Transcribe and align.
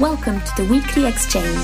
Welcome 0.00 0.40
to 0.40 0.52
the 0.56 0.68
Weekly 0.68 1.06
Exchange. 1.06 1.54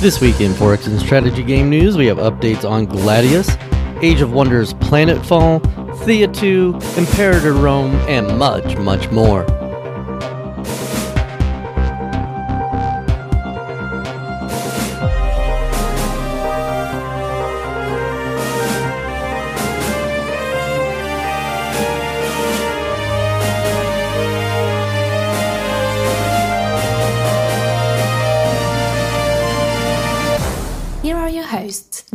This 0.00 0.20
week 0.20 0.40
in 0.40 0.52
4X 0.52 0.86
and 0.86 1.00
Strategy 1.00 1.42
Game 1.42 1.68
News, 1.68 1.96
we 1.96 2.06
have 2.06 2.18
updates 2.18 2.64
on 2.64 2.86
Gladius, 2.86 3.56
Age 4.04 4.20
of 4.20 4.32
Wonders 4.32 4.72
Planetfall, 4.74 5.64
Thea 6.04 6.28
2, 6.28 6.78
Imperator 6.96 7.54
Rome, 7.54 7.96
and 8.08 8.38
much, 8.38 8.76
much 8.76 9.10
more. 9.10 9.44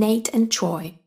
Nate 0.06 0.32
and 0.36 0.52
Troy. 0.52 1.00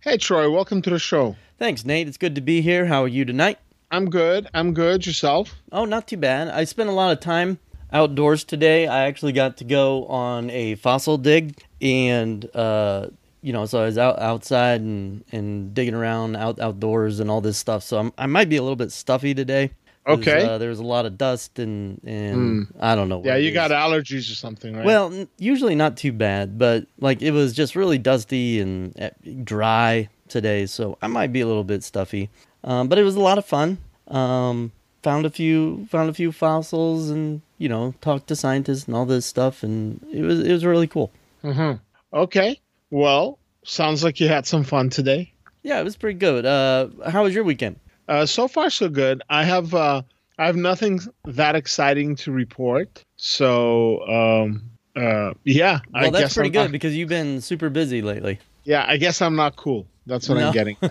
Hey, 0.00 0.18
Troy, 0.18 0.50
welcome 0.50 0.82
to 0.82 0.90
the 0.90 0.98
show. 0.98 1.36
Thanks, 1.58 1.86
Nate. 1.86 2.06
It's 2.06 2.18
good 2.18 2.34
to 2.34 2.42
be 2.42 2.60
here. 2.60 2.84
How 2.84 3.02
are 3.04 3.08
you 3.08 3.24
tonight? 3.24 3.58
I'm 3.90 4.10
good. 4.10 4.46
I'm 4.52 4.74
good. 4.74 5.06
Yourself? 5.06 5.54
Oh, 5.72 5.86
not 5.86 6.06
too 6.06 6.18
bad. 6.18 6.48
I 6.48 6.64
spent 6.64 6.90
a 6.90 6.92
lot 6.92 7.12
of 7.12 7.20
time 7.20 7.60
outdoors 7.90 8.44
today. 8.44 8.86
I 8.86 9.06
actually 9.06 9.32
got 9.32 9.56
to 9.56 9.64
go 9.64 10.04
on 10.04 10.50
a 10.50 10.74
fossil 10.74 11.16
dig, 11.16 11.64
and 11.80 12.44
uh, 12.54 13.06
you 13.40 13.54
know, 13.54 13.64
so 13.64 13.80
I 13.80 13.86
was 13.86 13.96
out 13.96 14.18
outside 14.18 14.82
and 14.82 15.24
and 15.32 15.72
digging 15.72 15.94
around 15.94 16.36
out 16.36 16.60
outdoors 16.60 17.20
and 17.20 17.30
all 17.30 17.40
this 17.40 17.56
stuff. 17.56 17.82
So 17.82 18.00
I'm, 18.00 18.12
I 18.18 18.26
might 18.26 18.50
be 18.50 18.58
a 18.58 18.62
little 18.62 18.76
bit 18.76 18.92
stuffy 18.92 19.32
today. 19.32 19.70
Okay. 20.06 20.44
Uh, 20.44 20.58
was 20.58 20.78
a 20.80 20.84
lot 20.84 21.06
of 21.06 21.16
dust 21.16 21.58
and 21.58 22.00
and 22.04 22.66
I 22.80 22.94
don't 22.94 23.08
know. 23.08 23.22
Yeah, 23.24 23.36
you 23.36 23.52
got 23.52 23.70
allergies 23.70 24.30
or 24.30 24.34
something, 24.34 24.74
right? 24.74 24.84
Well, 24.84 25.12
n- 25.12 25.28
usually 25.38 25.74
not 25.74 25.96
too 25.96 26.12
bad, 26.12 26.58
but 26.58 26.86
like 26.98 27.22
it 27.22 27.30
was 27.30 27.52
just 27.54 27.76
really 27.76 27.98
dusty 27.98 28.60
and 28.60 28.98
uh, 29.00 29.10
dry 29.44 30.08
today, 30.28 30.66
so 30.66 30.98
I 31.02 31.06
might 31.06 31.32
be 31.32 31.40
a 31.40 31.46
little 31.46 31.64
bit 31.64 31.84
stuffy. 31.84 32.30
Um, 32.64 32.88
but 32.88 32.98
it 32.98 33.04
was 33.04 33.16
a 33.16 33.20
lot 33.20 33.38
of 33.38 33.44
fun. 33.44 33.78
Um, 34.08 34.72
found 35.02 35.24
a 35.26 35.30
few 35.30 35.86
found 35.90 36.10
a 36.10 36.14
few 36.14 36.32
fossils 36.32 37.10
and 37.10 37.40
you 37.58 37.68
know 37.68 37.94
talked 38.00 38.26
to 38.28 38.36
scientists 38.36 38.86
and 38.86 38.96
all 38.96 39.06
this 39.06 39.24
stuff, 39.26 39.62
and 39.62 40.04
it 40.12 40.22
was 40.22 40.40
it 40.40 40.52
was 40.52 40.64
really 40.64 40.86
cool. 40.88 41.12
hmm 41.42 41.72
Okay. 42.12 42.60
Well, 42.90 43.38
sounds 43.64 44.02
like 44.04 44.20
you 44.20 44.28
had 44.28 44.46
some 44.46 44.64
fun 44.64 44.90
today. 44.90 45.32
Yeah, 45.62 45.80
it 45.80 45.84
was 45.84 45.96
pretty 45.96 46.18
good. 46.18 46.44
Uh, 46.44 46.88
how 47.08 47.22
was 47.22 47.34
your 47.34 47.44
weekend? 47.44 47.76
Uh, 48.12 48.26
so 48.26 48.46
far, 48.46 48.68
so 48.68 48.88
good. 48.90 49.22
I 49.30 49.42
have 49.44 49.72
uh, 49.72 50.02
I 50.38 50.44
have 50.46 50.56
nothing 50.56 51.00
that 51.24 51.54
exciting 51.54 52.14
to 52.16 52.30
report. 52.32 53.02
So, 53.16 54.06
um, 54.06 54.62
uh, 54.96 55.32
yeah, 55.44 55.80
I 55.94 56.10
that's 56.10 56.20
guess 56.24 56.34
pretty 56.34 56.48
I'm 56.48 56.52
good 56.52 56.62
not- 56.64 56.72
because 56.72 56.94
you've 56.94 57.08
been 57.08 57.40
super 57.40 57.70
busy 57.70 58.02
lately. 58.02 58.38
yeah, 58.64 58.84
I 58.86 58.98
guess 58.98 59.22
I'm 59.22 59.34
not 59.36 59.56
cool. 59.56 59.86
That's 60.06 60.28
what 60.28 60.38
No. 60.38 60.48
I'm 60.48 60.52
getting. 60.52 60.76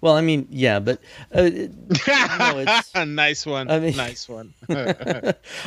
Well, 0.00 0.16
I 0.16 0.20
mean, 0.20 0.46
yeah, 0.50 0.80
but 0.80 0.98
uh, 1.34 1.40
it's- 1.44 2.90
nice 3.06 3.46
one. 3.46 3.70
I 3.70 3.78
mean- 3.80 3.96
nice 3.96 4.28
one. 4.28 4.52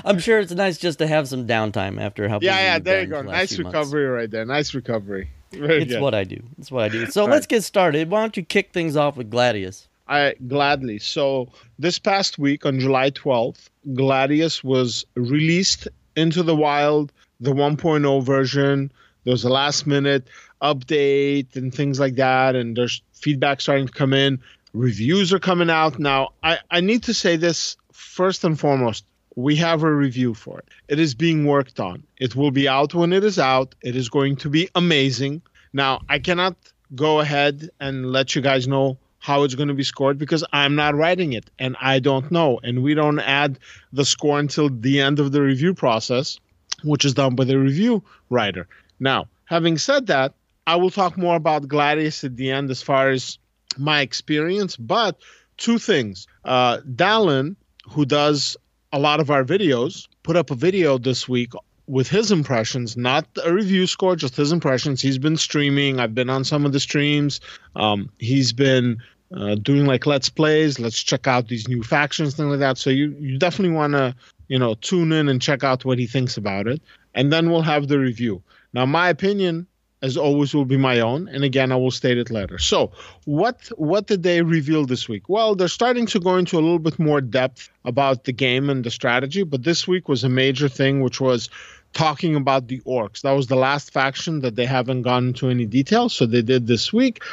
I'm 0.05 0.19
sure 0.19 0.37
it's 0.39 0.51
nice 0.53 0.77
just 0.77 0.99
to 0.99 1.07
have 1.07 1.27
some 1.27 1.47
downtime 1.47 1.99
after 1.99 2.29
how 2.29 2.37
yeah, 2.43 2.59
yeah. 2.59 2.79
There 2.79 3.01
you 3.01 3.07
go. 3.07 3.23
the 3.23 3.31
Nice 3.31 3.55
few 3.55 3.63
months. 3.63 3.75
recovery 3.75 4.05
right 4.05 4.29
there. 4.29 4.45
Nice 4.45 4.75
recovery. 4.75 5.29
Very 5.53 5.81
It's 5.81 5.93
good. 5.93 6.01
what 6.03 6.13
I 6.13 6.23
do. 6.23 6.39
It's 6.59 6.69
what 6.71 6.83
I 6.83 6.89
do. 6.89 7.07
So 7.07 7.23
Right. 7.25 7.31
let's 7.31 7.47
get 7.47 7.63
started. 7.63 8.11
Why 8.11 8.21
don't 8.21 8.37
you 8.37 8.43
kick 8.43 8.73
things 8.73 8.95
off 8.95 9.17
with 9.17 9.31
Gladius? 9.31 9.87
I 10.07 10.35
gladly. 10.47 10.99
So 10.99 11.49
this 11.79 11.99
past 11.99 12.39
week 12.39 12.65
on 12.65 12.79
July 12.79 13.11
12th, 13.11 13.69
Gladius 13.93 14.63
was 14.63 15.05
released 15.15 15.87
into 16.15 16.43
the 16.43 16.55
wild, 16.55 17.11
the 17.39 17.53
1.0 17.53 18.23
version. 18.23 18.91
There 19.23 19.31
was 19.31 19.43
a 19.43 19.49
last 19.49 19.85
minute 19.85 20.27
update 20.61 21.55
and 21.55 21.73
things 21.73 21.99
like 21.99 22.15
that, 22.15 22.55
and 22.55 22.75
there's 22.75 23.01
feedback 23.13 23.61
starting 23.61 23.87
to 23.87 23.93
come 23.93 24.13
in. 24.13 24.39
Reviews 24.73 25.33
are 25.33 25.39
coming 25.39 25.69
out 25.69 25.99
now. 25.99 26.29
I, 26.43 26.59
I 26.71 26.81
need 26.81 27.03
to 27.03 27.13
say 27.13 27.35
this 27.35 27.77
first 27.91 28.43
and 28.43 28.59
foremost. 28.59 29.05
We 29.35 29.55
have 29.57 29.83
a 29.83 29.93
review 29.93 30.33
for 30.33 30.59
it. 30.59 30.69
It 30.87 30.99
is 30.99 31.13
being 31.13 31.45
worked 31.45 31.79
on. 31.79 32.03
It 32.17 32.35
will 32.35 32.51
be 32.51 32.67
out 32.67 32.93
when 32.93 33.13
it 33.13 33.23
is 33.23 33.37
out. 33.37 33.75
It 33.83 33.95
is 33.95 34.09
going 34.09 34.37
to 34.37 34.49
be 34.49 34.69
amazing. 34.73 35.41
Now, 35.73 36.01
I 36.09 36.19
cannot 36.19 36.55
go 36.95 37.19
ahead 37.19 37.69
and 37.79 38.11
let 38.11 38.35
you 38.35 38.41
guys 38.41 38.67
know 38.67 38.97
how 39.27 39.43
it's 39.43 39.55
going 39.55 39.67
to 39.67 39.73
be 39.73 39.83
scored 39.83 40.17
because 40.17 40.45
I'm 40.53 40.75
not 40.75 40.95
writing 40.95 41.33
it 41.33 41.49
and 41.59 41.75
I 41.81 41.99
don't 41.99 42.31
know. 42.31 42.61
And 42.63 42.81
we 42.81 42.93
don't 42.93 43.19
add 43.19 43.59
the 43.91 44.05
score 44.05 44.39
until 44.39 44.69
the 44.69 45.01
end 45.01 45.19
of 45.19 45.33
the 45.33 45.41
review 45.41 45.73
process, 45.73 46.39
which 46.85 47.03
is 47.03 47.13
done 47.13 47.35
by 47.35 47.43
the 47.43 47.59
review 47.59 48.01
writer. 48.29 48.69
Now, 49.01 49.27
having 49.43 49.77
said 49.77 50.07
that, 50.07 50.33
I 50.65 50.77
will 50.77 50.91
talk 50.91 51.17
more 51.17 51.35
about 51.35 51.67
Gladius 51.67 52.23
at 52.23 52.37
the 52.37 52.51
end 52.51 52.71
as 52.71 52.81
far 52.81 53.09
as 53.09 53.37
my 53.77 53.99
experience. 53.99 54.77
But 54.77 55.19
two 55.57 55.77
things. 55.77 56.25
Uh, 56.45 56.77
Dallin, 56.95 57.57
who 57.89 58.05
does 58.05 58.55
a 58.93 58.99
lot 58.99 59.19
of 59.19 59.29
our 59.29 59.43
videos, 59.43 60.07
put 60.23 60.37
up 60.37 60.51
a 60.51 60.55
video 60.55 60.97
this 60.97 61.27
week 61.27 61.51
with 61.87 62.09
his 62.09 62.31
impressions, 62.31 62.95
not 62.95 63.25
a 63.43 63.53
review 63.53 63.87
score, 63.87 64.15
just 64.15 64.35
his 64.37 64.51
impressions. 64.53 65.01
He's 65.01 65.17
been 65.17 65.37
streaming. 65.37 65.99
I've 65.99 66.15
been 66.15 66.29
on 66.29 66.43
some 66.43 66.65
of 66.65 66.73
the 66.73 66.79
streams. 66.79 67.41
Um, 67.75 68.09
he's 68.19 68.53
been 68.53 69.01
uh, 69.33 69.55
doing 69.55 69.85
like 69.85 70.05
let's 70.05 70.29
plays. 70.29 70.79
Let's 70.79 71.01
check 71.01 71.27
out 71.27 71.47
these 71.47 71.67
new 71.67 71.83
factions, 71.83 72.35
things 72.35 72.49
like 72.49 72.59
that. 72.59 72.77
So 72.77 72.89
you 72.89 73.15
you 73.19 73.37
definitely 73.37 73.75
want 73.75 73.93
to 73.93 74.15
you 74.47 74.59
know 74.59 74.75
tune 74.75 75.11
in 75.11 75.29
and 75.29 75.41
check 75.41 75.63
out 75.63 75.85
what 75.85 75.99
he 75.99 76.07
thinks 76.07 76.37
about 76.37 76.67
it, 76.67 76.81
and 77.13 77.31
then 77.31 77.49
we'll 77.49 77.61
have 77.61 77.87
the 77.87 77.99
review. 77.99 78.41
Now, 78.73 78.85
my 78.85 79.09
opinion, 79.09 79.67
as 80.01 80.17
always, 80.17 80.53
will 80.53 80.65
be 80.65 80.77
my 80.77 80.99
own, 80.99 81.27
and 81.27 81.43
again, 81.43 81.71
I 81.71 81.75
will 81.75 81.91
state 81.91 82.17
it 82.17 82.29
later. 82.29 82.57
So, 82.57 82.91
what 83.25 83.69
what 83.77 84.07
did 84.07 84.23
they 84.23 84.41
reveal 84.41 84.85
this 84.85 85.09
week? 85.09 85.27
Well, 85.27 85.55
they're 85.55 85.67
starting 85.67 86.05
to 86.07 86.19
go 86.19 86.37
into 86.37 86.57
a 86.57 86.61
little 86.61 86.79
bit 86.79 86.99
more 86.99 87.19
depth 87.21 87.69
about 87.85 88.25
the 88.25 88.33
game 88.33 88.69
and 88.69 88.83
the 88.83 88.91
strategy, 88.91 89.43
but 89.43 89.63
this 89.63 89.87
week 89.87 90.07
was 90.07 90.23
a 90.23 90.29
major 90.29 90.69
thing, 90.69 91.01
which 91.01 91.19
was 91.19 91.49
talking 91.93 92.35
about 92.35 92.67
the 92.67 92.79
orcs. 92.81 93.21
That 93.21 93.31
was 93.31 93.47
the 93.47 93.55
last 93.55 93.91
faction 93.91 94.41
that 94.41 94.55
they 94.55 94.65
haven't 94.65 95.01
gone 95.01 95.29
into 95.29 95.49
any 95.49 95.65
detail, 95.65 96.09
so 96.09 96.25
they 96.25 96.41
did 96.41 96.67
this 96.67 96.93
week. 96.93 97.23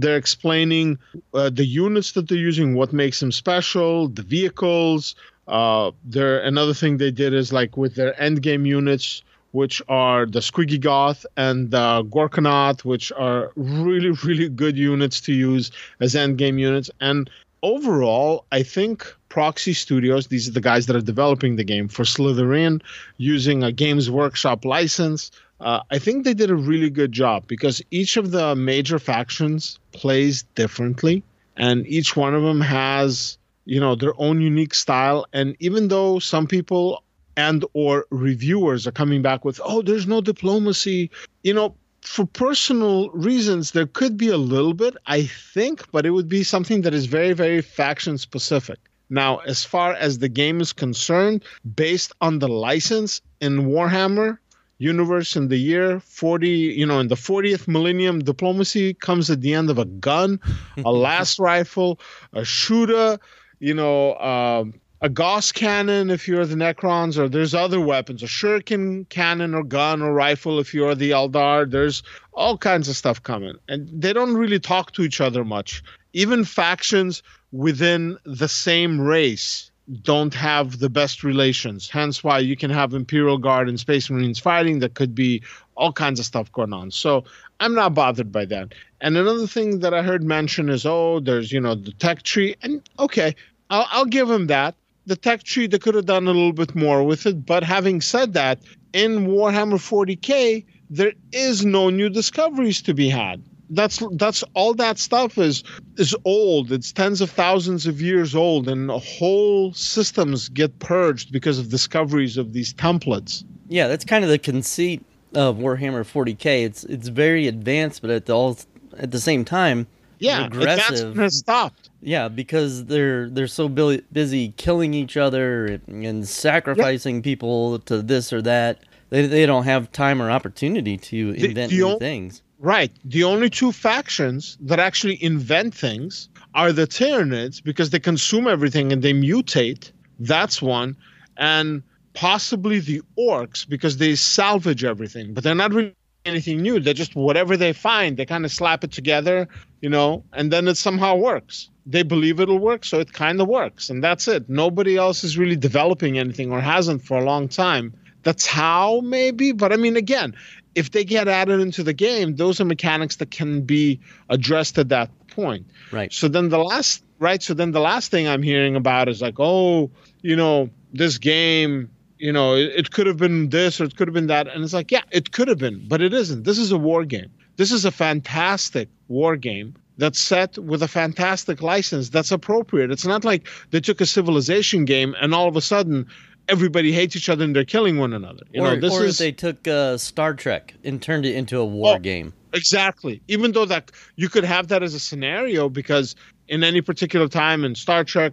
They're 0.00 0.16
explaining 0.16 0.98
uh, 1.34 1.50
the 1.50 1.64
units 1.64 2.12
that 2.12 2.28
they're 2.28 2.38
using, 2.38 2.74
what 2.74 2.92
makes 2.92 3.20
them 3.20 3.32
special, 3.32 4.08
the 4.08 4.22
vehicles. 4.22 5.14
Uh, 5.48 5.90
there 6.04 6.40
another 6.40 6.74
thing 6.74 6.98
they 6.98 7.10
did 7.10 7.32
is 7.34 7.52
like 7.52 7.76
with 7.76 7.94
their 7.94 8.20
end 8.20 8.42
game 8.42 8.64
units, 8.64 9.22
which 9.52 9.82
are 9.88 10.26
the 10.26 10.40
Squiggoth 10.40 11.24
and 11.36 11.70
the 11.70 12.04
Gorkanaut, 12.10 12.84
which 12.84 13.10
are 13.12 13.50
really 13.56 14.10
really 14.24 14.48
good 14.48 14.76
units 14.76 15.20
to 15.22 15.32
use 15.32 15.70
as 16.00 16.14
end 16.14 16.38
game 16.38 16.58
units. 16.58 16.90
And 17.00 17.28
overall, 17.62 18.44
I 18.52 18.62
think 18.62 19.14
Proxy 19.28 19.72
Studios, 19.72 20.28
these 20.28 20.48
are 20.48 20.52
the 20.52 20.60
guys 20.60 20.86
that 20.86 20.96
are 20.96 21.00
developing 21.00 21.56
the 21.56 21.64
game 21.64 21.88
for 21.88 22.04
Slitherine, 22.04 22.82
using 23.16 23.62
a 23.62 23.72
Games 23.72 24.10
Workshop 24.10 24.64
license. 24.64 25.30
Uh, 25.60 25.80
I 25.90 25.98
think 25.98 26.24
they 26.24 26.34
did 26.34 26.50
a 26.50 26.56
really 26.56 26.90
good 26.90 27.12
job 27.12 27.46
because 27.46 27.82
each 27.90 28.16
of 28.16 28.30
the 28.30 28.54
major 28.54 28.98
factions 28.98 29.78
plays 29.92 30.44
differently, 30.54 31.24
and 31.56 31.86
each 31.86 32.16
one 32.16 32.34
of 32.34 32.42
them 32.42 32.60
has, 32.60 33.38
you 33.64 33.80
know, 33.80 33.96
their 33.96 34.14
own 34.20 34.40
unique 34.40 34.74
style. 34.74 35.26
And 35.32 35.56
even 35.58 35.88
though 35.88 36.20
some 36.20 36.46
people 36.46 37.02
and 37.36 37.64
or 37.72 38.06
reviewers 38.10 38.86
are 38.86 38.92
coming 38.92 39.22
back 39.22 39.44
with, 39.44 39.60
oh, 39.64 39.82
there's 39.82 40.06
no 40.06 40.20
diplomacy, 40.20 41.10
you 41.42 41.54
know, 41.54 41.74
for 42.02 42.24
personal 42.24 43.10
reasons, 43.10 43.72
there 43.72 43.86
could 43.86 44.16
be 44.16 44.28
a 44.28 44.36
little 44.36 44.74
bit, 44.74 44.96
I 45.06 45.24
think, 45.24 45.90
but 45.90 46.06
it 46.06 46.10
would 46.10 46.28
be 46.28 46.44
something 46.44 46.82
that 46.82 46.94
is 46.94 47.06
very, 47.06 47.32
very 47.32 47.60
faction 47.60 48.18
specific. 48.18 48.78
Now, 49.10 49.38
as 49.38 49.64
far 49.64 49.94
as 49.94 50.18
the 50.18 50.28
game 50.28 50.60
is 50.60 50.72
concerned, 50.72 51.44
based 51.74 52.12
on 52.20 52.38
the 52.38 52.48
license 52.48 53.20
in 53.40 53.66
Warhammer, 53.66 54.38
universe 54.78 55.36
in 55.36 55.48
the 55.48 55.56
year 55.56 56.00
40 56.00 56.48
you 56.48 56.86
know 56.86 57.00
in 57.00 57.08
the 57.08 57.16
40th 57.16 57.66
millennium 57.66 58.20
diplomacy 58.20 58.94
comes 58.94 59.28
at 59.28 59.40
the 59.40 59.54
end 59.54 59.70
of 59.70 59.78
a 59.78 59.84
gun 59.84 60.40
a 60.84 60.92
last 61.08 61.38
rifle 61.38 61.98
a 62.32 62.44
shooter 62.44 63.18
you 63.58 63.74
know 63.74 64.14
um, 64.16 64.74
a 65.00 65.08
gauss 65.08 65.52
cannon 65.52 66.10
if 66.10 66.26
you're 66.26 66.44
the 66.44 66.56
necrons 66.56 67.16
or 67.16 67.28
there's 67.28 67.54
other 67.54 67.80
weapons 67.80 68.22
a 68.22 68.26
shuriken 68.26 69.08
cannon 69.08 69.54
or 69.54 69.62
gun 69.62 70.02
or 70.02 70.12
rifle 70.12 70.58
if 70.58 70.74
you're 70.74 70.94
the 70.94 71.10
eldar. 71.10 71.70
There's 71.70 72.02
all 72.32 72.58
kinds 72.58 72.88
of 72.88 72.96
stuff 72.96 73.22
coming. 73.22 73.54
And 73.68 73.88
they 73.90 74.12
don't 74.12 74.34
really 74.34 74.58
talk 74.58 74.92
to 74.92 75.02
each 75.02 75.20
other 75.20 75.44
much. 75.44 75.82
Even 76.14 76.44
factions 76.44 77.22
within 77.52 78.18
the 78.24 78.48
same 78.48 79.00
race 79.00 79.67
don't 80.02 80.34
have 80.34 80.78
the 80.78 80.90
best 80.90 81.24
relations. 81.24 81.88
Hence 81.88 82.22
why 82.22 82.38
you 82.40 82.56
can 82.56 82.70
have 82.70 82.94
Imperial 82.94 83.38
Guard 83.38 83.68
and 83.68 83.80
Space 83.80 84.10
Marines 84.10 84.38
fighting. 84.38 84.80
That 84.80 84.94
could 84.94 85.14
be 85.14 85.42
all 85.76 85.92
kinds 85.92 86.20
of 86.20 86.26
stuff 86.26 86.52
going 86.52 86.72
on. 86.72 86.90
So 86.90 87.24
I'm 87.60 87.74
not 87.74 87.94
bothered 87.94 88.30
by 88.30 88.44
that. 88.46 88.74
And 89.00 89.16
another 89.16 89.46
thing 89.46 89.80
that 89.80 89.94
I 89.94 90.02
heard 90.02 90.22
mention 90.22 90.68
is, 90.68 90.84
oh, 90.84 91.20
there's 91.20 91.52
you 91.52 91.60
know 91.60 91.74
the 91.74 91.92
tech 91.92 92.22
tree, 92.22 92.56
and 92.62 92.82
okay, 92.98 93.34
I'll, 93.70 93.86
I'll 93.90 94.04
give 94.04 94.30
him 94.30 94.48
that. 94.48 94.74
The 95.06 95.16
tech 95.16 95.42
tree 95.42 95.66
they 95.66 95.78
could 95.78 95.94
have 95.94 96.06
done 96.06 96.24
a 96.24 96.32
little 96.32 96.52
bit 96.52 96.74
more 96.74 97.02
with 97.02 97.26
it. 97.26 97.46
But 97.46 97.62
having 97.64 98.00
said 98.00 98.34
that, 98.34 98.60
in 98.92 99.26
Warhammer 99.26 99.78
40k, 99.78 100.64
there 100.90 101.12
is 101.32 101.64
no 101.64 101.90
new 101.90 102.10
discoveries 102.10 102.82
to 102.82 102.94
be 102.94 103.08
had 103.08 103.42
that's 103.70 104.02
that's 104.12 104.44
all 104.54 104.74
that 104.74 104.98
stuff 104.98 105.38
is 105.38 105.62
is 105.96 106.14
old. 106.24 106.72
It's 106.72 106.92
tens 106.92 107.20
of 107.20 107.30
thousands 107.30 107.86
of 107.86 108.00
years 108.00 108.34
old 108.34 108.68
and 108.68 108.90
whole 108.90 109.72
systems 109.74 110.48
get 110.48 110.78
purged 110.78 111.32
because 111.32 111.58
of 111.58 111.68
discoveries 111.68 112.36
of 112.36 112.52
these 112.52 112.72
templates. 112.72 113.44
Yeah 113.68 113.88
that's 113.88 114.04
kind 114.04 114.24
of 114.24 114.30
the 114.30 114.38
conceit 114.38 115.04
of 115.34 115.56
warhammer 115.56 116.04
40k 116.04 116.64
it's 116.64 116.84
it's 116.84 117.08
very 117.08 117.46
advanced 117.46 118.00
but 118.00 118.10
at 118.10 118.24
the 118.24 118.32
all 118.34 118.56
at 118.96 119.10
the 119.10 119.20
same 119.20 119.44
time 119.44 119.86
yeah 120.18 120.46
aggressive 120.46 121.14
has 121.16 121.36
stopped 121.36 121.90
yeah 122.00 122.28
because 122.28 122.86
they're 122.86 123.28
they're 123.28 123.46
so 123.46 123.68
busy 123.68 124.54
killing 124.56 124.94
each 124.94 125.18
other 125.18 125.80
and 125.86 126.26
sacrificing 126.26 127.16
yep. 127.16 127.24
people 127.24 127.78
to 127.80 128.00
this 128.02 128.32
or 128.32 128.40
that. 128.42 128.80
They, 129.10 129.26
they 129.26 129.46
don't 129.46 129.64
have 129.64 129.90
time 129.90 130.20
or 130.20 130.30
opportunity 130.30 130.98
to 130.98 131.30
invent 131.30 131.70
the, 131.70 131.76
the 131.78 131.82
new 131.82 131.88
o- 131.88 131.98
things 131.98 132.42
Right. 132.58 132.90
The 133.04 133.22
only 133.24 133.50
two 133.50 133.70
factions 133.70 134.58
that 134.62 134.80
actually 134.80 135.22
invent 135.22 135.74
things 135.74 136.28
are 136.54 136.72
the 136.72 136.86
Tyranids 136.86 137.62
because 137.62 137.90
they 137.90 138.00
consume 138.00 138.48
everything 138.48 138.92
and 138.92 139.00
they 139.02 139.12
mutate. 139.12 139.92
That's 140.18 140.60
one. 140.60 140.96
And 141.36 141.82
possibly 142.14 142.80
the 142.80 143.00
Orcs 143.16 143.68
because 143.68 143.98
they 143.98 144.16
salvage 144.16 144.82
everything, 144.82 145.34
but 145.34 145.44
they're 145.44 145.54
not 145.54 145.72
really 145.72 145.94
anything 146.24 146.60
new. 146.60 146.80
They're 146.80 146.94
just 146.94 147.14
whatever 147.14 147.56
they 147.56 147.72
find, 147.72 148.16
they 148.16 148.26
kind 148.26 148.44
of 148.44 148.50
slap 148.50 148.82
it 148.82 148.90
together, 148.90 149.48
you 149.80 149.88
know, 149.88 150.24
and 150.32 150.52
then 150.52 150.66
it 150.66 150.76
somehow 150.76 151.14
works. 151.14 151.70
They 151.86 152.02
believe 152.02 152.40
it'll 152.40 152.58
work, 152.58 152.84
so 152.84 152.98
it 152.98 153.12
kind 153.12 153.40
of 153.40 153.48
works. 153.48 153.88
And 153.88 154.02
that's 154.02 154.28
it. 154.28 154.48
Nobody 154.48 154.96
else 154.96 155.22
is 155.22 155.38
really 155.38 155.56
developing 155.56 156.18
anything 156.18 156.52
or 156.52 156.60
hasn't 156.60 157.04
for 157.04 157.18
a 157.18 157.24
long 157.24 157.48
time. 157.48 157.94
That's 158.22 158.46
how, 158.46 159.00
maybe. 159.00 159.52
But 159.52 159.72
I 159.72 159.76
mean, 159.76 159.96
again, 159.96 160.34
if 160.74 160.90
they 160.90 161.04
get 161.04 161.28
added 161.28 161.60
into 161.60 161.82
the 161.82 161.92
game, 161.92 162.36
those 162.36 162.60
are 162.60 162.64
mechanics 162.64 163.16
that 163.16 163.30
can 163.30 163.62
be 163.62 164.00
addressed 164.28 164.78
at 164.78 164.88
that 164.90 165.10
point. 165.28 165.66
Right. 165.92 166.12
So 166.12 166.28
then 166.28 166.48
the 166.48 166.58
last 166.58 167.04
right, 167.18 167.42
so 167.42 167.54
then 167.54 167.72
the 167.72 167.80
last 167.80 168.10
thing 168.10 168.28
I'm 168.28 168.42
hearing 168.42 168.76
about 168.76 169.08
is 169.08 169.20
like, 169.20 169.36
oh, 169.38 169.90
you 170.22 170.36
know, 170.36 170.70
this 170.92 171.18
game, 171.18 171.90
you 172.18 172.32
know, 172.32 172.54
it, 172.54 172.72
it 172.76 172.90
could 172.90 173.06
have 173.06 173.16
been 173.16 173.48
this 173.48 173.80
or 173.80 173.84
it 173.84 173.96
could 173.96 174.08
have 174.08 174.14
been 174.14 174.28
that. 174.28 174.48
And 174.48 174.62
it's 174.62 174.72
like, 174.72 174.90
yeah, 174.90 175.02
it 175.10 175.32
could 175.32 175.48
have 175.48 175.58
been, 175.58 175.86
but 175.88 176.00
it 176.00 176.12
isn't. 176.12 176.44
This 176.44 176.58
is 176.58 176.72
a 176.72 176.78
war 176.78 177.04
game. 177.04 177.30
This 177.56 177.72
is 177.72 177.84
a 177.84 177.90
fantastic 177.90 178.88
war 179.08 179.36
game 179.36 179.74
that's 179.96 180.20
set 180.20 180.56
with 180.58 180.82
a 180.82 180.88
fantastic 180.88 181.60
license 181.60 182.08
that's 182.08 182.30
appropriate. 182.30 182.92
It's 182.92 183.04
not 183.04 183.24
like 183.24 183.48
they 183.70 183.80
took 183.80 184.00
a 184.00 184.06
civilization 184.06 184.84
game 184.84 185.16
and 185.20 185.34
all 185.34 185.48
of 185.48 185.56
a 185.56 185.60
sudden 185.60 186.06
everybody 186.48 186.92
hates 186.92 187.14
each 187.14 187.28
other 187.28 187.44
and 187.44 187.54
they're 187.54 187.64
killing 187.64 187.98
one 187.98 188.12
another. 188.12 188.42
You 188.52 188.62
or, 188.62 188.74
know, 188.74 188.80
this 188.80 188.92
or 188.92 189.04
is 189.04 189.18
they 189.18 189.32
took 189.32 189.66
uh, 189.68 189.98
Star 189.98 190.34
Trek 190.34 190.74
and 190.84 191.00
turned 191.00 191.26
it 191.26 191.34
into 191.34 191.58
a 191.58 191.64
war 191.64 191.96
oh, 191.96 191.98
game. 191.98 192.32
Exactly. 192.52 193.20
Even 193.28 193.52
though 193.52 193.66
that 193.66 193.90
you 194.16 194.28
could 194.28 194.44
have 194.44 194.68
that 194.68 194.82
as 194.82 194.94
a 194.94 195.00
scenario 195.00 195.68
because 195.68 196.16
in 196.48 196.64
any 196.64 196.80
particular 196.80 197.28
time 197.28 197.64
in 197.64 197.74
Star 197.74 198.04
Trek 198.04 198.32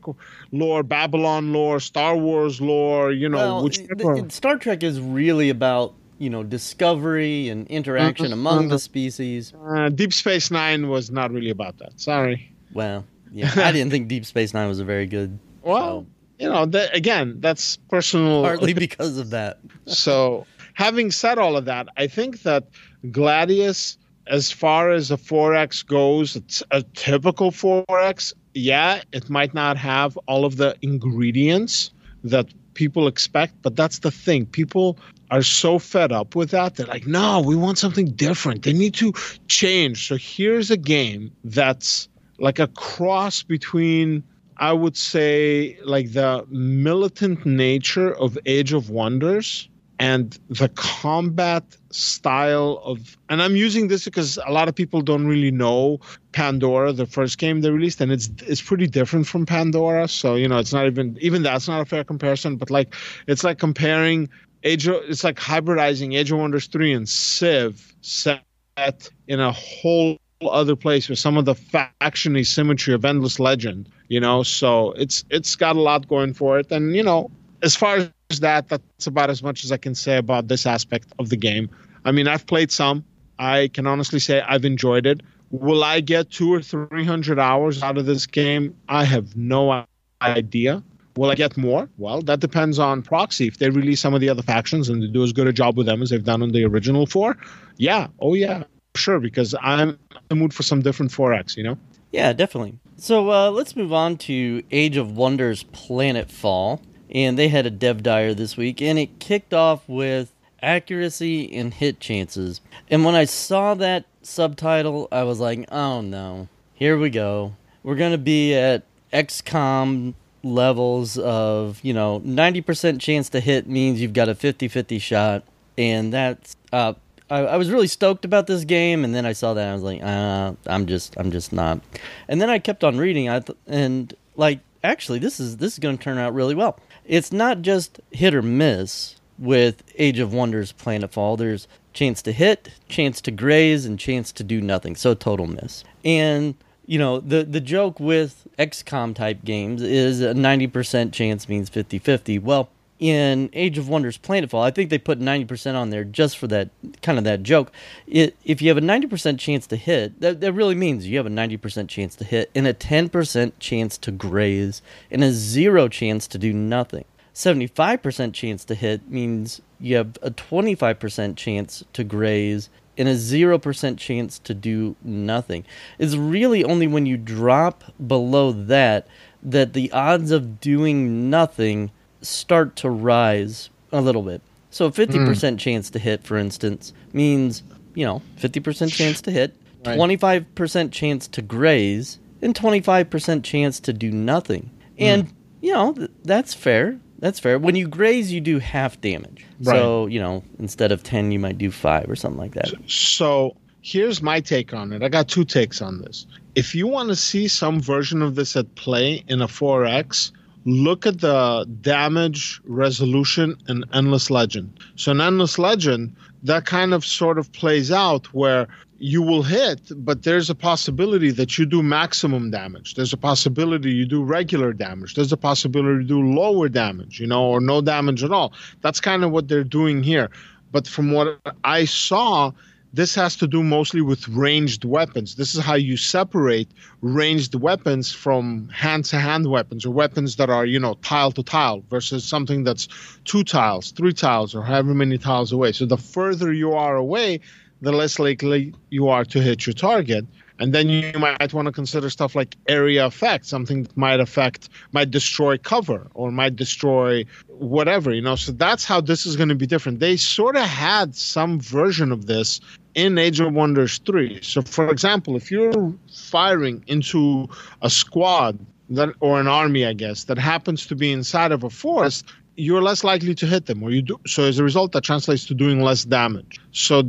lore, 0.51 0.83
Babylon 0.83 1.51
lore, 1.53 1.79
Star 1.79 2.15
Wars 2.15 2.61
lore, 2.61 3.11
you 3.11 3.27
know, 3.29 3.37
well, 3.37 3.63
whichever. 3.63 4.29
Star 4.29 4.57
Trek 4.57 4.83
is 4.83 4.99
really 5.01 5.49
about 5.49 5.93
you 6.17 6.29
know 6.29 6.43
discovery 6.43 7.49
and 7.49 7.67
interaction 7.67 8.27
mm-hmm. 8.27 8.33
among 8.33 8.69
the 8.69 8.79
species. 8.79 9.53
Uh, 9.53 9.89
Deep 9.89 10.13
Space 10.13 10.49
Nine 10.49 10.87
was 10.87 11.11
not 11.11 11.31
really 11.31 11.49
about 11.49 11.77
that. 11.79 11.99
Sorry. 11.99 12.51
Well, 12.73 13.05
yeah, 13.31 13.51
I 13.57 13.71
didn't 13.71 13.91
think 13.91 14.07
Deep 14.07 14.25
Space 14.25 14.53
Nine 14.53 14.67
was 14.67 14.79
a 14.79 14.85
very 14.85 15.05
good. 15.05 15.37
Well, 15.61 16.05
you 16.39 16.49
know, 16.49 16.65
that, 16.65 16.95
again, 16.95 17.37
that's 17.39 17.77
personal. 17.89 18.43
Partly 18.43 18.73
because 18.87 19.17
of 19.17 19.29
that. 19.29 19.59
so, 19.85 20.45
having 20.73 21.11
said 21.11 21.37
all 21.37 21.55
of 21.55 21.65
that, 21.65 21.87
I 21.97 22.07
think 22.07 22.43
that 22.43 22.67
Gladius, 23.05 23.97
as 24.27 24.51
far 24.51 24.91
as 24.91 25.11
a 25.11 25.17
4X 25.17 25.85
goes, 25.85 26.35
it's 26.35 26.63
a 26.71 26.83
typical 26.93 27.51
4X. 27.51 28.33
Yeah, 28.53 29.01
it 29.11 29.29
might 29.29 29.53
not 29.53 29.77
have 29.77 30.17
all 30.27 30.45
of 30.45 30.57
the 30.57 30.75
ingredients 30.81 31.91
that 32.23 32.47
people 32.73 33.07
expect, 33.07 33.53
but 33.61 33.75
that's 33.75 33.99
the 33.99 34.11
thing. 34.11 34.45
People 34.45 34.97
are 35.31 35.41
so 35.41 35.79
fed 35.79 36.11
up 36.11 36.35
with 36.35 36.51
that. 36.51 36.75
They're 36.75 36.85
like, 36.85 37.07
no, 37.07 37.41
we 37.41 37.55
want 37.55 37.77
something 37.77 38.07
different. 38.11 38.63
They 38.63 38.73
need 38.73 38.93
to 38.95 39.13
change. 39.47 40.07
So, 40.07 40.17
here's 40.17 40.69
a 40.69 40.77
game 40.77 41.31
that's 41.45 42.09
like 42.37 42.59
a 42.59 42.67
cross 42.67 43.43
between 43.43 44.23
I 44.57 44.73
would 44.73 44.95
say 44.95 45.77
like 45.83 46.13
the 46.13 46.45
militant 46.49 47.45
nature 47.45 48.13
of 48.15 48.37
Age 48.45 48.73
of 48.73 48.89
Wonders 48.89 49.69
and 49.99 50.37
the 50.49 50.69
combat 50.69 51.63
style 51.91 52.81
of 52.83 53.17
and 53.29 53.41
I'm 53.41 53.55
using 53.55 53.87
this 53.87 54.05
because 54.05 54.37
a 54.45 54.51
lot 54.51 54.67
of 54.67 54.75
people 54.75 55.01
don't 55.01 55.25
really 55.25 55.51
know 55.51 55.99
Pandora, 56.33 56.91
the 56.91 57.05
first 57.05 57.37
game 57.37 57.61
they 57.61 57.69
released, 57.69 58.01
and 58.01 58.11
it's 58.11 58.29
it's 58.45 58.61
pretty 58.61 58.87
different 58.87 59.27
from 59.27 59.45
Pandora. 59.45 60.07
So, 60.07 60.35
you 60.35 60.47
know, 60.47 60.57
it's 60.57 60.73
not 60.73 60.85
even 60.85 61.17
even 61.21 61.43
that's 61.43 61.67
not 61.67 61.81
a 61.81 61.85
fair 61.85 62.03
comparison, 62.03 62.57
but 62.57 62.69
like 62.69 62.93
it's 63.27 63.43
like 63.43 63.57
comparing 63.57 64.29
Age 64.63 64.87
of, 64.87 64.95
it's 65.07 65.23
like 65.23 65.37
hybridizing 65.37 66.15
Age 66.15 66.31
of 66.31 66.39
Wonders 66.39 66.67
3 66.67 66.93
and 66.93 67.07
Civ 67.07 67.95
set 68.01 69.09
in 69.27 69.39
a 69.39 69.51
whole 69.51 70.17
other 70.41 70.75
place 70.75 71.09
with 71.09 71.19
some 71.19 71.37
of 71.37 71.45
the 71.45 71.55
faction 71.55 72.35
asymmetry 72.35 72.93
of 72.93 73.05
Endless 73.05 73.39
Legend 73.39 73.89
you 74.07 74.19
know? 74.19 74.43
So 74.43 74.91
it's 74.93 75.23
it's 75.29 75.55
got 75.55 75.75
a 75.75 75.81
lot 75.81 76.07
going 76.07 76.33
for 76.33 76.59
it. 76.59 76.71
And 76.71 76.95
you 76.95 77.03
know 77.03 77.31
as 77.61 77.75
far 77.75 77.97
as 78.29 78.39
that 78.39 78.67
that's 78.69 79.07
about 79.07 79.29
as 79.29 79.41
much 79.41 79.63
as 79.63 79.71
i 79.71 79.77
can 79.77 79.95
say 79.95 80.17
about 80.17 80.47
this 80.47 80.65
aspect 80.65 81.07
of 81.19 81.29
the 81.29 81.37
game. 81.37 81.69
I 82.03 82.11
mean 82.11 82.27
i've 82.27 82.45
played 82.45 82.71
some. 82.71 83.03
I 83.37 83.69
can 83.73 83.87
honestly 83.87 84.19
say 84.19 84.41
i've 84.41 84.65
enjoyed 84.65 85.05
it. 85.05 85.21
Will 85.51 85.83
i 85.83 85.99
get 85.99 86.31
two 86.31 86.53
or 86.53 86.61
three 86.61 87.05
hundred 87.05 87.39
hours 87.39 87.81
out 87.83 87.97
of 87.97 88.05
this 88.05 88.25
game? 88.25 88.75
I 88.89 89.03
have 89.03 89.35
no 89.35 89.85
idea. 90.21 90.83
Will 91.15 91.31
i 91.31 91.35
get 91.35 91.55
more? 91.55 91.89
Well 91.97 92.21
that 92.21 92.39
depends 92.39 92.79
on 92.79 93.01
proxy. 93.01 93.47
If 93.47 93.59
they 93.59 93.69
release 93.69 94.01
some 94.01 94.13
of 94.13 94.21
the 94.21 94.29
other 94.29 94.43
factions 94.43 94.89
and 94.89 95.01
they 95.01 95.07
do 95.07 95.23
as 95.23 95.33
good 95.33 95.47
a 95.47 95.53
job 95.53 95.77
with 95.77 95.85
them 95.85 96.01
as 96.01 96.09
they've 96.09 96.23
done 96.23 96.41
on 96.41 96.51
the 96.51 96.65
original 96.65 97.05
four 97.05 97.37
yeah. 97.77 98.07
Oh 98.19 98.33
yeah 98.33 98.63
sure 98.95 99.19
because 99.19 99.55
i'm 99.61 99.89
in 99.89 99.97
the 100.29 100.35
mood 100.35 100.53
for 100.53 100.63
some 100.63 100.81
different 100.81 101.11
4x 101.11 101.57
you 101.57 101.63
know 101.63 101.77
yeah, 102.15 102.31
definitely. 102.31 102.79
So 102.95 103.29
uh, 103.29 103.51
let's 103.51 103.75
move 103.75 103.91
on 103.91 104.15
to 104.19 104.63
Age 104.71 104.95
of 104.95 105.17
Wonders 105.17 105.65
Planetfall. 105.65 106.79
And 107.09 107.37
they 107.37 107.49
had 107.49 107.65
a 107.65 107.69
dev 107.69 108.03
diary 108.03 108.33
this 108.33 108.55
week, 108.55 108.81
and 108.81 108.97
it 108.97 109.19
kicked 109.19 109.53
off 109.53 109.87
with 109.87 110.31
accuracy 110.61 111.53
and 111.53 111.73
hit 111.73 111.99
chances. 111.99 112.61
And 112.89 113.03
when 113.03 113.15
I 113.15 113.25
saw 113.25 113.73
that 113.75 114.05
subtitle, 114.21 115.09
I 115.11 115.23
was 115.23 115.41
like, 115.41 115.65
oh 115.71 115.99
no, 115.99 116.47
here 116.73 116.97
we 116.97 117.09
go. 117.09 117.55
We're 117.83 117.95
to 117.95 118.17
be 118.17 118.55
at 118.55 118.83
XCOM 119.11 120.13
levels 120.41 121.17
of, 121.17 121.79
you 121.83 121.93
know, 121.93 122.21
90% 122.21 122.99
chance 123.01 123.29
to 123.29 123.41
hit 123.41 123.67
means 123.67 124.01
you've 124.01 124.13
got 124.13 124.29
a 124.29 124.35
50 124.35 124.69
50 124.69 124.99
shot. 124.99 125.43
And 125.77 126.13
that's 126.13 126.55
uh, 126.71 126.93
I, 127.29 127.39
I, 127.39 127.57
was 127.57 127.71
really 127.71 127.87
stoked 127.87 128.25
about 128.25 128.47
this 128.47 128.65
game, 128.65 129.03
and 129.03 129.15
then 129.15 129.25
I 129.25 129.33
saw 129.33 129.53
that 129.55 129.67
I 129.67 129.73
was 129.73 129.83
like, 129.83 130.03
uh, 130.03 130.53
I'm 130.67 130.85
just, 130.85 131.17
I'm 131.17 131.31
just 131.31 131.51
not. 131.51 131.81
And 132.27 132.39
then 132.41 132.49
I 132.49 132.59
kept 132.59 132.83
on 132.83 132.97
reading, 132.97 133.29
I 133.29 133.39
th- 133.39 133.57
and 133.65 134.13
like, 134.35 134.59
actually, 134.83 135.19
this 135.19 135.39
is 135.39 135.57
this 135.57 135.73
is 135.73 135.79
going 135.79 135.97
to 135.97 136.03
turn 136.03 136.17
out 136.17 136.33
really 136.33 136.55
well. 136.55 136.79
It's 137.05 137.31
not 137.31 137.61
just 137.61 137.99
hit 138.11 138.33
or 138.33 138.41
miss 138.41 139.15
with 139.37 139.83
Age 139.97 140.19
of 140.19 140.33
Wonders 140.33 140.73
Planetfall. 140.73 141.37
There's 141.37 141.67
chance 141.93 142.21
to 142.23 142.31
hit, 142.31 142.69
chance 142.87 143.21
to 143.21 143.31
graze, 143.31 143.85
and 143.85 143.99
chance 143.99 144.31
to 144.33 144.43
do 144.43 144.61
nothing. 144.61 144.95
So 144.95 145.13
total 145.13 145.47
miss. 145.47 145.83
And 146.03 146.55
you 146.85 146.99
know, 146.99 147.19
the 147.19 147.43
the 147.43 147.61
joke 147.61 147.99
with 147.99 148.47
XCOM 148.59 149.15
type 149.15 149.43
games 149.43 149.81
is 149.81 150.21
a 150.21 150.33
90% 150.33 151.11
chance 151.11 151.49
means 151.49 151.69
50-50. 151.69 152.41
Well, 152.41 152.69
in 152.99 153.49
Age 153.53 153.77
of 153.77 153.89
Wonders 153.89 154.17
Planetfall, 154.17 154.63
I 154.63 154.71
think 154.71 154.89
they 154.89 154.97
put 154.97 155.19
90% 155.19 155.75
on 155.75 155.89
there 155.89 156.03
just 156.03 156.37
for 156.37 156.47
that 156.47 156.69
kind 157.01 157.17
of 157.17 157.23
that 157.25 157.43
joke. 157.43 157.71
It, 158.07 158.37
if 158.43 158.61
you 158.61 158.69
have 158.69 158.77
a 158.77 158.81
90% 158.81 159.37
chance 159.37 159.67
to 159.67 159.75
hit, 159.75 160.21
that, 160.21 160.39
that 160.41 160.53
really 160.53 160.75
means 160.75 161.07
you 161.07 161.17
have 161.17 161.25
a 161.25 161.29
90% 161.29 161.89
chance 161.89 162.15
to 162.15 162.23
hit 162.23 162.49
and 162.55 162.65
a 162.65 162.73
10% 162.73 163.51
chance 163.59 163.97
to 163.97 164.11
graze 164.11 164.81
and 165.11 165.23
a 165.23 165.31
zero 165.31 165.87
chance 165.87 166.27
to 166.27 166.37
do 166.37 166.53
nothing. 166.53 167.05
75% 167.33 168.33
chance 168.33 168.63
to 168.63 168.75
hit 168.75 169.09
means 169.09 169.61
you 169.79 169.97
have 169.97 170.17
a 170.21 170.31
25% 170.31 171.35
chance 171.35 171.83
to 171.91 172.03
graze 172.05 172.69
and 172.97 173.09
a 173.09 173.15
0% 173.15 173.97
chance 173.97 174.39
to 174.39 174.53
do 174.53 174.95
nothing. 175.03 175.65
It's 175.99 176.15
really 176.15 176.63
only 176.63 176.87
when 176.87 177.05
you 177.05 177.17
drop 177.17 177.83
below 178.07 178.53
that 178.53 179.07
that 179.43 179.73
the 179.73 179.91
odds 179.91 180.31
of 180.31 180.59
doing 180.59 181.29
nothing 181.29 181.91
start 182.21 182.75
to 182.77 182.89
rise 182.89 183.69
a 183.91 184.01
little 184.01 184.23
bit. 184.23 184.41
So 184.71 184.87
a 184.87 184.91
50% 184.91 185.07
mm. 185.07 185.57
chance 185.57 185.89
to 185.91 185.99
hit, 185.99 186.23
for 186.23 186.37
instance, 186.37 186.91
means, 187.13 187.63
you 187.93 188.05
know, 188.05 188.21
50% 188.39 188.91
chance 188.91 189.21
to 189.21 189.31
hit, 189.31 189.55
right. 189.85 189.97
25% 189.97 190.91
chance 190.91 191.27
to 191.29 191.41
graze, 191.41 192.19
and 192.41 192.53
25% 192.53 193.43
chance 193.43 193.79
to 193.79 193.93
do 193.93 194.11
nothing. 194.11 194.69
And, 194.97 195.27
mm. 195.27 195.31
you 195.61 195.73
know, 195.73 195.93
th- 195.93 196.11
that's 196.23 196.53
fair. 196.53 196.99
That's 197.19 197.39
fair. 197.39 197.57
When 197.57 197.75
you 197.75 197.87
graze, 197.87 198.31
you 198.31 198.41
do 198.41 198.59
half 198.59 198.99
damage. 198.99 199.45
Right. 199.61 199.75
So, 199.75 200.07
you 200.07 200.19
know, 200.19 200.43
instead 200.59 200.91
of 200.91 201.03
10, 201.03 201.31
you 201.31 201.39
might 201.39 201.57
do 201.57 201.71
5 201.71 202.09
or 202.09 202.15
something 202.15 202.39
like 202.39 202.55
that. 202.55 202.69
So, 202.87 203.55
here's 203.81 204.21
my 204.21 204.41
take 204.41 204.73
on 204.73 204.91
it. 204.91 205.03
I 205.03 205.09
got 205.09 205.27
two 205.27 205.45
takes 205.45 205.81
on 205.81 206.01
this. 206.01 206.25
If 206.55 206.75
you 206.75 206.87
want 206.87 207.09
to 207.09 207.15
see 207.15 207.47
some 207.47 207.79
version 207.79 208.21
of 208.21 208.35
this 208.35 208.55
at 208.55 208.75
play 208.75 209.23
in 209.27 209.41
a 209.41 209.47
4X, 209.47 210.31
look 210.65 211.05
at 211.05 211.21
the 211.21 211.65
damage 211.81 212.59
resolution 212.65 213.55
in 213.69 213.83
Endless 213.93 214.31
Legend. 214.31 214.79
So 214.95 215.11
in 215.11 215.21
Endless 215.21 215.59
Legend, 215.59 216.15
that 216.43 216.65
kind 216.65 216.93
of 216.93 217.05
sort 217.05 217.37
of 217.37 217.51
plays 217.53 217.91
out 217.91 218.33
where 218.33 218.67
you 218.97 219.21
will 219.21 219.43
hit, 219.43 219.91
but 219.97 220.23
there's 220.23 220.49
a 220.49 220.55
possibility 220.55 221.29
that 221.29 221.57
you 221.57 221.65
do 221.65 221.83
maximum 221.83 222.49
damage. 222.49 222.95
There's 222.95 223.13
a 223.13 223.17
possibility 223.17 223.91
you 223.91 224.05
do 224.05 224.23
regular 224.23 224.73
damage. 224.73 225.15
There's 225.15 225.33
a 225.33 225.37
possibility 225.37 226.03
you 226.03 226.07
do 226.07 226.33
lower 226.33 226.69
damage, 226.69 227.19
you 227.19 227.27
know, 227.27 227.43
or 227.43 227.59
no 227.59 227.81
damage 227.81 228.23
at 228.23 228.31
all. 228.31 228.53
That's 228.81 229.01
kind 229.01 229.23
of 229.23 229.31
what 229.31 229.47
they're 229.47 229.63
doing 229.63 230.01
here. 230.01 230.29
But 230.71 230.87
from 230.87 231.11
what 231.11 231.39
I 231.63 231.85
saw, 231.85 232.51
this 232.95 233.13
has 233.13 233.35
to 233.35 233.47
do 233.47 233.61
mostly 233.61 233.99
with 233.99 234.25
ranged 234.29 234.85
weapons. 234.85 235.35
This 235.35 235.53
is 235.53 235.61
how 235.61 235.75
you 235.75 235.97
separate 235.97 236.69
ranged 237.01 237.53
weapons 237.53 238.13
from 238.13 238.69
hand 238.69 239.03
to 239.05 239.19
hand 239.19 239.47
weapons 239.47 239.85
or 239.85 239.91
weapons 239.91 240.37
that 240.37 240.49
are, 240.49 240.65
you 240.65 240.79
know, 240.79 240.93
tile 241.01 241.33
to 241.33 241.43
tile 241.43 241.83
versus 241.89 242.23
something 242.23 242.63
that's 242.63 242.87
two 243.25 243.43
tiles, 243.43 243.91
three 243.91 244.13
tiles, 244.13 244.55
or 244.55 244.63
however 244.63 244.93
many 244.93 245.17
tiles 245.17 245.51
away. 245.51 245.73
So 245.73 245.85
the 245.85 245.97
further 245.97 246.53
you 246.53 246.71
are 246.71 246.95
away, 246.95 247.41
the 247.81 247.91
less 247.91 248.17
likely 248.17 248.73
you 248.89 249.09
are 249.09 249.25
to 249.25 249.41
hit 249.41 249.67
your 249.67 249.73
target. 249.73 250.25
And 250.57 250.73
then 250.73 250.87
you 250.87 251.11
might 251.19 251.53
want 251.53 251.65
to 251.65 251.73
consider 251.73 252.09
stuff 252.09 252.33
like 252.33 252.55
area 252.65 253.05
effect, 253.05 253.45
something 253.45 253.83
that 253.83 253.97
might 253.97 254.21
affect, 254.21 254.69
might 254.93 255.11
destroy 255.11 255.57
cover 255.57 256.07
or 256.13 256.31
might 256.31 256.55
destroy 256.55 257.25
whatever, 257.47 258.13
you 258.13 258.21
know. 258.21 258.37
So 258.37 258.53
that's 258.53 258.85
how 258.85 259.01
this 259.01 259.25
is 259.25 259.35
going 259.35 259.49
to 259.49 259.55
be 259.55 259.67
different. 259.67 259.99
They 259.99 260.15
sort 260.15 260.55
of 260.55 260.63
had 260.63 261.13
some 261.13 261.59
version 261.59 262.13
of 262.13 262.25
this 262.25 262.61
in 262.95 263.17
Age 263.17 263.39
of 263.41 263.53
Wonders 263.53 263.99
3. 263.99 264.39
So, 264.41 264.61
for 264.61 264.89
example, 264.89 265.35
if 265.35 265.51
you're 265.51 265.93
firing 266.11 266.83
into 266.87 267.47
a 267.81 267.89
squad 267.89 268.57
that, 268.89 269.09
or 269.19 269.39
an 269.39 269.47
army, 269.47 269.85
I 269.85 269.93
guess, 269.93 270.23
that 270.25 270.37
happens 270.37 270.85
to 270.87 270.95
be 270.95 271.11
inside 271.11 271.51
of 271.51 271.63
a 271.63 271.69
forest, 271.69 272.25
you're 272.55 272.81
less 272.81 273.03
likely 273.03 273.35
to 273.35 273.45
hit 273.45 273.65
them, 273.65 273.83
or 273.83 273.91
you 273.91 274.01
do. 274.01 274.19
So, 274.25 274.43
as 274.43 274.57
a 274.59 274.63
result, 274.63 274.93
that 274.93 275.03
translates 275.03 275.45
to 275.47 275.53
doing 275.53 275.81
less 275.81 276.05
damage. 276.05 276.59
So, 276.71 277.03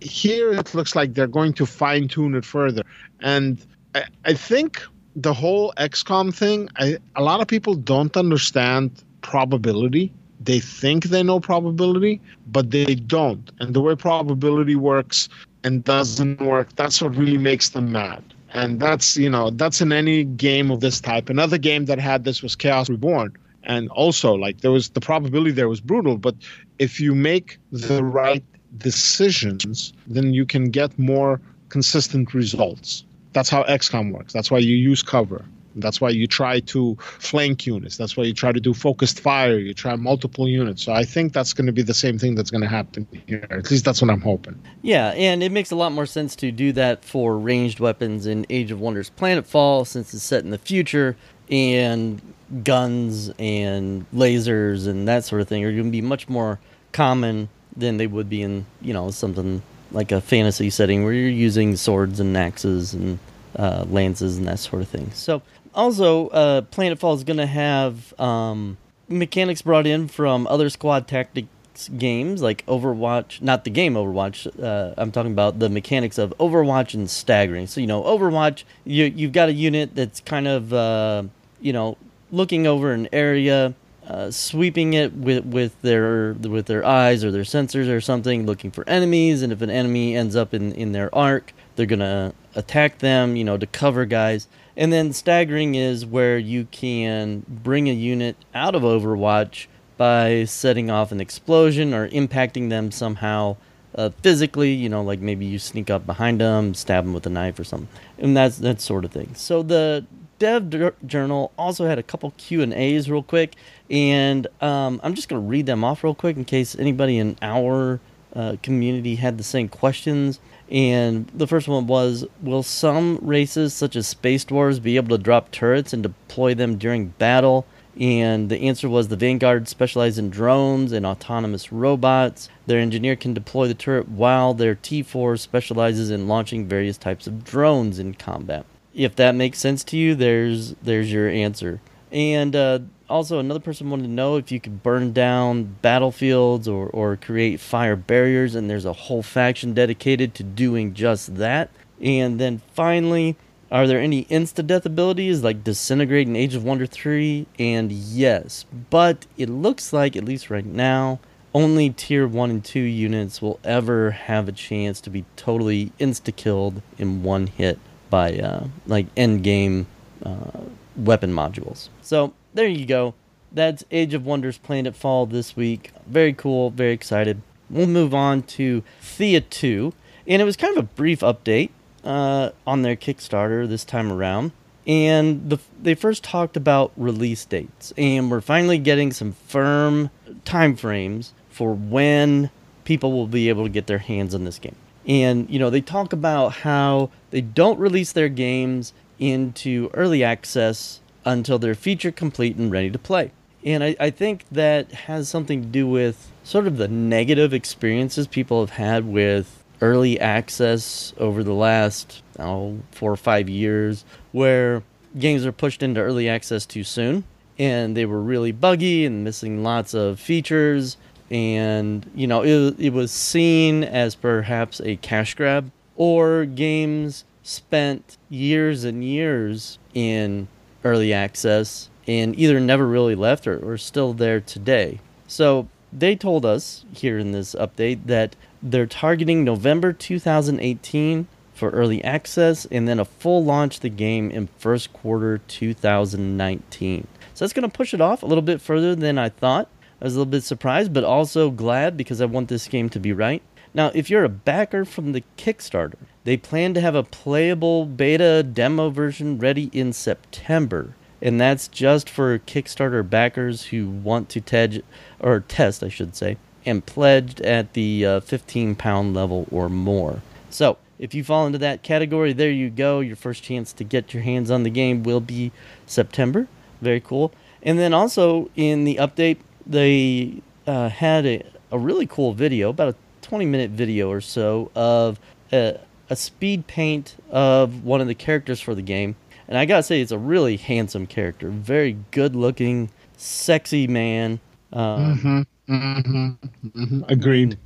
here 0.00 0.52
it 0.52 0.74
looks 0.74 0.94
like 0.94 1.14
they're 1.14 1.26
going 1.26 1.52
to 1.54 1.66
fine 1.66 2.06
tune 2.06 2.34
it 2.34 2.44
further. 2.44 2.82
And 3.20 3.58
I, 3.94 4.04
I 4.24 4.34
think 4.34 4.82
the 5.16 5.34
whole 5.34 5.72
XCOM 5.78 6.34
thing, 6.34 6.68
I, 6.76 6.98
a 7.16 7.22
lot 7.22 7.40
of 7.40 7.48
people 7.48 7.74
don't 7.74 8.16
understand 8.16 9.02
probability 9.22 10.12
they 10.46 10.60
think 10.60 11.04
they 11.04 11.22
know 11.22 11.40
probability, 11.40 12.20
but 12.46 12.70
they 12.70 12.94
don't. 12.94 13.50
And 13.60 13.74
the 13.74 13.80
way 13.80 13.94
probability 13.94 14.76
works 14.76 15.28
and 15.64 15.84
doesn't 15.84 16.40
work, 16.40 16.74
that's 16.76 17.02
what 17.02 17.14
really 17.16 17.38
makes 17.38 17.70
them 17.70 17.92
mad. 17.92 18.22
And 18.54 18.80
that's, 18.80 19.16
you 19.16 19.28
know, 19.28 19.50
that's 19.50 19.80
in 19.80 19.92
any 19.92 20.24
game 20.24 20.70
of 20.70 20.80
this 20.80 21.00
type. 21.00 21.28
Another 21.28 21.58
game 21.58 21.84
that 21.86 21.98
had 21.98 22.24
this 22.24 22.42
was 22.42 22.56
Chaos 22.56 22.88
Reborn. 22.88 23.36
And 23.64 23.90
also, 23.90 24.34
like, 24.34 24.60
there 24.60 24.70
was 24.70 24.90
the 24.90 25.00
probability 25.00 25.50
there 25.50 25.68
was 25.68 25.80
brutal, 25.80 26.16
but 26.16 26.36
if 26.78 27.00
you 27.00 27.14
make 27.14 27.58
the 27.72 28.02
right 28.04 28.44
decisions, 28.78 29.92
then 30.06 30.32
you 30.32 30.46
can 30.46 30.70
get 30.70 30.96
more 30.98 31.40
consistent 31.68 32.32
results. 32.32 33.04
That's 33.32 33.50
how 33.50 33.64
XCOM 33.64 34.12
works. 34.12 34.32
That's 34.32 34.50
why 34.50 34.58
you 34.58 34.76
use 34.76 35.02
cover. 35.02 35.44
That's 35.76 36.00
why 36.00 36.10
you 36.10 36.26
try 36.26 36.60
to 36.60 36.96
flank 37.00 37.66
units. 37.66 37.96
That's 37.96 38.16
why 38.16 38.24
you 38.24 38.34
try 38.34 38.52
to 38.52 38.60
do 38.60 38.74
focused 38.74 39.20
fire. 39.20 39.58
You 39.58 39.74
try 39.74 39.96
multiple 39.96 40.48
units. 40.48 40.82
So 40.82 40.92
I 40.92 41.04
think 41.04 41.32
that's 41.32 41.52
going 41.52 41.66
to 41.66 41.72
be 41.72 41.82
the 41.82 41.94
same 41.94 42.18
thing 42.18 42.34
that's 42.34 42.50
going 42.50 42.62
to 42.62 42.68
happen 42.68 43.06
here. 43.26 43.46
At 43.50 43.70
least 43.70 43.84
that's 43.84 44.02
what 44.02 44.10
I'm 44.10 44.20
hoping. 44.20 44.60
Yeah, 44.82 45.08
and 45.10 45.42
it 45.42 45.52
makes 45.52 45.70
a 45.70 45.76
lot 45.76 45.92
more 45.92 46.06
sense 46.06 46.36
to 46.36 46.50
do 46.50 46.72
that 46.72 47.04
for 47.04 47.38
ranged 47.38 47.80
weapons 47.80 48.26
in 48.26 48.46
Age 48.50 48.70
of 48.70 48.80
Wonders 48.80 49.10
Planetfall 49.16 49.86
since 49.86 50.12
it's 50.14 50.22
set 50.22 50.44
in 50.44 50.50
the 50.50 50.58
future 50.58 51.16
and 51.50 52.20
guns 52.62 53.30
and 53.38 54.06
lasers 54.12 54.86
and 54.86 55.08
that 55.08 55.24
sort 55.24 55.40
of 55.40 55.48
thing 55.48 55.64
are 55.64 55.72
going 55.72 55.84
to 55.84 55.90
be 55.90 56.00
much 56.00 56.28
more 56.28 56.60
common 56.92 57.48
than 57.76 57.96
they 57.96 58.06
would 58.06 58.28
be 58.28 58.42
in, 58.42 58.66
you 58.80 58.92
know, 58.92 59.10
something 59.10 59.62
like 59.92 60.12
a 60.12 60.20
fantasy 60.20 60.70
setting 60.70 61.04
where 61.04 61.12
you're 61.12 61.28
using 61.28 61.76
swords 61.76 62.20
and 62.20 62.36
axes 62.36 62.94
and 62.94 63.18
uh, 63.56 63.84
lances 63.88 64.36
and 64.36 64.46
that 64.46 64.58
sort 64.58 64.82
of 64.82 64.88
thing. 64.88 65.10
So 65.12 65.42
also, 65.76 66.28
uh, 66.28 66.62
Planetfall 66.62 67.14
is 67.16 67.24
going 67.24 67.36
to 67.36 67.46
have 67.46 68.18
um, 68.18 68.78
mechanics 69.08 69.62
brought 69.62 69.86
in 69.86 70.08
from 70.08 70.46
other 70.46 70.68
squad 70.70 71.06
tactics 71.06 71.48
games 71.96 72.40
like 72.40 72.64
Overwatch, 72.66 73.42
not 73.42 73.64
the 73.64 73.70
game 73.70 73.94
Overwatch. 73.94 74.46
Uh, 74.62 74.94
I'm 74.96 75.12
talking 75.12 75.32
about 75.32 75.58
the 75.58 75.68
mechanics 75.68 76.18
of 76.18 76.34
Overwatch 76.38 76.94
and 76.94 77.08
staggering. 77.08 77.66
So 77.66 77.80
you 77.80 77.86
know, 77.86 78.02
Overwatch, 78.02 78.64
you 78.84 79.04
you've 79.04 79.32
got 79.32 79.48
a 79.48 79.52
unit 79.52 79.94
that's 79.94 80.20
kind 80.20 80.48
of 80.48 80.72
uh, 80.72 81.24
you 81.60 81.72
know 81.72 81.96
looking 82.30 82.66
over 82.66 82.92
an 82.92 83.08
area, 83.12 83.74
uh, 84.06 84.30
sweeping 84.30 84.94
it 84.94 85.12
with 85.12 85.44
with 85.44 85.80
their 85.82 86.32
with 86.32 86.66
their 86.66 86.84
eyes 86.84 87.22
or 87.22 87.30
their 87.30 87.42
sensors 87.42 87.88
or 87.88 88.00
something, 88.00 88.46
looking 88.46 88.70
for 88.70 88.88
enemies. 88.88 89.42
And 89.42 89.52
if 89.52 89.60
an 89.60 89.70
enemy 89.70 90.16
ends 90.16 90.34
up 90.34 90.54
in 90.54 90.72
in 90.72 90.92
their 90.92 91.14
arc, 91.14 91.52
they're 91.76 91.86
gonna 91.86 92.32
attack 92.54 92.98
them. 92.98 93.36
You 93.36 93.44
know, 93.44 93.58
to 93.58 93.66
cover 93.66 94.06
guys. 94.06 94.48
And 94.76 94.92
then 94.92 95.12
staggering 95.12 95.74
is 95.74 96.04
where 96.04 96.38
you 96.38 96.66
can 96.70 97.44
bring 97.48 97.88
a 97.88 97.92
unit 97.92 98.36
out 98.54 98.74
of 98.74 98.82
Overwatch 98.82 99.66
by 99.96 100.44
setting 100.44 100.90
off 100.90 101.12
an 101.12 101.20
explosion 101.20 101.94
or 101.94 102.08
impacting 102.10 102.68
them 102.68 102.90
somehow 102.90 103.56
uh, 103.94 104.10
physically. 104.22 104.72
You 104.72 104.88
know, 104.88 105.02
like 105.02 105.20
maybe 105.20 105.46
you 105.46 105.58
sneak 105.58 105.88
up 105.88 106.04
behind 106.04 106.40
them, 106.40 106.74
stab 106.74 107.04
them 107.04 107.14
with 107.14 107.26
a 107.26 107.30
knife 107.30 107.58
or 107.58 107.64
something, 107.64 107.88
and 108.18 108.36
that's 108.36 108.58
that 108.58 108.80
sort 108.80 109.04
of 109.04 109.12
thing. 109.12 109.34
So 109.34 109.62
the 109.62 110.04
Dev 110.38 110.94
Journal 111.06 111.52
also 111.56 111.86
had 111.86 111.98
a 111.98 112.02
couple 112.02 112.34
Q 112.36 112.60
and 112.60 112.74
A's 112.74 113.10
real 113.10 113.22
quick, 113.22 113.54
and 113.90 114.46
um, 114.60 115.00
I'm 115.02 115.14
just 115.14 115.28
gonna 115.28 115.40
read 115.40 115.64
them 115.64 115.84
off 115.84 116.04
real 116.04 116.14
quick 116.14 116.36
in 116.36 116.44
case 116.44 116.76
anybody 116.78 117.16
in 117.16 117.38
our 117.40 118.00
uh, 118.34 118.56
community 118.62 119.16
had 119.16 119.38
the 119.38 119.44
same 119.44 119.68
questions. 119.68 120.38
And 120.70 121.28
the 121.28 121.46
first 121.46 121.68
one 121.68 121.86
was 121.86 122.26
Will 122.42 122.62
some 122.62 123.18
races, 123.22 123.72
such 123.72 123.94
as 123.94 124.06
Space 124.06 124.44
Dwarves, 124.44 124.82
be 124.82 124.96
able 124.96 125.16
to 125.16 125.22
drop 125.22 125.50
turrets 125.50 125.92
and 125.92 126.02
deploy 126.02 126.54
them 126.54 126.76
during 126.76 127.08
battle? 127.18 127.66
And 127.98 128.50
the 128.50 128.58
answer 128.58 128.88
was 128.88 129.08
the 129.08 129.16
Vanguard 129.16 129.68
specialize 129.68 130.18
in 130.18 130.28
drones 130.28 130.92
and 130.92 131.06
autonomous 131.06 131.72
robots. 131.72 132.48
Their 132.66 132.80
engineer 132.80 133.16
can 133.16 133.32
deploy 133.32 133.68
the 133.68 133.74
turret 133.74 134.08
while 134.08 134.52
their 134.52 134.74
T4 134.74 135.38
specializes 135.38 136.10
in 136.10 136.28
launching 136.28 136.66
various 136.66 136.98
types 136.98 137.26
of 137.26 137.44
drones 137.44 137.98
in 137.98 138.14
combat. 138.14 138.66
If 138.92 139.16
that 139.16 139.34
makes 139.34 139.58
sense 139.58 139.82
to 139.84 139.96
you, 139.96 140.14
there's 140.14 140.74
there's 140.82 141.12
your 141.12 141.28
answer. 141.28 141.80
And 142.12 142.54
uh, 142.54 142.80
also, 143.08 143.38
another 143.38 143.60
person 143.60 143.90
wanted 143.90 144.04
to 144.04 144.08
know 144.08 144.36
if 144.36 144.50
you 144.50 144.60
could 144.60 144.82
burn 144.82 145.12
down 145.12 145.76
battlefields 145.82 146.66
or, 146.66 146.88
or 146.88 147.16
create 147.16 147.60
fire 147.60 147.96
barriers, 147.96 148.54
and 148.54 148.68
there's 148.68 148.84
a 148.84 148.92
whole 148.92 149.22
faction 149.22 149.74
dedicated 149.74 150.34
to 150.34 150.42
doing 150.42 150.94
just 150.94 151.36
that. 151.36 151.70
And 152.00 152.40
then 152.40 152.60
finally, 152.74 153.36
are 153.70 153.86
there 153.86 154.00
any 154.00 154.24
insta 154.26 154.66
death 154.66 154.86
abilities 154.86 155.42
like 155.42 155.64
Disintegrate 155.64 156.28
in 156.28 156.36
Age 156.36 156.54
of 156.54 156.64
Wonder 156.64 156.86
3? 156.86 157.46
And 157.58 157.90
yes, 157.90 158.64
but 158.90 159.26
it 159.36 159.48
looks 159.48 159.92
like, 159.92 160.16
at 160.16 160.24
least 160.24 160.50
right 160.50 160.66
now, 160.66 161.20
only 161.54 161.90
tier 161.90 162.26
1 162.26 162.50
and 162.50 162.64
2 162.64 162.80
units 162.80 163.40
will 163.40 163.58
ever 163.64 164.10
have 164.10 164.48
a 164.48 164.52
chance 164.52 165.00
to 165.00 165.10
be 165.10 165.24
totally 165.36 165.90
insta 165.98 166.34
killed 166.34 166.82
in 166.98 167.22
one 167.22 167.46
hit 167.46 167.78
by 168.10 168.38
uh, 168.38 168.66
like 168.86 169.06
end 169.16 169.42
game 169.42 169.86
uh, 170.24 170.60
weapon 170.96 171.32
modules. 171.32 171.88
So 172.02 172.34
there 172.56 172.66
you 172.66 172.86
go. 172.86 173.14
That's 173.52 173.84
Age 173.90 174.14
of 174.14 174.24
Wonders 174.24 174.58
Planetfall 174.58 175.30
this 175.30 175.54
week. 175.54 175.92
Very 176.06 176.32
cool. 176.32 176.70
Very 176.70 176.92
excited. 176.92 177.42
We'll 177.70 177.86
move 177.86 178.14
on 178.14 178.42
to 178.42 178.82
Thea 179.00 179.42
2. 179.42 179.92
And 180.26 180.42
it 180.42 180.44
was 180.44 180.56
kind 180.56 180.76
of 180.76 180.84
a 180.84 180.88
brief 180.88 181.20
update 181.20 181.70
uh, 182.02 182.50
on 182.66 182.82
their 182.82 182.96
Kickstarter 182.96 183.68
this 183.68 183.84
time 183.84 184.10
around. 184.10 184.52
And 184.86 185.50
the, 185.50 185.58
they 185.80 185.94
first 185.94 186.24
talked 186.24 186.56
about 186.56 186.92
release 186.96 187.44
dates. 187.44 187.92
And 187.96 188.30
we're 188.30 188.40
finally 188.40 188.78
getting 188.78 189.12
some 189.12 189.32
firm 189.32 190.10
time 190.44 190.76
frames 190.76 191.34
for 191.50 191.74
when 191.74 192.50
people 192.84 193.12
will 193.12 193.26
be 193.26 193.48
able 193.48 193.64
to 193.64 193.70
get 193.70 193.86
their 193.86 193.98
hands 193.98 194.34
on 194.34 194.44
this 194.44 194.58
game. 194.58 194.76
And, 195.06 195.48
you 195.50 195.58
know, 195.58 195.70
they 195.70 195.80
talk 195.82 196.12
about 196.12 196.48
how 196.48 197.10
they 197.30 197.42
don't 197.42 197.78
release 197.78 198.12
their 198.12 198.28
games 198.28 198.92
into 199.18 199.90
early 199.94 200.24
access 200.24 201.00
until 201.26 201.58
they're 201.58 201.74
feature 201.74 202.12
complete 202.12 202.56
and 202.56 202.70
ready 202.70 202.90
to 202.90 202.98
play. 202.98 203.32
And 203.64 203.82
I, 203.82 203.96
I 203.98 204.10
think 204.10 204.44
that 204.52 204.92
has 204.92 205.28
something 205.28 205.60
to 205.60 205.68
do 205.68 205.86
with 205.86 206.30
sort 206.44 206.66
of 206.68 206.76
the 206.76 206.88
negative 206.88 207.52
experiences 207.52 208.28
people 208.28 208.60
have 208.60 208.70
had 208.70 209.04
with 209.04 209.64
early 209.82 210.18
access 210.20 211.12
over 211.18 211.42
the 211.42 211.52
last 211.52 212.22
oh, 212.38 212.78
four 212.92 213.12
or 213.12 213.16
five 213.16 213.48
years, 213.48 214.04
where 214.32 214.84
games 215.18 215.44
are 215.44 215.52
pushed 215.52 215.82
into 215.82 216.00
early 216.00 216.28
access 216.28 216.64
too 216.64 216.84
soon 216.84 217.24
and 217.58 217.96
they 217.96 218.06
were 218.06 218.20
really 218.20 218.52
buggy 218.52 219.04
and 219.04 219.24
missing 219.24 219.62
lots 219.62 219.94
of 219.94 220.20
features. 220.20 220.96
And, 221.30 222.08
you 222.14 222.26
know, 222.26 222.44
it, 222.44 222.78
it 222.78 222.92
was 222.92 223.10
seen 223.10 223.82
as 223.82 224.14
perhaps 224.14 224.80
a 224.80 224.96
cash 224.96 225.34
grab, 225.34 225.72
or 225.96 226.44
games 226.44 227.24
spent 227.42 228.18
years 228.28 228.84
and 228.84 229.02
years 229.02 229.78
in 229.94 230.46
early 230.84 231.12
access 231.12 231.88
and 232.06 232.38
either 232.38 232.60
never 232.60 232.86
really 232.86 233.14
left 233.14 233.46
or, 233.46 233.58
or 233.58 233.76
still 233.76 234.12
there 234.12 234.40
today. 234.40 235.00
So 235.26 235.68
they 235.92 236.14
told 236.14 236.44
us 236.44 236.84
here 236.92 237.18
in 237.18 237.32
this 237.32 237.54
update 237.54 238.06
that 238.06 238.36
they're 238.62 238.86
targeting 238.86 239.44
November 239.44 239.92
2018 239.92 241.26
for 241.54 241.70
early 241.70 242.04
access 242.04 242.66
and 242.66 242.86
then 242.86 243.00
a 243.00 243.04
full 243.04 243.44
launch 243.44 243.76
of 243.76 243.82
the 243.82 243.88
game 243.88 244.30
in 244.30 244.48
first 244.58 244.92
quarter 244.92 245.38
2019. 245.38 247.06
So 247.34 247.44
that's 247.44 247.52
going 247.52 247.68
to 247.68 247.76
push 247.76 247.94
it 247.94 248.00
off 248.00 248.22
a 248.22 248.26
little 248.26 248.42
bit 248.42 248.60
further 248.60 248.94
than 248.94 249.18
I 249.18 249.30
thought. 249.30 249.68
I 250.00 250.04
was 250.04 250.14
a 250.14 250.18
little 250.18 250.30
bit 250.30 250.42
surprised, 250.42 250.92
but 250.92 251.04
also 251.04 251.50
glad 251.50 251.96
because 251.96 252.20
I 252.20 252.26
want 252.26 252.48
this 252.48 252.68
game 252.68 252.90
to 252.90 253.00
be 253.00 253.12
right. 253.12 253.42
Now, 253.72 253.90
if 253.94 254.10
you're 254.10 254.24
a 254.24 254.28
backer 254.28 254.84
from 254.84 255.12
the 255.12 255.22
Kickstarter, 255.38 255.96
they 256.26 256.36
plan 256.36 256.74
to 256.74 256.80
have 256.82 256.94
a 256.94 257.02
playable 257.02 257.86
beta 257.86 258.42
demo 258.42 258.90
version 258.90 259.38
ready 259.38 259.70
in 259.72 259.92
September 259.92 260.94
and 261.22 261.40
that's 261.40 261.68
just 261.68 262.10
for 262.10 262.38
Kickstarter 262.38 263.08
backers 263.08 263.64
who 263.64 263.88
want 263.88 264.28
to 264.30 264.40
tej- 264.40 264.82
or 265.18 265.40
test, 265.40 265.82
I 265.82 265.88
should 265.88 266.14
say, 266.14 266.36
and 266.64 266.84
pledged 266.84 267.40
at 267.40 267.72
the 267.72 268.04
uh, 268.04 268.20
15 268.20 268.74
pound 268.74 269.14
level 269.14 269.46
or 269.50 269.68
more. 269.68 270.22
So, 270.50 270.78
if 270.98 271.14
you 271.14 271.24
fall 271.24 271.46
into 271.46 271.58
that 271.58 271.82
category, 271.82 272.32
there 272.32 272.50
you 272.50 272.70
go. 272.70 273.00
Your 273.00 273.16
first 273.16 273.42
chance 273.42 273.72
to 273.74 273.84
get 273.84 274.14
your 274.14 274.22
hands 274.22 274.50
on 274.50 274.62
the 274.62 274.70
game 274.70 275.02
will 275.02 275.20
be 275.20 275.52
September. 275.86 276.48
Very 276.80 277.00
cool. 277.00 277.32
And 277.62 277.78
then 277.78 277.92
also 277.92 278.50
in 278.56 278.84
the 278.84 278.96
update, 278.96 279.38
they 279.66 280.42
uh, 280.66 280.88
had 280.88 281.26
a, 281.26 281.42
a 281.70 281.78
really 281.78 282.06
cool 282.06 282.32
video, 282.32 282.70
about 282.70 282.94
a 282.94 282.96
20 283.22 283.44
minute 283.44 283.70
video 283.70 284.10
or 284.10 284.20
so, 284.20 284.70
of 284.74 285.18
a, 285.52 285.80
a 286.08 286.16
speed 286.16 286.66
paint 286.66 287.16
of 287.30 287.84
one 287.84 288.00
of 288.00 288.06
the 288.06 288.14
characters 288.14 288.60
for 288.60 288.74
the 288.74 288.82
game 288.82 289.16
and 289.48 289.56
I 289.56 289.64
gotta 289.64 289.82
say, 289.82 290.00
it's 290.00 290.12
a 290.12 290.18
really 290.18 290.56
handsome 290.56 291.06
character, 291.06 291.50
very 291.50 291.96
good 292.10 292.34
looking, 292.34 292.90
sexy 293.16 293.86
man. 293.86 294.40
Um, 294.72 295.46
mm-hmm, 295.68 295.72
mm-hmm, 295.72 296.68
mm-hmm. 296.68 297.02
Agreed. 297.08 297.58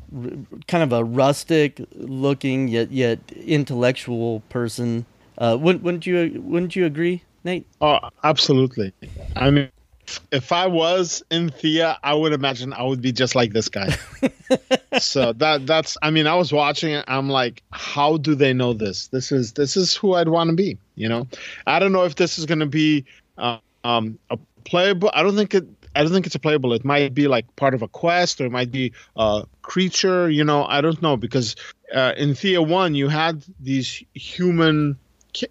kind 0.68 0.84
of 0.84 0.92
a 0.92 1.02
rustic 1.02 1.80
looking 1.94 2.68
yet 2.68 2.90
yet 2.92 3.18
intellectual 3.32 4.40
person. 4.50 5.06
Uh, 5.38 5.56
wouldn't, 5.58 5.82
wouldn't 5.82 6.06
you 6.06 6.42
wouldn't 6.44 6.76
you 6.76 6.84
agree, 6.84 7.22
Nate? 7.44 7.66
Oh, 7.80 7.98
absolutely. 8.24 8.92
I 9.36 9.50
mean, 9.50 9.70
if 10.30 10.52
I 10.52 10.66
was 10.66 11.22
in 11.30 11.50
Thea, 11.50 11.98
I 12.02 12.14
would 12.14 12.32
imagine 12.32 12.72
I 12.72 12.82
would 12.82 13.02
be 13.02 13.12
just 13.12 13.34
like 13.34 13.52
this 13.52 13.68
guy. 13.68 13.96
so 14.98 15.32
that 15.34 15.66
that's 15.66 15.96
I 16.02 16.10
mean, 16.10 16.26
I 16.26 16.34
was 16.34 16.52
watching 16.52 16.92
it, 16.92 17.04
I'm 17.08 17.28
like, 17.28 17.62
how 17.72 18.16
do 18.16 18.34
they 18.34 18.52
know 18.52 18.72
this? 18.72 19.08
This 19.08 19.32
is 19.32 19.52
this 19.52 19.76
is 19.76 19.94
who 19.94 20.14
I'd 20.14 20.28
want 20.28 20.50
to 20.50 20.56
be, 20.56 20.78
you 20.94 21.08
know? 21.08 21.26
I 21.66 21.78
don't 21.78 21.92
know 21.92 22.04
if 22.04 22.16
this 22.16 22.38
is 22.38 22.46
gonna 22.46 22.66
be 22.66 23.04
uh, 23.38 23.58
um 23.84 24.18
a 24.30 24.38
playable 24.64 25.10
I 25.14 25.22
don't 25.22 25.36
think 25.36 25.54
it 25.54 25.66
I 25.94 26.02
don't 26.02 26.12
think 26.12 26.26
it's 26.26 26.34
a 26.34 26.40
playable. 26.40 26.72
It 26.72 26.84
might 26.84 27.14
be 27.14 27.26
like 27.26 27.56
part 27.56 27.74
of 27.74 27.82
a 27.82 27.88
quest, 27.88 28.40
or 28.40 28.46
it 28.46 28.52
might 28.52 28.70
be 28.70 28.92
a 29.16 29.44
creature. 29.62 30.30
You 30.30 30.44
know, 30.44 30.64
I 30.64 30.80
don't 30.80 31.02
know 31.02 31.16
because 31.16 31.56
uh, 31.92 32.12
in 32.16 32.34
Thea 32.34 32.62
One 32.62 32.94
you 32.94 33.08
had 33.08 33.44
these 33.58 34.04
human 34.14 34.96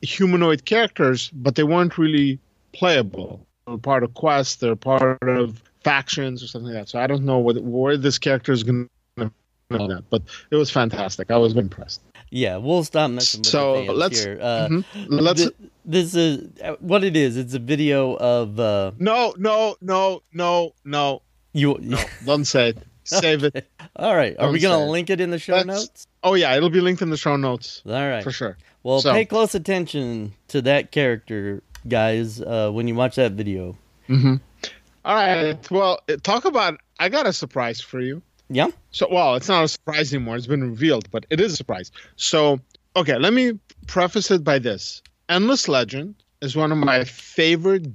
humanoid 0.01 0.65
characters, 0.65 1.29
but 1.33 1.55
they 1.55 1.63
weren't 1.63 1.97
really 1.97 2.39
playable 2.71 3.45
part 3.77 4.03
of 4.03 4.13
quests, 4.13 4.58
they're 4.58 4.75
part 4.75 5.21
of 5.21 5.62
factions 5.84 6.43
or 6.43 6.47
something 6.47 6.73
like 6.73 6.82
that. 6.84 6.89
So 6.89 6.99
I 6.99 7.08
don't 7.08 7.23
know 7.23 7.38
what, 7.38 7.62
where 7.62 7.97
this 7.97 8.17
character 8.17 8.51
is 8.51 8.63
going 8.63 8.89
to 9.17 9.32
that, 9.69 10.03
but 10.10 10.23
it 10.51 10.55
was 10.55 10.71
fantastic. 10.71 11.32
I 11.32 11.38
was 11.38 11.55
impressed. 11.55 12.01
Yeah, 12.32 12.58
we'll 12.58 12.84
stop 12.84 13.12
messing 13.12 13.41
with 13.41 13.47
so 13.47 13.86
the 13.86 13.93
let's, 13.93 14.23
here. 14.23 14.38
Uh, 14.41 14.67
mm-hmm. 14.69 15.13
Let's. 15.13 15.41
Th- 15.41 15.55
this 15.86 16.13
is 16.13 16.47
what 16.79 17.03
it 17.03 17.15
is. 17.15 17.38
It's 17.38 17.53
a 17.53 17.60
video 17.60 18.15
of. 18.17 18.60
Uh, 18.60 18.91
no, 18.99 19.34
no, 19.38 19.75
no, 19.82 20.21
no, 20.34 20.73
no. 20.86 21.21
You 21.53 21.77
no, 21.82 21.99
don't 22.25 22.45
say 22.45 22.69
it. 22.69 22.77
Save 23.03 23.43
it. 23.43 23.67
All 23.95 24.15
right. 24.15 24.36
Are 24.38 24.43
don't 24.43 24.53
we 24.53 24.60
going 24.60 24.79
to 24.79 24.91
link 24.91 25.10
it 25.10 25.19
in 25.19 25.32
the 25.32 25.39
show 25.39 25.53
Let's, 25.53 25.67
notes? 25.67 26.08
Oh 26.23 26.36
yeah, 26.36 26.55
it'll 26.55 26.69
be 26.69 26.82
linked 26.82 27.01
in 27.01 27.10
the 27.10 27.17
show 27.17 27.36
notes. 27.36 27.82
All 27.88 27.93
right, 27.93 28.23
for 28.23 28.32
sure. 28.32 28.58
Well, 28.84 29.01
so. 29.01 29.12
pay 29.12 29.25
close 29.25 29.55
attention 29.55 30.34
to 30.49 30.62
that 30.62 30.91
character 30.91 31.63
guys, 31.89 32.41
uh, 32.41 32.71
when 32.71 32.88
you 32.88 32.95
watch 32.95 33.15
that 33.15 33.34
video. 33.34 33.78
Mm-hmm. 34.08 34.36
All 35.06 35.15
right. 35.15 35.71
Well, 35.71 35.99
talk 36.23 36.45
about. 36.45 36.80
I 36.99 37.10
got 37.10 37.25
a 37.25 37.34
surprise 37.34 37.82
for 37.82 37.99
you. 38.02 38.21
Yeah. 38.49 38.69
So, 38.91 39.08
well, 39.12 39.36
it's 39.36 39.47
not 39.47 39.63
a 39.63 39.67
surprise 39.67 40.13
anymore. 40.13 40.36
It's 40.36 40.47
been 40.47 40.69
revealed, 40.69 41.10
but 41.12 41.25
it 41.30 41.39
is 41.39 41.54
a 41.54 41.56
surprise. 41.56 41.91
So, 42.15 42.60
okay, 42.95 43.17
let 43.17 43.34
me 43.34 43.60
preface 43.88 44.32
it 44.32 44.43
by 44.43 44.60
this: 44.60 45.02
Endless 45.30 45.67
Legend 45.67 46.15
is 46.41 46.56
one 46.56 46.71
of 46.71 46.78
my 46.78 47.04
favorite 47.04 47.88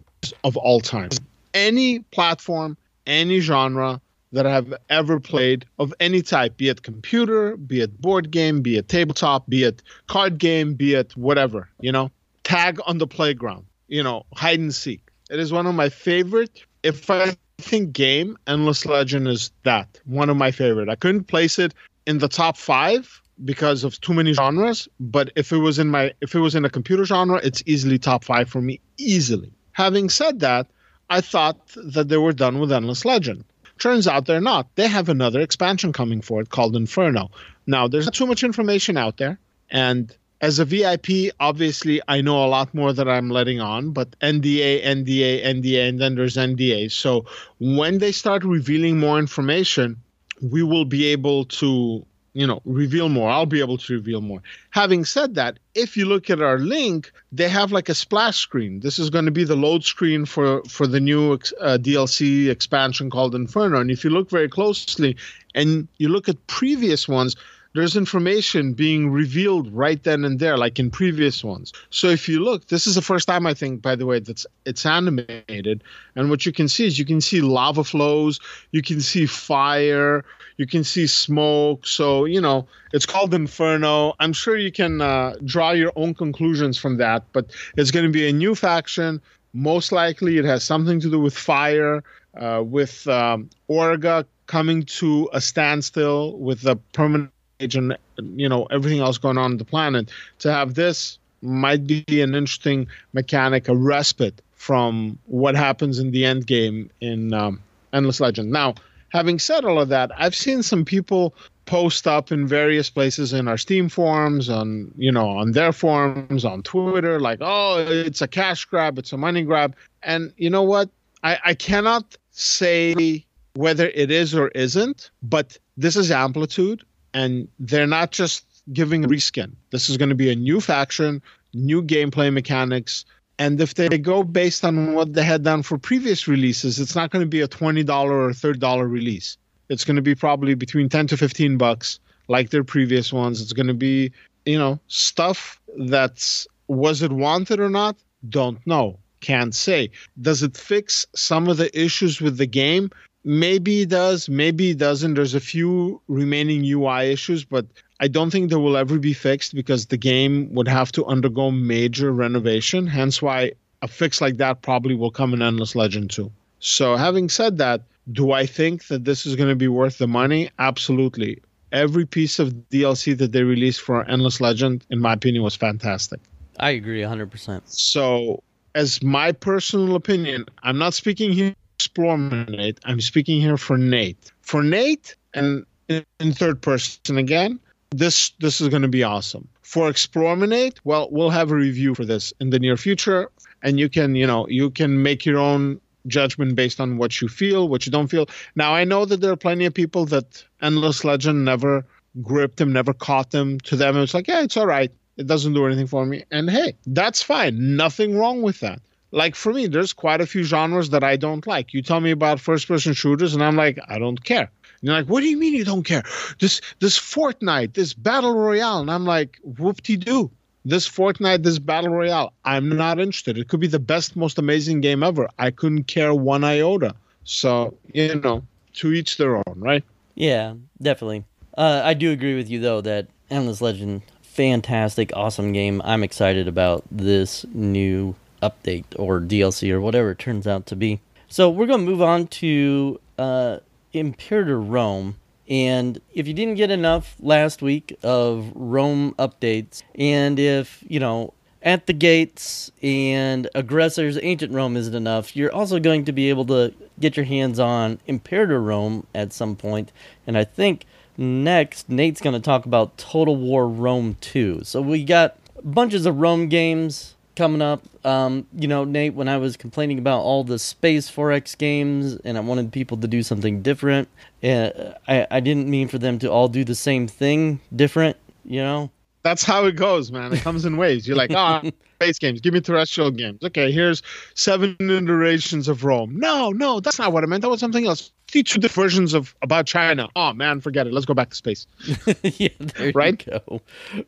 of 0.45 0.57
all 0.57 0.81
time. 0.81 1.11
Any 1.53 2.01
platform, 2.01 2.77
any 3.07 3.41
genre 3.41 4.01
that 4.33 4.47
I've 4.47 4.75
ever 4.91 5.21
played 5.21 5.65
of 5.79 5.95
any 6.01 6.21
type, 6.21 6.57
be 6.57 6.69
it 6.69 6.83
computer, 6.83 7.57
be 7.57 7.81
it 7.81 8.01
board 8.01 8.31
game, 8.31 8.63
be 8.63 8.77
it 8.77 8.89
tabletop, 8.89 9.49
be 9.49 9.63
it 9.63 9.83
card 10.09 10.39
game, 10.39 10.75
be 10.75 10.95
it 10.95 11.17
whatever, 11.17 11.69
you 11.81 11.93
know, 11.93 12.11
tag 12.43 12.81
on 12.87 12.99
the 12.99 13.07
playground 13.07 13.65
you 13.88 14.03
know, 14.03 14.25
hide 14.35 14.61
and 14.61 14.75
seek. 14.75 15.01
It 15.31 15.40
is 15.40 15.53
one 15.53 15.66
of 15.66 15.75
my 15.75 15.88
favorite. 15.88 16.64
If 16.83 17.11
I 17.11 17.37
think 17.59 17.92
game, 17.92 18.37
Endless 18.47 18.85
Legend 18.85 19.29
is 19.29 19.51
that 19.62 20.01
one 20.05 20.31
of 20.31 20.37
my 20.37 20.51
favorite. 20.51 20.88
I 20.88 20.97
couldn't 20.97 21.25
place 21.25 21.59
it 21.59 21.75
in 22.07 22.18
the 22.18 22.29
top 22.29 22.57
five 22.57 23.23
because 23.44 23.85
of 23.85 24.01
too 24.01 24.14
many 24.14 24.33
genres. 24.33 24.88
But 25.01 25.33
if 25.37 25.53
it 25.53 25.59
was 25.59 25.79
in 25.79 25.88
my 25.88 26.12
if 26.20 26.35
it 26.35 26.40
was 26.40 26.55
in 26.55 26.64
a 26.64 26.70
computer 26.70 27.05
genre, 27.05 27.40
it's 27.42 27.62
easily 27.66 27.99
top 27.99 28.25
five 28.25 28.49
for 28.49 28.61
me, 28.61 28.81
easily. 28.97 29.53
Having 29.73 30.11
said 30.11 30.40
that, 30.40 30.66
I 31.11 31.20
thought 31.20 31.68
that 31.77 32.09
they 32.09 32.16
were 32.16 32.33
done 32.33 32.61
with 32.61 32.73
Endless 32.73 33.05
Legend. 33.05 33.44
Turns 33.79 34.07
out 34.07 34.27
they're 34.27 34.40
not. 34.40 34.68
They 34.77 34.87
have 34.87 35.09
another 35.09 35.40
expansion 35.40 35.92
coming 35.92 36.20
for 36.20 36.40
it 36.40 36.49
called 36.49 36.77
Inferno. 36.77 37.31
Now, 37.66 37.88
there's 37.88 38.07
not 38.07 38.14
too 38.14 38.27
much 38.27 38.44
information 38.44 38.97
out 38.97 39.16
there, 39.16 39.38
and 39.68 40.14
as 40.45 40.59
a 40.59 40.67
VIP, 40.67 41.33
obviously, 41.41 42.03
I 42.07 42.21
know 42.21 42.45
a 42.45 42.53
lot 42.59 42.75
more 42.75 42.93
that 42.93 43.09
I'm 43.09 43.31
letting 43.31 43.63
on, 43.63 43.93
but 43.93 44.11
NDA, 44.21 44.85
NDA, 44.85 45.43
NDA, 45.43 45.89
and 45.89 45.99
then 45.99 46.17
there's 46.17 46.37
NDA. 46.37 46.93
So 46.93 47.25
when 47.61 47.97
they 47.97 48.13
start 48.13 48.45
revealing 48.45 49.01
more 49.01 49.19
information, 49.19 49.97
we 50.43 50.63
will 50.63 50.85
be 50.85 51.07
able 51.07 51.47
to, 51.47 52.05
you 52.35 52.47
know, 52.47 52.61
reveal 52.67 53.09
more. 53.09 53.31
I'll 53.31 53.47
be 53.47 53.61
able 53.61 53.79
to 53.79 53.95
reveal 53.95 54.21
more. 54.21 54.43
Having 54.69 55.07
said 55.07 55.35
that, 55.37 55.59
if 55.75 55.97
you 55.97 56.05
look 56.05 56.29
at 56.29 56.43
our 56.43 56.59
link, 56.59 57.11
they 57.33 57.49
have 57.49 57.73
like 57.73 57.89
a 57.89 57.95
splash 57.95 58.37
screen. 58.37 58.81
This 58.81 58.99
is 58.99 59.09
going 59.09 59.25
to 59.25 59.31
be 59.31 59.45
the 59.45 59.57
load 59.57 59.83
screen 59.83 60.27
for 60.27 60.63
for 60.65 60.87
the 60.87 61.01
new 61.01 61.33
uh, 61.33 61.79
DLC 61.81 62.51
expansion 62.51 63.09
called 63.09 63.35
Inferno. 63.35 63.81
And 63.81 63.91
if 63.91 64.05
you 64.05 64.11
look 64.11 64.29
very 64.29 64.51
closely 64.51 65.17
and 65.55 65.89
you 65.97 66.11
look 66.11 66.29
at 66.29 66.47
previous 66.49 67.09
ones, 67.09 67.35
there's 67.75 67.97
information 67.97 68.73
being 68.73 69.11
revealed 69.11 69.73
right 69.73 70.03
then 70.05 70.25
and 70.25 70.39
there, 70.39 70.57
like 70.57 70.79
in 70.79 70.91
previous 70.91 71.43
ones. 71.43 71.73
So 71.91 72.09
if 72.09 72.29
you 72.29 72.43
look, 72.43 72.69
this 72.69 72.87
is 72.87 72.95
the 72.95 73.03
first 73.03 73.27
time 73.27 73.47
I 73.47 73.55
think, 73.55 73.83
by 73.83 73.97
the 73.97 74.07
way, 74.07 74.21
that's 74.21 74.47
it's 74.65 74.87
animated, 74.87 75.83
and 76.15 76.31
what 76.31 76.47
you 76.47 76.53
can 76.53 76.69
see 76.69 76.87
is 76.87 76.99
you 76.99 77.05
can 77.05 77.21
see 77.21 77.41
lava 77.41 77.85
flows, 77.85 78.41
you 78.71 78.81
can 78.81 79.01
see 79.01 79.27
fire, 79.27 80.25
you 80.57 80.67
can 80.67 80.85
see 80.85 81.07
smoke. 81.07 81.87
So 81.87 82.25
you 82.25 82.41
know 82.41 82.67
it's 82.93 83.07
called 83.07 83.35
Inferno. 83.35 84.15
I'm 84.21 84.33
sure 84.33 84.57
you 84.57 84.73
can 84.73 85.01
uh, 85.01 85.35
draw 85.45 85.73
your 85.73 85.93
own 85.97 86.15
conclusions 86.15 86.79
from 86.79 86.97
that, 86.99 87.25
but 87.33 87.51
it's 87.77 87.91
going 87.91 88.07
to 88.07 88.13
be 88.13 88.29
a 88.29 88.33
new 88.33 88.55
faction. 88.55 89.21
Most 89.53 89.93
likely, 89.93 90.39
it 90.39 90.45
has 90.45 90.65
something 90.65 91.01
to 91.01 91.11
do 91.11 91.21
with 91.21 91.37
fire, 91.37 92.03
uh, 92.37 92.63
with 92.65 93.07
um, 93.09 93.51
Auriga 93.69 94.27
coming 94.47 94.83
to 94.83 95.29
a 95.33 95.41
standstill 95.41 96.37
with 96.39 96.61
the 96.63 96.77
permanent 96.93 97.31
and 97.72 97.96
you 98.18 98.48
know 98.48 98.66
everything 98.66 99.00
else 99.00 99.18
going 99.18 99.38
on 99.38 99.53
on 99.53 99.57
the 99.57 99.64
planet 99.64 100.11
to 100.38 100.53
have 100.53 100.74
this 100.74 101.18
might 101.42 101.87
be 101.87 102.05
an 102.09 102.35
interesting 102.35 102.87
mechanic 103.12 103.68
a 103.68 103.77
respite 103.77 104.40
from 104.55 105.18
what 105.27 105.55
happens 105.55 105.98
in 105.98 106.11
the 106.11 106.24
end 106.24 106.46
game 106.46 106.90
in 107.00 107.35
um, 107.35 107.61
endless 107.92 108.18
legend. 108.18 108.50
Now 108.50 108.74
having 109.14 109.38
said 109.38 109.64
all 109.64 109.81
of 109.81 109.88
that 109.88 110.11
i've 110.18 110.35
seen 110.35 110.62
some 110.62 110.85
people 110.85 111.35
post 111.66 112.07
up 112.07 112.31
in 112.33 112.46
various 112.46 112.90
places 112.90 113.33
in 113.33 113.48
our 113.48 113.57
steam 113.57 113.88
forums 113.88 114.50
on 114.50 114.90
you 114.96 115.11
know 115.11 115.29
on 115.29 115.53
their 115.53 115.72
forums 115.72 116.44
on 116.44 116.62
twitter 116.62 117.18
like 117.20 117.38
oh 117.40 117.79
it's 117.79 118.20
a 118.20 118.29
cash 118.29 118.64
grab 118.66 118.98
it's 118.98 119.12
a 119.12 119.16
money 119.16 119.42
grab. 119.42 119.74
And 120.03 120.33
you 120.37 120.50
know 120.50 120.62
what? 120.62 120.90
I, 121.22 121.38
I 121.44 121.55
cannot 121.55 122.16
say 122.33 123.24
whether 123.55 123.88
it 123.88 124.11
is 124.11 124.35
or 124.35 124.48
isn't 124.48 125.11
but 125.22 125.57
this 125.77 125.96
is 125.96 126.11
amplitude 126.11 126.83
and 127.14 127.48
they're 127.59 127.87
not 127.87 128.11
just 128.11 128.44
giving 128.72 129.05
a 129.05 129.09
reskin. 129.09 129.53
This 129.70 129.88
is 129.88 129.96
going 129.96 130.09
to 130.09 130.14
be 130.14 130.31
a 130.31 130.35
new 130.35 130.61
faction, 130.61 131.22
new 131.55 131.83
gameplay 131.83 132.33
mechanics. 132.33 133.05
And 133.38 133.61
if 133.61 133.74
they 133.74 133.88
go 133.98 134.22
based 134.22 134.64
on 134.64 134.94
what 134.94 135.14
they 135.14 135.24
had 135.24 135.42
done 135.42 135.62
for 135.62 135.79
previous 135.79 136.29
releases, 136.29 136.79
it's 136.79 136.94
not 136.94 137.11
going 137.11 137.24
to 137.24 137.29
be 137.29 137.40
a 137.40 137.48
$20 137.48 137.88
or 137.88 138.31
$30 138.31 138.90
release. 138.90 139.38
It's 139.68 139.85
going 139.85 139.96
to 139.96 140.03
be 140.03 140.14
probably 140.14 140.55
between 140.55 140.88
10 140.88 141.09
to 141.09 141.16
15 141.16 141.57
bucks 141.57 142.00
like 142.29 142.50
their 142.50 142.64
previous 142.64 143.12
ones. 143.12 143.40
It's 143.40 143.53
going 143.53 143.66
to 143.66 143.74
be, 143.74 144.12
you 144.44 144.59
know, 144.59 144.79
stuff 144.88 145.61
that's 145.79 146.46
was 146.68 147.03
it 147.03 147.12
wanted 147.12 147.61
or 147.61 147.68
not? 147.68 147.96
Don't 148.29 148.64
know. 148.66 148.98
Can't 149.20 149.55
say. 149.55 149.90
Does 150.20 150.42
it 150.42 150.57
fix 150.57 151.07
some 151.14 151.48
of 151.48 151.57
the 151.57 151.77
issues 151.79 152.20
with 152.20 152.37
the 152.37 152.46
game? 152.46 152.90
Maybe 153.25 153.83
it 153.83 153.89
does, 153.89 154.29
maybe 154.29 154.71
it 154.71 154.79
doesn't. 154.79 155.15
There's 155.15 155.35
a 155.35 155.41
few 155.41 156.01
remaining 156.09 156.65
UI 156.65 157.11
issues, 157.11 157.45
but 157.45 157.67
I 158.01 158.09
don't 158.09 158.31
think 158.31 158.51
they 158.51 158.57
will 158.57 158.77
ever 158.77 158.99
be 158.99 159.13
fixed 159.13 159.55
because 159.55 159.87
the 159.87 159.97
game 159.97 160.53
would 160.53 160.69
have 160.69 160.93
to 160.93 161.05
undergo 161.07 161.51
major 161.51 162.13
renovation. 162.13 162.87
Hence 162.87 163.23
why 163.23 163.53
a 163.83 163.89
fix 163.89 164.21
like 164.21 164.37
that 164.37 164.63
probably 164.63 164.95
will 164.95 165.11
come 165.11 165.33
in 165.33 165.43
Endless 165.43 165.75
Legend 165.75 166.11
too. 166.11 166.31
So, 166.61 166.97
having 166.97 167.29
said 167.29 167.59
that, 167.59 167.83
do 168.13 168.33
I 168.33 168.47
think 168.47 168.87
that 168.89 169.05
this 169.05 169.27
is 169.27 169.37
going 169.37 169.49
to 169.49 169.57
be 169.57 169.69
worth 169.69 169.99
the 169.99 170.09
money? 170.09 170.51
Absolutely. 170.59 171.43
Every 171.73 172.07
piece 172.07 172.39
of 172.39 172.53
DLC 172.71 173.17
that 173.19 173.33
they 173.33 173.43
released 173.43 173.81
for 173.81 174.09
Endless 174.09 174.41
Legend, 174.41 174.85
in 174.91 175.01
my 175.01 175.13
opinion, 175.13 175.43
was 175.43 175.57
fantastic. 175.57 176.21
I 176.61 176.71
agree 176.71 177.03
100%. 177.03 177.63
So, 177.67 178.43
as 178.75 179.03
my 179.03 179.33
personal 179.33 179.97
opinion, 179.97 180.47
I'm 180.63 180.79
not 180.79 180.95
speaking 180.95 181.33
here 181.33 181.55
Explorminate. 181.79 182.79
I'm 182.85 183.01
speaking 183.01 183.41
here 183.41 183.57
for 183.57 183.77
Nate. 183.77 184.33
For 184.43 184.63
Nate, 184.63 185.17
and 185.35 185.65
in, 185.89 186.05
in 186.21 186.33
third 186.33 186.63
person 186.63 187.19
again, 187.19 187.61
this 187.91 188.31
this 188.41 188.61
is 188.61 188.69
going 188.69 188.83
to 188.83 188.89
be 188.89 189.03
awesome. 189.03 189.49
For 189.63 189.89
Explorminate, 189.89 190.79
well, 190.85 191.09
we'll 191.11 191.31
have 191.31 191.51
a 191.51 191.55
review 191.55 191.95
for 191.95 192.05
this 192.05 192.33
in 192.41 192.51
the 192.51 192.59
near 192.59 192.77
future, 192.77 193.31
and 193.63 193.79
you 193.79 193.89
can 193.89 194.15
you 194.15 194.27
know 194.27 194.47
you 194.49 194.71
can 194.71 195.03
make 195.03 195.27
your 195.27 195.39
own 195.39 195.81
judgment 196.07 196.55
based 196.55 196.81
on 196.81 196.99
what 196.99 197.21
you 197.21 197.29
feel, 197.29 197.69
what 197.69 197.87
you 197.87 197.93
don't 197.93 198.09
feel. 198.09 198.27
Now 198.55 198.75
I 198.75 198.85
know 198.85 199.05
that 199.05 199.21
there 199.21 199.33
are 199.33 199.37
plenty 199.37 199.65
of 199.65 199.75
people 199.75 200.05
that 200.07 200.45
Endless 200.63 201.05
Legend 201.05 201.45
never 201.45 201.87
gripped 202.23 202.59
them, 202.59 202.73
never 202.73 202.93
caught 202.93 203.31
them. 203.31 203.59
To 203.61 203.77
them, 203.77 203.97
it's 203.97 204.15
like, 204.15 204.29
yeah, 204.29 204.43
it's 204.43 204.57
all 204.57 204.67
right. 204.67 204.93
It 205.17 205.27
doesn't 205.27 205.55
do 205.55 205.67
anything 205.67 205.87
for 205.87 206.05
me, 206.07 206.25
and 206.31 206.51
hey, 206.51 206.75
that's 206.87 207.23
fine. 207.23 207.77
Nothing 207.77 208.19
wrong 208.19 208.43
with 208.43 208.61
that 208.61 208.81
like 209.14 209.37
for 209.37 209.53
me, 209.53 209.66
there's 209.66 209.92
quite 209.92 210.20
a 210.20 210.27
few 210.27 210.42
genres 210.42 210.90
that 210.90 211.05
I 211.05 211.16
don't 211.16 211.46
like. 211.46 211.72
You 211.72 211.83
tell 211.83 212.00
me 212.00 212.11
about 212.11 212.40
first 212.40 212.66
person 212.66 212.92
shooters, 212.92 213.33
and 213.33 213.42
I'm 213.42 213.57
like, 213.57 213.79
I 213.88 213.98
don't 213.98 214.22
care. 214.22 214.50
And 214.50 214.50
you're 214.83 214.94
like, 214.94 215.07
what 215.07 215.20
do 215.20 215.29
you 215.29 215.38
mean 215.38 215.55
you 215.55 215.64
don't 215.64 215.85
care? 215.85 216.03
This 216.40 216.61
this 216.81 216.98
Fortnite, 216.98 217.74
this 217.74 217.94
battle 217.94 218.35
royale, 218.35 218.81
and 218.81 218.90
I'm 218.90 219.07
like, 219.07 219.38
whoop 219.42 219.83
de 219.83 219.96
doo. 219.96 220.31
This 220.66 220.88
Fortnite, 220.88 221.42
this 221.42 221.59
battle 221.59 221.90
royale, 221.90 222.33
I'm 222.44 222.70
not 222.70 222.98
interested. 222.98 223.38
It 223.38 223.48
could 223.48 223.61
be 223.61 223.66
the 223.66 223.79
best, 223.79 224.16
most 224.16 224.38
amazing 224.38 224.81
game 224.81 225.03
ever. 225.03 225.29
I 225.38 225.50
couldn't 225.50 225.85
care 225.85 226.14
one 226.14 226.42
iota. 226.42 226.94
So 227.24 227.74
you 227.92 228.16
know, 228.16 228.42
to 228.74 228.92
each 228.92 229.16
their 229.16 229.37
own, 229.37 229.55
right? 229.57 229.85
Yeah, 230.16 230.55
definitely. 230.83 231.24
Uh, 231.57 231.83
I 231.85 231.94
do 231.94 232.11
agree 232.11 232.35
with 232.35 232.50
you 232.50 232.59
though 232.61 232.81
that 232.81 233.07
Endless 233.31 233.61
Legend, 233.61 234.03
fantastic, 234.22 235.12
awesome 235.14 235.53
game. 235.53 235.81
I'm 235.85 236.03
excited 236.03 236.48
about 236.48 236.83
this 236.90 237.46
new 237.55 238.16
update 238.51 238.85
or 238.97 239.21
DLC 239.21 239.71
or 239.73 239.81
whatever 239.81 240.11
it 240.11 240.19
turns 240.19 240.47
out 240.47 240.67
to 240.67 240.77
be. 240.77 241.01
So 241.29 241.51
we're 241.51 241.67
going 241.67 241.85
to 241.85 241.91
move 241.91 242.03
on 242.03 242.27
to 242.29 243.01
uh, 243.19 243.59
Imperator 243.93 244.61
Rome. 244.61 245.17
And 245.49 246.01
if 246.13 246.27
you 246.27 246.35
didn't 246.35 246.55
get 246.55 246.71
enough 246.71 247.17
last 247.21 247.61
week 247.61 247.97
of 248.03 248.51
Rome 248.55 249.15
updates, 249.19 249.83
and 249.95 250.39
if, 250.39 250.83
you 250.87 251.01
know, 251.01 251.35
at 251.65 251.87
the 251.87 251.93
gates 251.93 252.71
and 252.83 253.49
aggressors 253.55 254.19
ancient 254.23 254.53
Rome 254.53 254.77
isn't 254.77 254.95
enough, 254.95 255.35
you're 255.35 255.53
also 255.53 255.81
going 255.81 256.05
to 256.05 256.13
be 256.13 256.29
able 256.29 256.45
to 256.47 256.75
get 257.01 257.17
your 257.17 257.27
hands 257.27 257.59
on 257.59 257.99
Imperator 258.07 258.61
Rome 258.61 259.07
at 259.15 259.33
some 259.33 259.57
point. 259.57 259.91
And 260.27 260.37
I 260.37 260.45
think 260.45 260.85
next 261.17 261.89
Nate's 261.89 262.21
going 262.21 262.35
to 262.35 262.41
talk 262.41 262.67
about 262.67 262.97
Total 262.99 263.35
War 263.35 263.67
Rome 263.67 264.17
2. 264.21 264.65
So 264.65 264.83
we 264.83 265.05
got 265.05 265.37
bunches 265.63 266.05
of 266.07 266.19
Rome 266.19 266.49
games 266.49 267.15
coming 267.37 267.62
up. 267.62 267.83
Um, 268.05 268.47
you 268.55 268.68
know, 268.68 268.85
Nate, 268.85 269.14
when 269.14 269.29
I 269.29 269.37
was 269.37 269.57
complaining 269.57 269.99
about 269.99 270.20
all 270.20 270.44
the 270.44 270.59
Space 270.59 271.11
4X 271.11 271.57
games 271.59 272.16
and 272.25 272.37
I 272.37 272.40
wanted 272.40 272.73
people 272.73 272.97
to 272.99 273.09
do 273.09 273.23
something 273.23 273.62
different, 273.62 274.09
uh, 274.42 274.94
I, 275.09 275.27
I 275.31 275.40
didn't 275.40 275.68
mean 275.68 275.88
for 275.88 275.99
them 275.99 276.18
to 276.20 276.31
all 276.31 276.49
do 276.49 276.64
the 276.64 276.75
same 276.75 277.07
thing 277.07 277.61
different, 277.75 278.16
you 278.44 278.61
know? 278.61 278.90
That's 279.23 279.42
how 279.42 279.64
it 279.64 279.73
goes, 279.73 280.12
man. 280.12 280.35
It 280.35 280.42
comes 280.42 280.66
in 280.66 280.77
waves. 280.77 281.09
You're 281.09 281.16
like, 281.16 281.31
ah, 281.35 281.62
oh, 281.64 281.70
space 281.94 282.18
games. 282.18 282.42
Give 282.42 282.53
me 282.53 282.61
terrestrial 282.61 283.11
games. 283.11 283.42
Okay, 283.42 283.73
here's 283.73 284.03
seven 284.35 284.77
iterations 284.79 285.66
of 285.66 285.83
Rome. 285.83 286.14
No, 286.18 286.51
no, 286.51 286.81
that's 286.81 286.99
not 286.99 287.12
what 287.12 287.25
I 287.25 287.27
meant. 287.27 287.40
That 287.40 287.49
was 287.49 287.61
something 287.61 287.87
else. 287.87 288.12
Teach 288.27 288.55
you 288.55 288.61
the 288.61 288.68
versions 288.68 289.14
of 289.14 289.35
about 289.40 289.66
China. 289.66 290.09
Oh 290.14 290.35
man, 290.35 290.61
forget 290.61 290.87
it. 290.87 290.92
Let's 290.92 291.07
go 291.07 291.14
back 291.14 291.31
to 291.31 291.37
space. 291.37 291.66
yeah, 292.23 292.49
there 292.59 292.92
right? 292.94 293.27
you 293.27 293.40
go. 293.49 293.61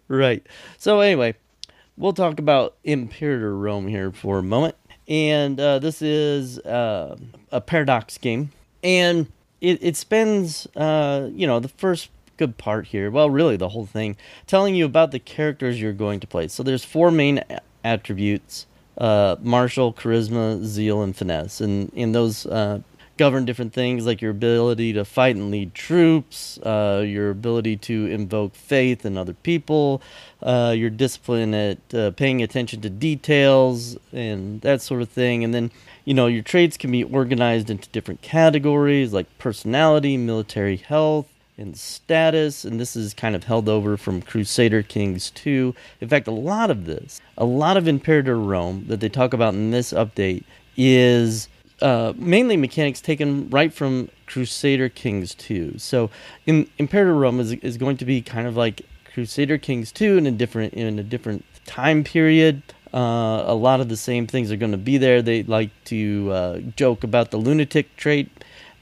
Right. 0.09 0.47
So 0.77 1.01
anyway, 1.01 1.35
we'll 1.97 2.13
talk 2.13 2.39
about 2.39 2.77
Imperator 2.85 3.57
Rome 3.57 3.89
here 3.89 4.13
for 4.13 4.39
a 4.39 4.43
moment. 4.43 4.77
And 5.09 5.59
uh, 5.61 5.79
this 5.79 6.03
is 6.03 6.59
uh, 6.61 7.17
a 7.53 7.61
paradox 7.61 8.19
game. 8.19 8.51
And 8.83 9.27
it, 9.61 9.79
it 9.83 9.97
spends, 9.97 10.67
uh, 10.77 11.31
you 11.33 11.47
know, 11.47 11.61
the 11.61 11.69
first 11.69 12.11
good 12.37 12.59
part 12.59 12.89
here, 12.89 13.11
well, 13.11 13.31
really 13.31 13.57
the 13.57 13.71
whole 13.71 13.87
thing, 13.87 14.17
telling 14.47 14.75
you 14.75 14.85
about 14.85 15.11
the 15.11 15.19
characters 15.19 15.81
you're 15.81 15.93
going 15.93 16.21
to 16.21 16.27
play. 16.27 16.49
So 16.49 16.63
there's 16.63 16.85
four 16.85 17.11
main 17.11 17.43
a- 17.49 17.61
attributes 17.85 18.67
uh, 18.99 19.37
martial, 19.41 19.93
charisma, 19.93 20.63
zeal, 20.63 21.03
and 21.03 21.17
finesse. 21.17 21.61
And, 21.61 21.93
and 21.95 22.15
those 22.15 22.47
uh, 22.47 22.81
govern 23.17 23.45
different 23.45 23.73
things 23.73 24.07
like 24.07 24.21
your 24.21 24.31
ability 24.31 24.93
to 24.93 25.05
fight 25.05 25.37
and 25.37 25.51
lead 25.51 25.75
troops, 25.75 26.59
uh, 26.59 27.03
your 27.07 27.31
ability 27.31 27.77
to 27.77 28.07
invoke 28.07 28.55
faith 28.55 29.07
in 29.07 29.17
other 29.17 29.33
people, 29.33 30.03
uh, 30.43 30.75
your 30.77 30.91
discipline 30.91 31.55
at 31.55 31.95
uh, 31.95 32.11
paying 32.13 32.43
attention 32.43 32.81
to 32.81 32.91
details 32.91 33.97
and 34.13 34.61
that 34.61 34.83
sort 34.83 35.03
of 35.03 35.09
thing. 35.09 35.45
And 35.45 35.55
then, 35.55 35.71
you 36.05 36.15
know, 36.15 36.27
your 36.27 36.43
traits 36.43 36.77
can 36.77 36.91
be 36.91 37.05
organized 37.05 37.71
into 37.71 37.89
different 37.91 38.23
categories 38.23 39.13
like 39.13 39.27
personality, 39.39 40.17
military 40.17 40.77
health, 40.77 41.29
and 41.59 41.77
status. 41.77 42.65
And 42.65 42.79
this 42.79 42.97
is 42.97 43.15
kind 43.15 43.35
of 43.35 43.45
held 43.45 43.69
over 43.69 43.97
from 43.97 44.21
Crusader 44.21 44.83
Kings 44.83 45.31
2. 45.31 45.75
In 46.01 46.09
fact, 46.09 46.27
a 46.27 46.33
lot 46.33 46.71
of 46.71 46.85
this, 46.85 47.21
a 47.39 47.45
lot 47.45 47.77
of 47.77 47.89
Imperator 47.89 48.39
Rome 48.39 48.85
that 48.89 49.01
they 49.01 49.09
talk 49.09 49.33
about 49.33 49.55
in 49.55 49.71
this 49.71 49.93
update 49.93 50.45
is 50.77 51.49
uh, 51.83 52.13
mainly 52.17 52.57
mechanics 52.57 53.01
taken 53.01 53.49
right 53.51 53.73
from 53.73 54.09
Crusader 54.27 54.89
Kings 54.89 55.35
2. 55.35 55.79
So, 55.79 56.11
in 56.47 56.69
Imperator 56.79 57.15
Rome 57.15 57.41
is, 57.41 57.53
is 57.53 57.77
going 57.77 57.97
to 57.99 58.05
be 58.05 58.23
kind 58.23 58.47
of 58.47 58.57
like 58.57 58.83
Crusader 59.13 59.59
Kings 59.59 59.93
2 59.93 60.19
in 60.19 60.27
a 60.27 60.31
different 60.31 60.75
in 60.75 60.99
a 60.99 61.03
different 61.03 61.45
time 61.65 62.05
period. 62.05 62.63
Uh, 62.95 63.45
a 63.47 63.55
lot 63.55 63.81
of 63.81 63.89
the 63.89 63.97
same 63.97 64.27
things 64.27 64.51
are 64.51 64.57
going 64.57 64.73
to 64.73 64.79
be 64.79 64.97
there. 64.97 65.21
They 65.21 65.43
like 65.43 65.71
to 65.87 66.31
uh, 66.33 66.59
joke 66.77 67.05
about 67.05 67.31
the 67.31 67.37
lunatic 67.37 67.95
trait 67.97 68.31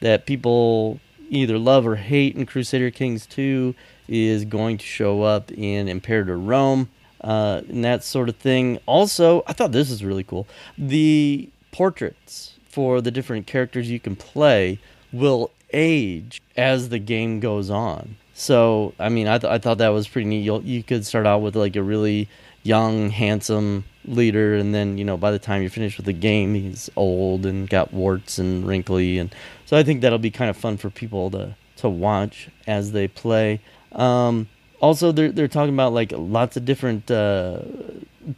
that 0.00 0.26
people 0.26 1.00
either 1.30 1.58
love 1.58 1.86
or 1.86 1.96
hate 1.96 2.36
in 2.36 2.46
Crusader 2.46 2.90
Kings 2.90 3.26
2. 3.26 3.74
is 4.06 4.44
going 4.44 4.78
to 4.78 4.84
show 4.84 5.22
up 5.22 5.50
in 5.50 5.88
Imperator 5.88 6.38
Rome 6.38 6.90
uh, 7.22 7.62
and 7.68 7.84
that 7.84 8.04
sort 8.04 8.28
of 8.28 8.36
thing. 8.36 8.78
Also, 8.86 9.42
I 9.46 9.52
thought 9.52 9.72
this 9.72 9.90
is 9.90 10.04
really 10.04 10.24
cool. 10.24 10.46
The 10.76 11.48
portraits 11.72 12.53
for 12.74 13.00
the 13.00 13.12
different 13.12 13.46
characters 13.46 13.88
you 13.88 14.00
can 14.00 14.16
play 14.16 14.80
will 15.12 15.52
age 15.72 16.42
as 16.56 16.88
the 16.88 16.98
game 16.98 17.38
goes 17.38 17.70
on. 17.70 18.16
So, 18.34 18.94
I 18.98 19.10
mean, 19.10 19.28
I, 19.28 19.38
th- 19.38 19.50
I 19.50 19.58
thought 19.58 19.78
that 19.78 19.90
was 19.90 20.08
pretty 20.08 20.28
neat. 20.28 20.40
You'll, 20.40 20.62
you 20.62 20.82
could 20.82 21.06
start 21.06 21.24
out 21.24 21.38
with 21.38 21.54
like 21.54 21.76
a 21.76 21.82
really 21.84 22.28
young, 22.64 23.10
handsome 23.10 23.84
leader, 24.04 24.56
and 24.56 24.74
then 24.74 24.98
you 24.98 25.04
know 25.04 25.16
by 25.16 25.30
the 25.30 25.38
time 25.38 25.60
you're 25.60 25.70
finished 25.70 25.98
with 25.98 26.06
the 26.06 26.12
game, 26.12 26.54
he's 26.54 26.90
old 26.96 27.46
and 27.46 27.70
got 27.70 27.92
warts 27.92 28.38
and 28.38 28.66
wrinkly, 28.66 29.18
and 29.18 29.32
so 29.66 29.76
I 29.76 29.84
think 29.84 30.00
that'll 30.00 30.18
be 30.18 30.32
kind 30.32 30.50
of 30.50 30.56
fun 30.56 30.76
for 30.76 30.90
people 30.90 31.30
to 31.30 31.54
to 31.76 31.88
watch 31.88 32.48
as 32.66 32.90
they 32.90 33.06
play. 33.06 33.60
Um, 33.92 34.48
also, 34.80 35.12
they're 35.12 35.30
they're 35.30 35.48
talking 35.48 35.74
about 35.74 35.92
like 35.92 36.12
lots 36.12 36.56
of 36.56 36.64
different 36.64 37.08
uh, 37.10 37.60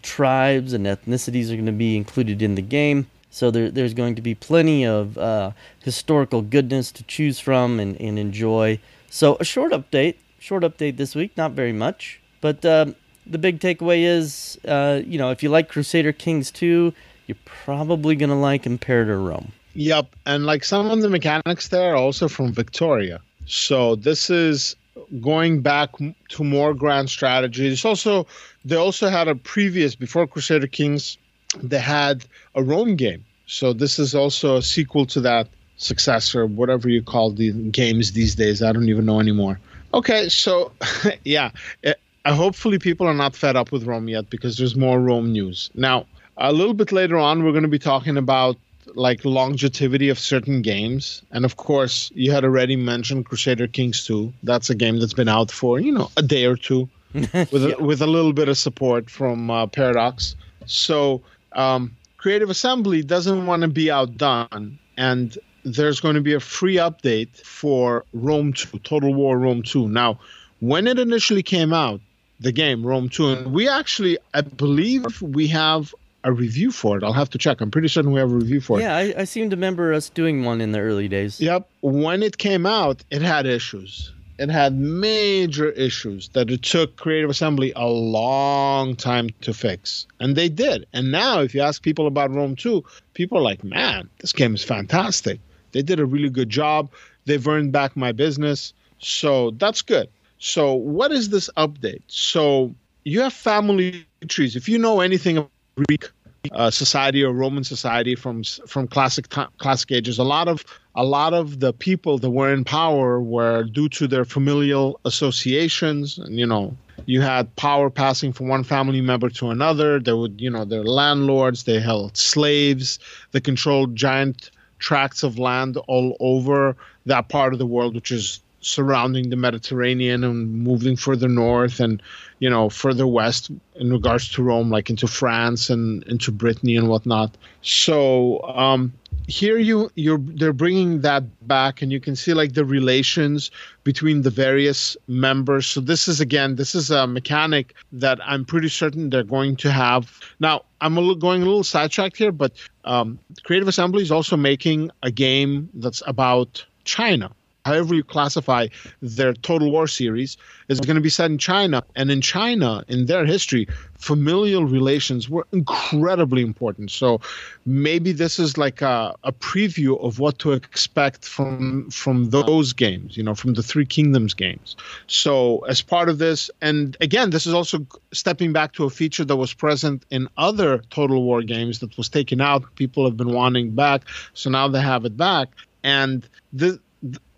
tribes 0.03 0.75
and 0.75 0.85
ethnicities 0.85 1.47
are 1.47 1.55
going 1.55 1.67
to 1.67 1.73
be 1.73 1.97
included 1.97 2.43
in 2.43 2.55
the 2.55 2.63
game. 2.63 3.07
So 3.37 3.51
there, 3.51 3.71
there's 3.71 3.93
going 3.93 4.15
to 4.15 4.23
be 4.23 4.35
plenty 4.35 4.87
of 4.87 5.19
uh, 5.19 5.51
historical 5.85 6.41
goodness 6.41 6.91
to 6.93 7.03
choose 7.03 7.39
from 7.39 7.79
and, 7.79 8.01
and 8.01 8.19
enjoy. 8.19 8.81
So 9.11 9.37
a 9.39 9.45
short 9.45 9.73
update, 9.73 10.15
short 10.39 10.63
update 10.63 10.97
this 10.97 11.15
week, 11.15 11.37
not 11.37 11.53
very 11.53 11.75
much, 11.75 12.19
but 12.41 12.65
uh, 12.65 12.87
the 13.27 13.37
big 13.37 13.61
takeaway 13.61 14.05
is, 14.05 14.59
uh, 14.67 15.03
you 15.05 15.19
know, 15.19 15.31
if 15.33 15.43
you 15.43 15.51
like 15.51 15.69
Crusader 15.69 16.15
Kings 16.15 16.51
2, 16.51 16.95
you're 17.27 17.37
probably 17.45 18.17
going 18.17 18.31
to 18.31 18.37
like 18.37 18.65
Imperator 18.65 19.21
Rome. 19.21 19.53
Yep. 19.75 20.17
And 20.25 20.47
like 20.47 20.65
some 20.65 20.91
of 20.91 21.03
the 21.03 21.11
mechanics 21.11 21.69
there 21.69 21.93
are 21.93 21.97
also 21.97 22.29
from 22.29 22.55
Victoria. 22.55 23.21
So 23.45 23.97
this 23.97 24.31
is 24.31 24.77
going 25.21 25.61
back 25.61 25.91
to 26.31 26.43
more 26.43 26.73
grand 26.73 27.11
strategy. 27.11 27.69
It's 27.69 27.85
also, 27.85 28.27
they 28.65 28.77
also 28.77 29.11
had 29.11 29.29
a 29.29 29.35
previous, 29.35 29.95
before 29.95 30.27
Crusader 30.27 30.69
Kings, 30.69 31.19
they 31.63 31.79
had 31.79 32.25
a 32.55 32.63
Rome 32.63 32.97
game. 32.97 33.26
So 33.47 33.73
this 33.73 33.99
is 33.99 34.15
also 34.15 34.57
a 34.57 34.63
sequel 34.63 35.07
to 35.07 35.21
that 35.23 35.49
successor, 35.77 36.47
whatever 36.47 36.89
you 36.89 37.03
call 37.03 37.31
the 37.31 37.53
games 37.53 38.13
these 38.13 38.35
days. 38.35 38.63
I 38.63 38.73
don't 38.73 38.89
even 38.89 39.07
know 39.07 39.21
anymore. 39.21 39.61
Okay, 39.95 40.29
so 40.29 40.73
yeah, 41.25 41.51
uh, 41.85 41.95
hopefully 42.35 42.79
people 42.79 43.07
are 43.07 43.15
not 43.15 43.37
fed 43.37 43.57
up 43.57 43.73
with 43.73 43.85
Rome 43.85 44.09
yet 44.09 44.29
because 44.31 44.57
there's 44.57 44.77
more 44.77 45.01
Rome 45.01 45.33
news. 45.33 45.71
Now, 45.75 46.07
a 46.37 46.53
little 46.53 46.75
bit 46.75 46.93
later 46.93 47.17
on, 47.17 47.45
we're 47.45 47.53
going 47.53 47.63
to 47.63 47.69
be 47.69 47.79
talking 47.79 48.17
about 48.17 48.57
like 48.95 49.25
longevity 49.25 50.09
of 50.09 50.19
certain 50.19 50.63
games, 50.63 51.23
and 51.33 51.45
of 51.45 51.57
course, 51.57 52.11
you 52.15 52.31
had 52.31 52.45
already 52.45 52.77
mentioned 52.77 53.27
Crusader 53.27 53.67
Kings 53.67 54.07
2. 54.07 54.33
That's 54.43 54.71
a 54.71 54.75
game 54.75 55.01
that's 55.01 55.15
been 55.15 55.29
out 55.29 55.51
for 55.51 55.81
you 55.81 55.93
know 55.93 56.11
a 56.17 56.23
day 56.23 56.45
or 56.45 56.57
two, 56.57 56.89
with 57.15 57.65
a, 57.65 57.77
with 57.81 58.03
a 58.03 58.07
little 58.07 58.33
bit 58.33 58.49
of 58.49 58.59
support 58.59 59.11
from 59.11 59.51
uh, 59.51 59.67
Paradox. 59.67 60.37
So, 60.67 61.23
um, 61.53 61.96
Creative 62.17 62.51
Assembly 62.51 63.03
doesn't 63.03 63.47
want 63.47 63.63
to 63.63 63.69
be 63.69 63.91
outdone, 63.91 64.79
and 64.97 65.37
there's 65.65 66.01
going 66.01 66.15
to 66.15 66.21
be 66.21 66.35
a 66.35 66.41
free 66.41 66.77
update 66.77 67.37
for 67.45 68.05
Rome 68.13 68.53
2, 68.53 68.79
Total 68.81 69.13
War 69.13 69.39
Rome 69.39 69.63
2. 69.63 69.89
Now, 69.89 70.19
when 70.61 70.87
it 70.87 70.99
initially 70.99 71.43
came 71.43 71.73
out, 71.73 72.01
the 72.41 72.53
game 72.53 72.87
Rome 72.87 73.09
2 73.09 73.29
and 73.29 73.53
we 73.55 73.69
actually 73.69 74.19
I 74.35 74.43
believe 74.43 75.23
we 75.23 75.47
have 75.49 75.95
a 76.25 76.33
review 76.33 76.73
for 76.73 76.97
it. 76.99 77.05
I'll 77.05 77.13
have 77.13 77.31
to 77.31 77.39
check. 77.39 77.61
I'm 77.61 77.71
pretty 77.71 77.89
certain 77.89 78.11
we 78.11 78.19
have 78.19 78.33
a 78.33 78.35
review 78.35 78.61
for 78.61 78.81
yeah, 78.81 78.99
it. 78.99 79.09
Yeah, 79.09 79.19
I, 79.19 79.21
I 79.23 79.25
seem 79.25 79.49
to 79.51 79.57
remember 79.57 79.93
us 79.93 80.11
doing 80.11 80.45
one 80.45 80.61
in 80.61 80.73
the 80.73 80.81
early 80.81 81.07
days. 81.07 81.41
Yep. 81.41 81.69
When 81.83 82.23
it 82.23 82.37
came 82.37 82.67
out, 82.67 83.05
it 83.11 83.23
had 83.23 83.47
issues. 83.47 84.13
It 84.39 84.51
had 84.51 84.77
major 84.77 85.71
issues 85.71 86.29
that 86.31 86.51
it 86.51 86.63
took 86.63 86.97
Creative 86.97 87.31
Assembly 87.31 87.73
a 87.75 87.87
long 87.87 88.95
time 88.95 89.31
to 89.41 89.55
fix. 89.55 90.07
And 90.21 90.37
they 90.37 90.49
did. 90.49 90.87
And 90.93 91.11
now, 91.11 91.41
if 91.41 91.55
you 91.55 91.63
ask 91.63 91.83
people 91.83 92.07
about 92.07 92.35
Rome 92.35 92.55
2, 92.55 92.85
people 93.15 93.39
are 93.39 93.43
like, 93.43 93.65
man, 93.65 94.11
this 94.19 94.33
game 94.33 94.55
is 94.55 94.63
fantastic. 94.63 95.41
They 95.73 95.83
did 95.83 96.01
a 96.01 96.07
really 96.07 96.31
good 96.31 96.51
job. 96.51 96.91
They've 97.25 97.47
earned 97.47 97.73
back 97.73 97.97
my 97.97 98.13
business. 98.13 98.75
So 98.99 99.53
that's 99.53 99.83
good. 99.83 100.09
So, 100.39 100.75
what 100.75 101.13
is 101.13 101.31
this 101.31 101.49
update? 101.57 102.03
So, 102.09 102.75
you 103.05 103.23
have 103.23 103.33
family 103.33 104.07
trees. 104.29 104.57
If 104.57 104.69
you 104.69 104.79
know 104.79 105.01
anything 105.01 105.39
of 105.39 105.49
Greek 105.87 106.11
uh, 106.53 106.71
society 106.71 107.23
or 107.23 107.33
Roman 107.33 107.65
society 107.65 108.15
from 108.15 108.43
from 108.45 108.89
classic 108.89 109.29
classic 109.59 109.93
ages, 109.93 110.19
a 110.19 110.25
lot 110.25 110.49
of 110.49 110.65
a 110.95 111.05
lot 111.05 111.35
of 111.35 111.61
the 111.61 111.73
people 111.73 112.19
that 112.19 112.31
were 112.31 112.53
in 112.53 112.65
power 112.65 113.21
were 113.21 113.65
due 113.65 113.89
to 113.91 114.07
their 114.07 114.25
familial 114.25 115.01
associations. 115.05 116.19
And 116.19 116.39
you 116.39 116.47
know, 116.47 116.77
you 117.07 117.21
had 117.21 117.55
power 117.57 117.91
passing 117.91 118.33
from 118.33 118.49
one 118.49 118.65
family 118.65 119.01
member 119.01 119.29
to 119.31 119.51
another. 119.51 120.01
They 120.01 120.13
would, 120.13 120.41
you 120.41 120.51
know, 120.51 120.65
they're 120.65 120.85
landlords. 120.85 121.65
They 121.65 121.81
held 121.81 122.17
slaves. 122.17 122.99
They 123.33 123.41
controlled 123.41 123.97
giant 123.97 124.51
tracts 124.79 125.23
of 125.23 125.39
land 125.39 125.77
all 125.89 126.17
over 126.21 126.77
that 127.07 127.29
part 127.29 127.53
of 127.53 127.59
the 127.59 127.67
world, 127.67 127.95
which 127.95 128.11
is 128.11 128.41
surrounding 128.67 129.31
the 129.31 129.37
Mediterranean 129.37 130.25
and 130.25 130.51
moving 130.65 130.97
further 130.97 131.29
north 131.29 131.79
and 131.79 132.03
you 132.41 132.51
know 132.51 132.69
further 132.69 133.07
west 133.07 133.51
in 133.77 133.93
regards 133.93 134.29
to 134.33 134.43
Rome, 134.43 134.71
like 134.71 134.91
into 134.91 135.07
France 135.07 135.71
and 135.71 136.03
into 136.05 136.33
Brittany 136.33 136.77
and 136.77 136.89
whatnot. 136.89 137.37
So 137.63 138.43
um, 138.43 138.93
here 139.29 139.59
you 139.59 139.91
you're 139.95 140.19
they're 140.19 140.53
bringing 140.53 141.01
that 141.03 141.25
back, 141.47 141.81
and 141.81 141.93
you 141.93 142.01
can 142.01 142.17
see 142.17 142.35
like 142.35 142.55
the 142.55 142.65
relations 142.65 143.51
between 143.85 144.23
the 144.23 144.31
various 144.31 144.97
members. 145.07 145.67
So 145.67 145.81
this 145.81 146.09
is 146.09 146.21
again 146.21 146.57
this 146.57 146.75
is 146.75 146.91
a 146.91 147.07
mechanic 147.07 147.75
that 147.93 148.19
I'm 148.25 148.45
pretty 148.45 148.69
certain 148.69 149.11
they're 149.11 149.23
going 149.23 149.57
to 149.57 149.71
have. 149.71 150.21
Now 150.41 150.65
I'm 150.81 150.97
a 150.97 151.01
little, 151.01 151.15
going 151.15 151.43
a 151.43 151.47
little 151.47 151.65
sidetracked 151.65 152.17
here, 152.17 152.33
but 152.33 152.53
um, 152.85 153.19
Creative 153.45 153.69
Assembly 153.69 154.03
is 154.03 154.11
also 154.11 154.37
making 154.37 154.91
a 155.03 155.11
game 155.11 155.71
that's 155.75 156.03
about 156.07 156.65
China 156.85 157.31
however 157.67 157.95
you 157.95 158.05
classify 158.05 158.63
their 159.03 159.33
Total 159.35 159.71
War 159.71 159.87
series, 159.87 160.37
is 160.69 160.81
going 160.81 160.97
to 160.97 161.01
be 161.01 161.15
set 161.19 161.31
in 161.31 161.39
China. 161.39 161.83
And 161.95 162.11
in 162.11 162.21
China, 162.21 162.85
in 162.89 163.07
their 163.07 163.25
history, 163.25 163.67
familial 163.99 164.65
relations 164.65 165.29
were 165.29 165.47
incredibly 165.53 166.43
important. 166.43 166.91
So 166.91 167.21
maybe 167.65 168.13
this 168.13 168.39
is 168.39 168.57
like 168.57 168.83
a, 168.83 169.15
a 169.25 169.33
preview 169.33 169.93
of 170.07 170.19
what 170.19 170.39
to 170.41 170.53
expect 170.53 171.25
from 171.25 171.91
from 171.91 172.31
those 172.31 172.73
games, 172.73 173.17
you 173.17 173.23
know, 173.23 173.35
from 173.35 173.55
the 173.55 173.63
Three 173.63 173.87
Kingdoms 173.87 174.35
games. 174.35 174.77
So 175.07 175.61
as 175.73 175.83
part 175.83 176.09
of 176.09 176.19
this, 176.19 176.51
and 176.61 176.97
again, 177.01 177.31
this 177.31 177.47
is 177.47 177.55
also 177.55 177.87
stepping 178.13 178.53
back 178.53 178.73
to 178.75 178.85
a 178.85 178.91
feature 178.91 179.25
that 179.25 179.37
was 179.37 179.53
present 179.55 180.05
in 180.11 180.29
other 180.37 180.79
Total 180.91 181.23
War 181.23 181.43
games 181.43 181.79
that 181.81 181.97
was 181.97 182.09
taken 182.09 182.41
out. 182.41 182.63
People 182.77 183.05
have 183.05 183.17
been 183.17 183.33
wanting 183.33 183.71
back, 183.75 184.03
so 184.35 184.51
now 184.51 184.69
they 184.69 184.81
have 184.81 185.05
it 185.05 185.17
back. 185.17 185.49
And 185.83 186.29
the 186.53 186.81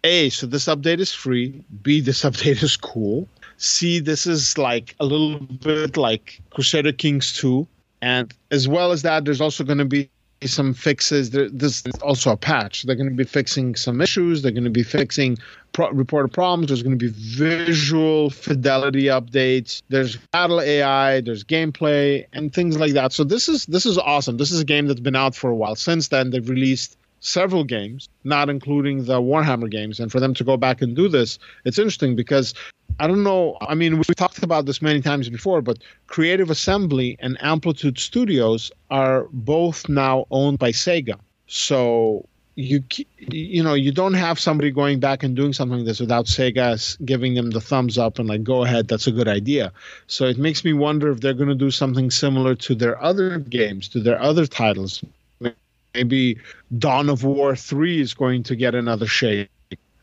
a, 0.04 0.30
so 0.30 0.46
this 0.46 0.66
update 0.66 1.00
is 1.00 1.12
free. 1.12 1.62
B, 1.82 2.00
this 2.00 2.22
update 2.28 2.62
is 2.62 2.76
cool. 2.76 3.28
C, 3.56 3.98
this 3.98 4.26
is 4.26 4.56
like 4.56 4.94
a 5.00 5.04
little 5.04 5.40
bit 5.40 5.96
like 5.96 6.40
Crusader 6.50 6.92
Kings 6.92 7.32
2. 7.34 7.66
And 8.00 8.32
as 8.50 8.68
well 8.68 8.92
as 8.92 9.02
that, 9.02 9.24
there's 9.24 9.40
also 9.40 9.64
going 9.64 9.78
to 9.78 9.84
be 9.84 10.08
some 10.46 10.72
fixes. 10.72 11.30
There, 11.30 11.48
there's 11.48 11.84
also 12.02 12.30
a 12.30 12.36
patch. 12.36 12.82
They're 12.82 12.94
going 12.94 13.08
to 13.08 13.14
be 13.14 13.24
fixing 13.24 13.74
some 13.74 14.00
issues. 14.00 14.42
They're 14.42 14.52
going 14.52 14.64
to 14.64 14.70
be 14.70 14.84
fixing 14.84 15.38
pro- 15.72 15.90
reported 15.90 16.32
problems. 16.32 16.68
There's 16.68 16.82
going 16.82 16.98
to 16.98 17.10
be 17.10 17.12
visual 17.12 18.30
fidelity 18.30 19.04
updates. 19.04 19.82
There's 19.88 20.16
battle 20.32 20.60
AI. 20.60 21.20
There's 21.20 21.42
gameplay 21.42 22.26
and 22.32 22.52
things 22.52 22.78
like 22.78 22.92
that. 22.92 23.12
So 23.12 23.24
this 23.24 23.48
is 23.48 23.66
this 23.66 23.86
is 23.86 23.98
awesome. 23.98 24.36
This 24.36 24.52
is 24.52 24.60
a 24.60 24.64
game 24.64 24.86
that's 24.86 25.00
been 25.00 25.16
out 25.16 25.34
for 25.34 25.50
a 25.50 25.56
while. 25.56 25.74
Since 25.74 26.08
then, 26.08 26.30
they've 26.30 26.48
released 26.48 26.96
several 27.20 27.64
games, 27.64 28.08
not 28.24 28.48
including 28.48 29.04
the 29.04 29.20
Warhammer 29.20 29.70
games. 29.70 30.00
And 30.00 30.10
for 30.10 30.20
them 30.20 30.34
to 30.34 30.44
go 30.44 30.56
back 30.56 30.82
and 30.82 30.94
do 30.94 31.08
this, 31.08 31.38
it's 31.64 31.78
interesting 31.78 32.16
because 32.16 32.54
I 33.00 33.06
don't 33.06 33.22
know. 33.22 33.56
I 33.60 33.74
mean, 33.74 33.96
we've 33.96 34.16
talked 34.16 34.42
about 34.42 34.66
this 34.66 34.82
many 34.82 35.00
times 35.00 35.28
before, 35.28 35.62
but 35.62 35.78
Creative 36.06 36.50
Assembly 36.50 37.16
and 37.20 37.36
Amplitude 37.40 37.98
Studios 37.98 38.72
are 38.90 39.26
both 39.32 39.88
now 39.88 40.26
owned 40.30 40.58
by 40.58 40.72
Sega. 40.72 41.18
So 41.46 42.26
you 42.58 42.82
you 43.18 43.62
know 43.62 43.74
you 43.74 43.92
don't 43.92 44.14
have 44.14 44.36
somebody 44.40 44.72
going 44.72 44.98
back 44.98 45.22
and 45.22 45.36
doing 45.36 45.52
something 45.52 45.78
like 45.78 45.86
this 45.86 46.00
without 46.00 46.26
Sega 46.26 47.04
giving 47.04 47.34
them 47.34 47.50
the 47.50 47.60
thumbs 47.60 47.96
up 47.96 48.18
and 48.18 48.28
like 48.28 48.42
go 48.42 48.64
ahead 48.64 48.88
that's 48.88 49.06
a 49.06 49.12
good 49.12 49.28
idea 49.28 49.72
so 50.08 50.24
it 50.24 50.38
makes 50.38 50.64
me 50.64 50.72
wonder 50.72 51.12
if 51.12 51.20
they're 51.20 51.34
going 51.34 51.48
to 51.48 51.54
do 51.54 51.70
something 51.70 52.10
similar 52.10 52.56
to 52.56 52.74
their 52.74 53.00
other 53.00 53.38
games 53.38 53.86
to 53.90 54.00
their 54.00 54.20
other 54.20 54.44
titles 54.44 55.04
maybe 55.98 56.38
Dawn 56.78 57.08
of 57.08 57.24
War 57.24 57.56
3 57.56 58.00
is 58.00 58.14
going 58.14 58.42
to 58.44 58.56
get 58.56 58.74
another 58.74 59.06
shake. 59.06 59.50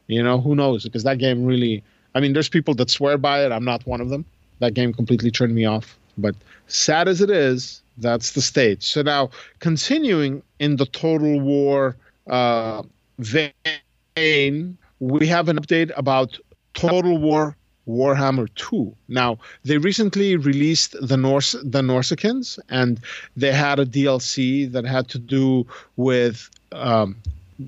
You 0.08 0.22
know, 0.22 0.40
who 0.40 0.56
knows? 0.56 0.84
Because 0.84 1.04
that 1.04 1.18
game 1.18 1.46
really, 1.46 1.84
I 2.14 2.20
mean, 2.20 2.34
there's 2.34 2.50
people 2.50 2.76
that 2.76 2.90
swear 2.90 3.18
by 3.18 3.46
it. 3.46 3.52
I'm 3.52 3.66
not 3.66 3.86
one 3.88 4.02
of 4.02 4.10
them. 4.10 4.26
That 4.60 4.74
game 4.74 4.94
completely 4.94 5.32
turned 5.32 5.56
me 5.56 5.66
off. 5.66 5.98
But 6.18 6.36
sad 6.68 7.08
as 7.08 7.22
it 7.22 7.30
is, 7.30 7.82
that's 7.98 8.34
the 8.34 8.42
state. 8.42 8.84
So 8.84 9.02
now, 9.02 9.30
continuing 9.60 10.44
in 10.60 10.76
the 10.76 10.86
Total 10.86 11.40
War 11.40 11.96
uh, 12.28 12.84
vein, 13.20 14.78
we 15.00 15.28
have 15.28 15.50
an 15.50 15.58
update 15.58 15.92
about 15.96 16.38
Total 16.74 17.18
War 17.18 17.56
Warhammer 17.88 18.48
2. 18.56 18.96
Now, 19.08 19.38
they 19.64 19.78
recently 19.78 20.36
released 20.36 20.96
the 21.02 21.18
Norse 21.18 21.54
the 21.64 21.82
Norsekins, 21.82 22.60
and 22.70 23.00
they 23.36 23.52
had 23.52 23.80
a 23.80 23.86
DLC 23.86 24.72
that 24.72 24.86
had 24.86 25.08
to 25.10 25.20
do 25.20 25.66
with 25.96 26.50
um, 26.72 27.16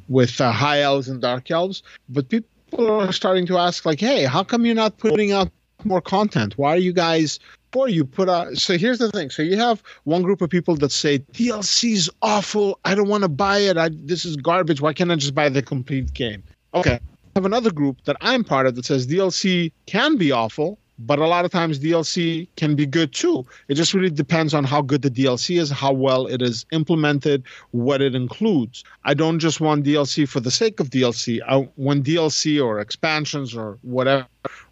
with 0.09 0.41
uh, 0.41 0.51
high 0.51 0.81
elves 0.81 1.07
and 1.07 1.21
dark 1.21 1.49
elves. 1.51 1.83
But 2.09 2.29
people 2.29 2.91
are 2.91 3.11
starting 3.11 3.45
to 3.47 3.57
ask, 3.57 3.85
like, 3.85 3.99
hey, 3.99 4.25
how 4.25 4.43
come 4.43 4.65
you're 4.65 4.75
not 4.75 4.97
putting 4.97 5.31
out 5.31 5.49
more 5.83 6.01
content? 6.01 6.57
Why 6.57 6.71
are 6.71 6.77
you 6.77 6.93
guys 6.93 7.39
for 7.71 7.89
you 7.89 8.05
put 8.05 8.29
out 8.29 8.57
so 8.57 8.77
here's 8.77 8.97
the 8.97 9.11
thing 9.11 9.29
so 9.29 9.41
you 9.41 9.57
have 9.57 9.83
one 10.05 10.21
group 10.21 10.41
of 10.41 10.49
people 10.49 10.75
that 10.75 10.91
say 10.91 11.19
dlc's 11.33 12.09
awful 12.21 12.79
i 12.85 12.95
don't 12.95 13.09
want 13.09 13.23
to 13.23 13.27
buy 13.27 13.57
it 13.57 13.77
I, 13.77 13.89
this 13.91 14.25
is 14.25 14.37
garbage 14.37 14.81
why 14.81 14.93
can't 14.93 15.11
i 15.11 15.15
just 15.15 15.35
buy 15.35 15.49
the 15.49 15.61
complete 15.61 16.13
game 16.13 16.43
okay 16.73 16.99
have 17.37 17.45
another 17.45 17.71
group 17.71 18.03
that 18.05 18.17
I'm 18.19 18.43
part 18.43 18.65
of 18.65 18.73
that 18.75 18.85
says 18.85 19.05
DLC 19.05 19.71
can 19.85 20.17
be 20.17 20.31
awful, 20.31 20.79
but 20.97 21.19
a 21.19 21.27
lot 21.27 21.45
of 21.45 21.51
times 21.51 21.79
DLC 21.79 22.47
can 22.55 22.75
be 22.75 22.87
good 22.87 23.13
too. 23.13 23.45
It 23.67 23.75
just 23.75 23.93
really 23.93 24.09
depends 24.09 24.55
on 24.55 24.63
how 24.63 24.81
good 24.81 25.03
the 25.03 25.11
DLC 25.11 25.59
is, 25.59 25.69
how 25.69 25.93
well 25.93 26.25
it 26.25 26.41
is 26.41 26.65
implemented, 26.71 27.43
what 27.69 28.01
it 28.01 28.15
includes. 28.15 28.83
I 29.05 29.13
don't 29.13 29.37
just 29.37 29.61
want 29.61 29.85
DLC 29.85 30.27
for 30.27 30.39
the 30.39 30.49
sake 30.49 30.79
of 30.79 30.89
DLC. 30.89 31.39
I 31.47 31.69
want 31.75 32.05
DLC 32.05 32.59
or 32.63 32.79
expansions 32.79 33.55
or 33.55 33.77
whatever 33.83 34.25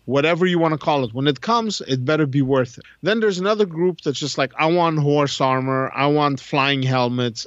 whatever 0.05 0.47
you 0.47 0.57
want 0.57 0.71
to 0.71 0.77
call 0.77 1.03
it. 1.03 1.13
When 1.13 1.27
it 1.27 1.41
comes, 1.41 1.81
it 1.87 2.03
better 2.03 2.25
be 2.25 2.41
worth 2.41 2.79
it. 2.79 2.85
Then 3.03 3.19
there's 3.19 3.39
another 3.39 3.65
group 3.65 4.01
that's 4.01 4.19
just 4.19 4.39
like 4.39 4.53
I 4.57 4.65
want 4.65 4.99
horse 4.99 5.39
armor, 5.39 5.91
I 5.93 6.07
want 6.07 6.39
flying 6.39 6.81
helmets, 6.81 7.45